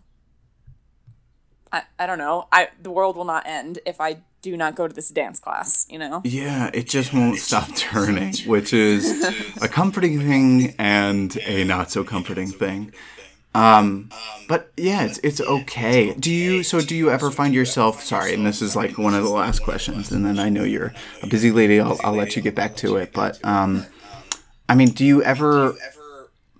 I, 1.72 1.82
I 1.98 2.06
don't 2.06 2.18
know. 2.18 2.46
I 2.52 2.68
the 2.82 2.90
world 2.90 3.16
will 3.16 3.24
not 3.24 3.46
end 3.46 3.78
if 3.86 4.00
I 4.00 4.18
do 4.44 4.56
not 4.56 4.74
go 4.74 4.86
to 4.86 4.94
this 4.94 5.08
dance 5.08 5.40
class. 5.40 5.86
You 5.88 5.98
know. 5.98 6.20
Yeah, 6.24 6.70
it 6.74 6.86
just 6.86 7.12
won't 7.12 7.38
stop 7.38 7.74
turning, 7.74 8.34
which 8.46 8.72
is 8.72 9.24
a 9.62 9.68
comforting 9.68 10.20
thing 10.20 10.74
and 10.78 11.36
a 11.46 11.64
not 11.64 11.90
so 11.90 12.04
comforting 12.04 12.48
thing. 12.48 12.92
Um, 13.54 14.10
but 14.48 14.70
yeah, 14.76 15.04
it's 15.04 15.18
it's 15.18 15.40
okay. 15.40 16.12
Do 16.12 16.30
you 16.30 16.62
so 16.62 16.80
do 16.80 16.94
you 16.94 17.10
ever 17.10 17.30
find 17.30 17.54
yourself 17.54 18.02
sorry, 18.02 18.34
and 18.34 18.44
this 18.44 18.60
is 18.60 18.76
like 18.76 18.98
one 18.98 19.14
of 19.14 19.24
the 19.24 19.30
last 19.30 19.62
questions, 19.62 20.12
and 20.12 20.26
then 20.26 20.38
I 20.38 20.48
know 20.50 20.64
you're 20.64 20.92
a 21.22 21.26
busy 21.26 21.50
lady. 21.50 21.80
I'll 21.80 21.98
I'll 22.04 22.14
let 22.14 22.36
you 22.36 22.42
get 22.42 22.54
back 22.54 22.76
to 22.76 22.96
it, 22.96 23.12
but 23.12 23.42
um, 23.44 23.86
I 24.68 24.74
mean, 24.74 24.88
do 24.88 25.04
you 25.04 25.22
ever 25.22 25.74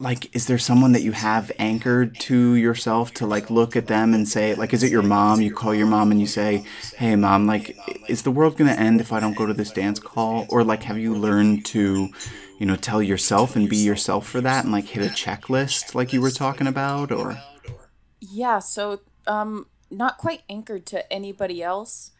like 0.04 0.32
is 0.36 0.46
there 0.46 0.58
someone 0.58 0.92
that 0.92 1.02
you 1.02 1.12
have 1.12 1.50
anchored 1.58 2.14
to 2.20 2.54
yourself 2.54 3.14
to 3.14 3.26
like 3.26 3.48
look 3.48 3.74
at 3.74 3.86
them 3.86 4.12
and 4.12 4.28
say 4.28 4.54
like 4.54 4.74
is 4.74 4.82
it 4.82 4.92
your 4.92 5.02
mom? 5.02 5.40
You 5.40 5.52
call 5.52 5.74
your 5.74 5.86
mom 5.86 6.10
and 6.10 6.20
you 6.20 6.26
say 6.26 6.64
hey 6.96 7.16
mom 7.16 7.46
like 7.46 7.76
is 8.08 8.22
the 8.22 8.30
world 8.30 8.58
going 8.58 8.72
to 8.72 8.78
end 8.78 9.00
if 9.00 9.12
i 9.12 9.18
don't 9.18 9.36
go 9.36 9.46
to 9.46 9.54
this 9.54 9.70
dance 9.70 9.98
call? 9.98 10.46
Or 10.50 10.62
like 10.62 10.82
have 10.84 10.98
you 10.98 11.14
learned 11.14 11.64
to 11.66 12.10
you 12.58 12.66
know 12.66 12.76
tell 12.76 13.02
yourself 13.02 13.56
and 13.56 13.68
be 13.68 13.78
yourself 13.78 14.28
for 14.28 14.42
that 14.42 14.64
and 14.64 14.72
like 14.72 14.84
hit 14.84 15.04
a 15.04 15.12
checklist 15.12 15.94
like 15.94 16.12
you 16.12 16.20
were 16.20 16.30
talking 16.30 16.66
about 16.66 17.10
or? 17.10 17.38
Yeah, 18.20 18.58
so 18.58 19.00
um 19.26 19.66
not 19.90 20.18
quite 20.18 20.42
anchored 20.50 20.84
to 20.86 21.10
anybody 21.10 21.62
else, 21.62 22.10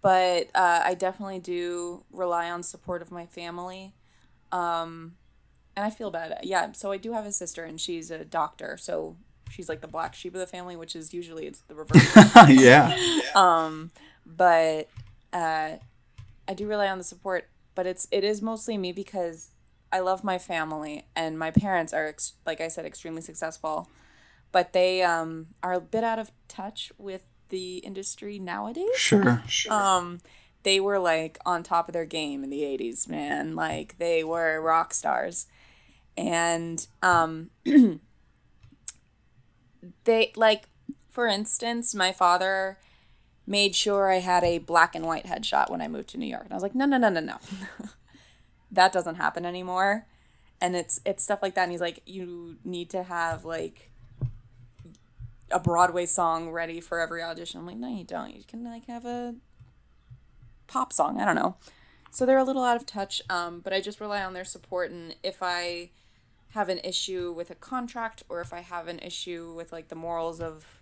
but 0.00 0.48
uh, 0.54 0.82
I 0.84 0.94
definitely 0.94 1.40
do 1.40 2.04
rely 2.10 2.50
on 2.50 2.62
support 2.62 3.02
of 3.02 3.10
my 3.12 3.26
family. 3.26 3.92
Um 4.50 5.16
and 5.76 5.84
I 5.84 5.90
feel 5.90 6.10
bad. 6.10 6.40
Yeah, 6.42 6.72
so 6.72 6.92
I 6.92 6.96
do 6.96 7.12
have 7.12 7.26
a 7.26 7.32
sister 7.32 7.64
and 7.64 7.80
she's 7.80 8.10
a 8.10 8.24
doctor, 8.24 8.76
so 8.76 9.16
she's 9.50 9.68
like 9.68 9.80
the 9.80 9.88
black 9.88 10.14
sheep 10.14 10.34
of 10.34 10.40
the 10.40 10.46
family, 10.46 10.76
which 10.76 10.96
is 10.96 11.12
usually 11.14 11.46
it's 11.46 11.60
the 11.60 11.74
reverse. 11.74 12.16
yeah 12.48 12.96
um 13.34 13.90
but 14.26 14.88
uh 15.32 15.72
I 16.46 16.52
do 16.54 16.66
rely 16.66 16.88
on 16.88 16.98
the 16.98 17.04
support, 17.04 17.48
but 17.74 17.86
it's 17.86 18.06
it 18.10 18.24
is 18.24 18.42
mostly 18.42 18.76
me 18.78 18.92
because 18.92 19.50
I 19.92 20.00
love 20.00 20.24
my 20.24 20.38
family 20.38 21.06
and 21.14 21.38
my 21.38 21.50
parents 21.50 21.92
are 21.92 22.06
ex- 22.06 22.34
like 22.44 22.60
I 22.60 22.68
said 22.68 22.84
extremely 22.84 23.22
successful, 23.22 23.88
but 24.52 24.72
they 24.72 25.02
um 25.02 25.48
are 25.62 25.72
a 25.74 25.80
bit 25.80 26.04
out 26.04 26.18
of 26.18 26.30
touch 26.48 26.92
with 26.98 27.22
the 27.50 27.78
industry 27.78 28.38
nowadays. 28.38 28.96
sure 28.96 29.42
Um 29.70 30.20
they 30.64 30.80
were 30.80 30.98
like 30.98 31.38
on 31.44 31.62
top 31.62 31.88
of 31.88 31.92
their 31.92 32.06
game 32.06 32.42
in 32.42 32.50
the 32.50 32.62
80s, 32.62 33.06
man. 33.08 33.54
Like 33.54 33.98
they 33.98 34.24
were 34.24 34.60
rock 34.60 34.94
stars. 34.94 35.46
And 36.16 36.86
um 37.02 37.50
they 40.04 40.32
like 40.36 40.64
for 41.10 41.26
instance, 41.28 41.94
my 41.94 42.12
father 42.12 42.78
made 43.46 43.74
sure 43.74 44.10
I 44.10 44.18
had 44.18 44.42
a 44.42 44.58
black 44.58 44.94
and 44.94 45.06
white 45.06 45.26
headshot 45.26 45.70
when 45.70 45.80
I 45.80 45.86
moved 45.86 46.08
to 46.10 46.18
New 46.18 46.26
York. 46.26 46.44
And 46.44 46.52
I 46.52 46.56
was 46.56 46.62
like, 46.62 46.74
no, 46.74 46.86
no, 46.86 46.96
no, 46.96 47.08
no, 47.08 47.20
no. 47.20 47.36
that 48.72 48.92
doesn't 48.92 49.14
happen 49.16 49.44
anymore. 49.46 50.06
And 50.60 50.74
it's 50.74 51.00
it's 51.04 51.22
stuff 51.22 51.42
like 51.42 51.54
that. 51.54 51.64
And 51.64 51.72
he's 51.72 51.80
like, 51.80 52.00
you 52.06 52.56
need 52.64 52.90
to 52.90 53.02
have 53.02 53.44
like 53.44 53.90
a 55.50 55.60
Broadway 55.60 56.06
song 56.06 56.50
ready 56.50 56.80
for 56.80 57.00
every 57.00 57.22
audition. 57.22 57.60
I'm 57.60 57.66
like, 57.66 57.76
no, 57.76 57.88
you 57.88 58.04
don't. 58.04 58.34
You 58.34 58.44
can 58.44 58.64
like 58.64 58.86
have 58.86 59.04
a 59.04 59.34
pop 60.66 60.92
song. 60.92 61.20
I 61.20 61.24
don't 61.24 61.36
know. 61.36 61.56
So 62.10 62.24
they're 62.24 62.38
a 62.38 62.44
little 62.44 62.64
out 62.64 62.76
of 62.76 62.86
touch, 62.86 63.22
um, 63.28 63.60
but 63.60 63.72
I 63.72 63.80
just 63.80 64.00
rely 64.00 64.22
on 64.22 64.32
their 64.32 64.44
support. 64.44 64.90
And 64.90 65.16
if 65.22 65.38
I 65.42 65.90
have 66.54 66.68
an 66.68 66.78
issue 66.84 67.32
with 67.36 67.50
a 67.50 67.54
contract 67.54 68.22
or 68.28 68.40
if 68.40 68.52
I 68.52 68.60
have 68.60 68.86
an 68.86 69.00
issue 69.00 69.52
with 69.56 69.72
like 69.72 69.88
the 69.88 69.96
morals 69.96 70.40
of 70.40 70.80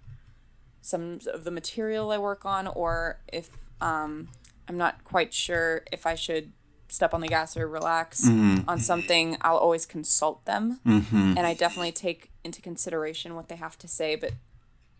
some 0.83 1.19
of 1.33 1.45
the 1.45 1.51
material 1.51 2.11
I 2.11 2.19
work 2.19 2.45
on, 2.45 2.67
or 2.67 3.21
if 3.33 3.51
um, 3.81 4.29
I'm 4.69 4.77
not 4.77 5.03
quite 5.05 5.33
sure 5.33 5.83
if 5.93 6.07
I 6.07 6.15
should 6.15 6.53
step 6.89 7.15
on 7.15 7.21
the 7.23 7.29
gas 7.29 7.57
or 7.57 7.67
relax 7.67 8.29
Mm-hmm. 8.29 8.69
on 8.69 8.81
something, 8.81 9.39
I'll 9.41 9.57
always 9.57 9.87
consult 9.87 10.45
them. 10.45 10.81
Mm-hmm. 10.87 11.39
And 11.39 11.47
I 11.47 11.55
definitely 11.55 11.93
take 11.93 12.31
into 12.45 12.61
consideration 12.61 13.35
what 13.35 13.49
they 13.49 13.57
have 13.57 13.79
to 13.79 13.89
say, 13.89 14.15
but 14.17 14.33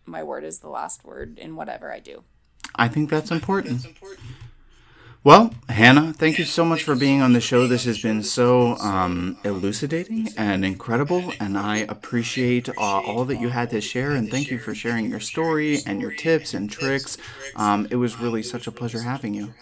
my 0.05 0.23
word 0.23 0.43
is 0.43 0.59
the 0.59 0.69
last 0.69 1.03
word 1.05 1.37
in 1.37 1.55
whatever 1.55 1.93
I 1.93 1.99
do. 1.99 2.23
I 2.75 2.87
think 2.87 3.09
that's 3.09 3.29
important. 3.29 3.85
Well, 5.25 5.53
Hannah, 5.69 6.11
thank 6.11 6.37
you 6.37 6.43
so 6.43 6.65
much 6.65 6.83
for 6.83 6.95
being 6.95 7.21
on 7.21 7.31
the 7.31 7.39
show. 7.39 7.65
This 7.65 7.85
has 7.85 8.01
been 8.01 8.23
so 8.23 8.75
um, 8.79 9.37
elucidating 9.45 10.27
and 10.35 10.65
incredible, 10.65 11.31
and 11.39 11.57
I 11.57 11.77
appreciate 11.77 12.67
uh, 12.67 12.73
all 12.81 13.23
that 13.25 13.39
you 13.39 13.47
had 13.47 13.69
to 13.69 13.79
share. 13.79 14.11
And 14.11 14.29
thank 14.29 14.51
you 14.51 14.59
for 14.59 14.75
sharing 14.75 15.09
your 15.09 15.21
story 15.21 15.79
and 15.87 16.01
your 16.01 16.11
tips 16.11 16.53
and 16.53 16.69
tricks. 16.69 17.17
Um, 17.55 17.87
it 17.89 17.95
was 17.95 18.19
really 18.19 18.43
such 18.43 18.67
a 18.67 18.71
pleasure 18.71 19.03
having 19.03 19.33
you. 19.33 19.53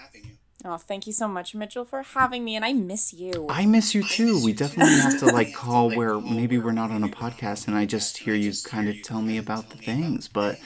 Oh, 0.64 0.78
thank 0.78 1.08
you 1.08 1.14
so 1.14 1.28
much, 1.28 1.56
Mitchell, 1.56 1.84
for 1.86 2.04
having 2.04 2.44
me, 2.44 2.56
and 2.56 2.64
I 2.64 2.74
miss 2.74 3.14
you. 3.14 3.48
I 3.50 3.66
miss 3.66 3.96
you 3.96 4.04
too. 4.04 4.44
We 4.44 4.54
definitely 4.54 5.00
have 5.00 5.20
to 5.20 5.26
like 5.26 5.54
call 5.56 5.90
where 5.90 6.20
maybe 6.20 6.60
we're 6.60 6.72
not 6.72 6.92
on 6.92 7.04
a 7.04 7.08
podcast 7.08 7.68
and 7.68 7.76
I 7.76 7.86
just 7.86 8.20
hear 8.20 8.36
you 8.36 8.54
kind 8.64 8.88
of 8.88 9.02
tell 9.02 9.22
me 9.22 9.38
about 9.38 9.70
the 9.70 9.78
things. 9.78 10.28
But 10.28 10.60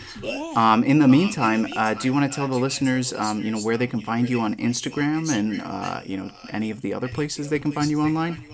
um, 0.55 0.83
in 0.83 0.99
the 0.99 1.07
meantime, 1.07 1.67
uh, 1.77 1.93
do 1.93 2.07
you 2.07 2.13
want 2.13 2.29
to 2.29 2.35
tell 2.35 2.47
the 2.47 2.57
listeners, 2.57 3.13
um, 3.13 3.41
you 3.41 3.51
know, 3.51 3.59
where 3.59 3.77
they 3.77 3.87
can 3.87 4.01
find 4.01 4.29
you 4.29 4.41
on 4.41 4.55
Instagram 4.55 5.31
and 5.31 5.61
uh, 5.61 6.01
you 6.05 6.17
know 6.17 6.29
any 6.51 6.71
of 6.71 6.81
the 6.81 6.93
other 6.93 7.07
places 7.07 7.49
they 7.49 7.59
can 7.59 7.71
find 7.71 7.89
you 7.89 8.01
online? 8.01 8.45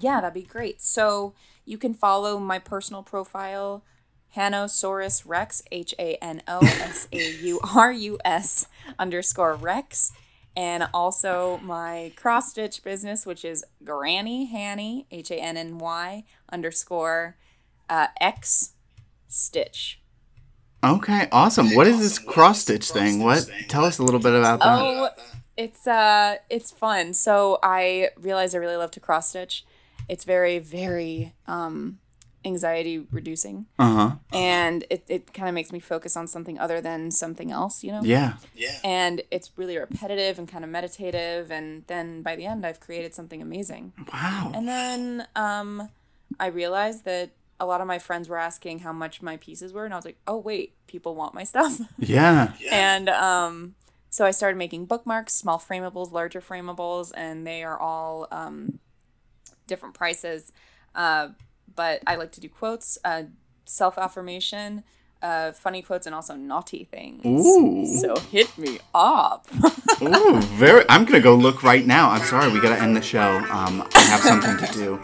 Yeah, 0.00 0.20
that'd 0.20 0.34
be 0.34 0.42
great. 0.42 0.80
So 0.80 1.34
you 1.64 1.78
can 1.78 1.94
follow 1.94 2.38
my 2.38 2.58
personal 2.58 3.02
profile, 3.02 3.82
Hanosaurus 4.36 5.22
Rex, 5.26 5.62
H 5.70 5.94
A 5.98 6.16
N 6.16 6.42
O 6.48 6.60
S 6.60 7.08
A 7.12 7.32
U 7.42 7.60
R 7.74 7.92
U 7.92 8.18
S 8.24 8.66
underscore 8.98 9.54
Rex, 9.54 10.12
and 10.56 10.88
also 10.92 11.60
my 11.62 12.12
cross 12.16 12.50
stitch 12.50 12.82
business, 12.82 13.24
which 13.26 13.44
is 13.44 13.64
Granny 13.84 14.46
Hanny, 14.46 15.06
H 15.10 15.30
A 15.30 15.36
N 15.36 15.56
N 15.56 15.78
Y 15.78 16.24
underscore 16.50 17.36
uh, 17.88 18.08
X 18.20 18.74
Stitch. 19.28 20.00
Okay, 20.84 21.28
awesome. 21.30 21.74
What 21.74 21.86
is 21.86 21.98
this 22.00 22.18
cross 22.18 22.60
stitch 22.60 22.90
thing? 22.90 23.22
What? 23.22 23.48
Tell 23.68 23.84
us 23.84 23.98
a 23.98 24.02
little 24.02 24.20
bit 24.20 24.34
about 24.34 24.60
that. 24.60 24.80
Oh, 24.80 25.08
it's 25.56 25.86
uh, 25.86 26.36
it's 26.50 26.70
fun. 26.72 27.14
So 27.14 27.58
I 27.62 28.10
realized 28.16 28.54
I 28.54 28.58
really 28.58 28.76
love 28.76 28.90
to 28.92 29.00
cross 29.00 29.28
stitch. 29.28 29.64
It's 30.08 30.24
very, 30.24 30.58
very 30.58 31.34
um, 31.46 31.98
anxiety 32.44 33.06
reducing, 33.10 33.66
Uh 33.78 33.94
huh. 33.94 34.10
and 34.32 34.84
it, 34.90 35.04
it 35.08 35.32
kind 35.32 35.48
of 35.48 35.54
makes 35.54 35.70
me 35.72 35.78
focus 35.80 36.16
on 36.16 36.26
something 36.26 36.58
other 36.58 36.80
than 36.80 37.10
something 37.10 37.50
else, 37.52 37.84
you 37.84 37.92
know. 37.92 38.02
Yeah. 38.02 38.34
Yeah. 38.54 38.78
And 38.84 39.22
it's 39.30 39.50
really 39.56 39.76
repetitive 39.78 40.38
and 40.38 40.48
kind 40.48 40.64
of 40.64 40.70
meditative, 40.70 41.50
and 41.50 41.84
then 41.86 42.22
by 42.22 42.34
the 42.36 42.46
end, 42.46 42.66
I've 42.66 42.80
created 42.80 43.14
something 43.14 43.40
amazing. 43.40 43.92
Wow. 44.12 44.50
And 44.54 44.66
then 44.66 45.26
um, 45.36 45.88
I 46.40 46.46
realized 46.46 47.04
that 47.04 47.30
a 47.60 47.66
lot 47.66 47.80
of 47.80 47.86
my 47.86 48.00
friends 48.00 48.28
were 48.28 48.38
asking 48.38 48.80
how 48.80 48.92
much 48.92 49.22
my 49.22 49.36
pieces 49.36 49.72
were, 49.72 49.84
and 49.84 49.94
I 49.94 49.96
was 49.96 50.04
like, 50.04 50.18
oh 50.26 50.38
wait, 50.38 50.74
people 50.88 51.14
want 51.14 51.34
my 51.34 51.44
stuff. 51.44 51.78
Yeah. 51.98 52.52
yeah. 52.58 52.70
And 52.96 53.08
um, 53.08 53.74
so 54.10 54.24
I 54.24 54.32
started 54.32 54.56
making 54.58 54.86
bookmarks, 54.86 55.32
small 55.32 55.58
framables, 55.60 56.10
larger 56.10 56.40
framables, 56.40 57.12
and 57.16 57.46
they 57.46 57.62
are 57.62 57.78
all 57.78 58.26
um, 58.32 58.80
different 59.68 59.94
prices. 59.94 60.50
Uh, 60.94 61.28
but 61.74 62.02
I 62.06 62.16
like 62.16 62.32
to 62.32 62.40
do 62.40 62.48
quotes, 62.48 62.98
uh, 63.04 63.24
self 63.64 63.98
affirmation, 63.98 64.84
uh, 65.22 65.52
funny 65.52 65.82
quotes, 65.82 66.06
and 66.06 66.14
also 66.14 66.34
naughty 66.34 66.84
things. 66.84 67.24
Ooh. 67.24 67.86
So 68.00 68.16
hit 68.30 68.56
me 68.58 68.78
up. 68.94 69.46
Ooh, 70.02 70.40
very. 70.40 70.84
I'm 70.88 71.04
gonna 71.04 71.20
go 71.20 71.34
look 71.34 71.62
right 71.62 71.86
now. 71.86 72.10
I'm 72.10 72.24
sorry, 72.24 72.50
we 72.50 72.60
gotta 72.60 72.80
end 72.80 72.96
the 72.96 73.02
show. 73.02 73.38
Um, 73.50 73.86
I 73.94 74.00
have 74.00 74.20
something 74.20 74.56
to 74.66 74.72
do. 74.72 75.00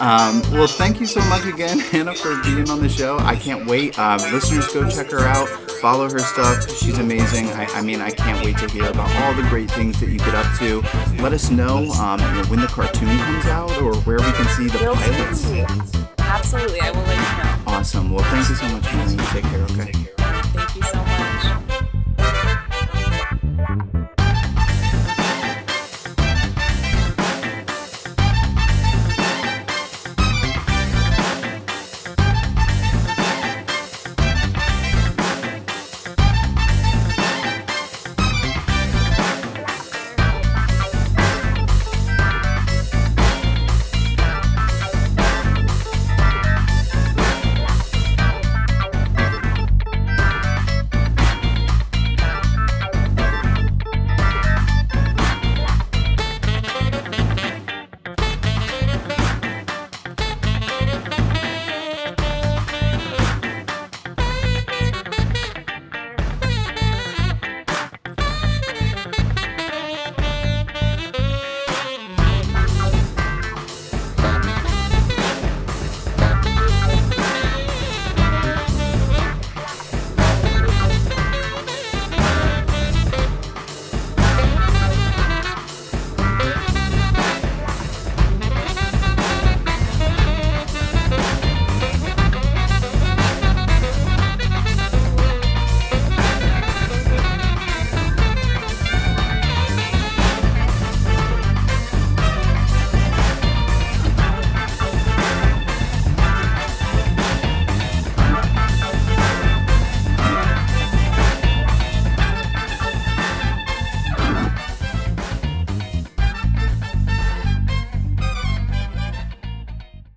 Um, 0.00 0.42
well, 0.52 0.66
thank 0.66 1.00
you 1.00 1.06
so 1.06 1.20
much 1.28 1.44
again, 1.46 1.78
Hannah, 1.90 2.14
for 2.14 2.40
being 2.42 2.68
on 2.68 2.80
the 2.80 2.88
show. 2.88 3.18
I 3.18 3.36
can't 3.36 3.66
wait. 3.66 3.98
Um, 3.98 4.18
listeners, 4.32 4.66
go 4.72 4.88
check 4.88 5.10
her 5.10 5.20
out. 5.20 5.48
Follow 5.80 6.10
her 6.10 6.18
stuff. 6.18 6.68
She's 6.76 6.98
amazing. 6.98 7.46
I, 7.50 7.66
I 7.66 7.82
mean, 7.82 8.00
I 8.00 8.10
can't 8.10 8.44
wait 8.44 8.58
to 8.58 8.68
hear 8.68 8.86
about 8.86 9.10
all 9.22 9.34
the 9.34 9.48
great 9.48 9.70
things 9.70 9.98
that 10.00 10.08
you 10.08 10.18
get 10.18 10.34
up 10.34 10.46
to. 10.58 10.80
Let 11.22 11.32
us 11.32 11.50
know, 11.50 11.90
um, 11.92 12.20
when 12.48 12.60
the 12.60 12.66
cartoon 12.66 13.16
comes 13.18 13.46
out 13.46 13.70
or 13.82 13.94
where 14.02 14.18
we 14.18 14.32
can 14.32 14.46
see 14.56 14.66
the 14.66 14.78
Feel 14.78 14.94
pilots. 14.94 15.44
free. 15.44 15.64
Absolutely, 16.18 16.80
I 16.80 16.90
will 16.90 17.02
let 17.02 17.16
you 17.16 17.44
know. 17.44 17.72
Awesome. 17.72 18.10
Well, 18.12 18.24
thank 18.24 18.48
you 18.48 18.54
so 18.56 18.68
much, 18.68 18.86
Hannah. 18.86 19.22
Take 19.28 19.44
care. 19.44 19.62
Okay. 19.62 19.92
Thank 20.52 20.76
you 20.76 20.82
so 20.82 20.98
much. 21.04 21.70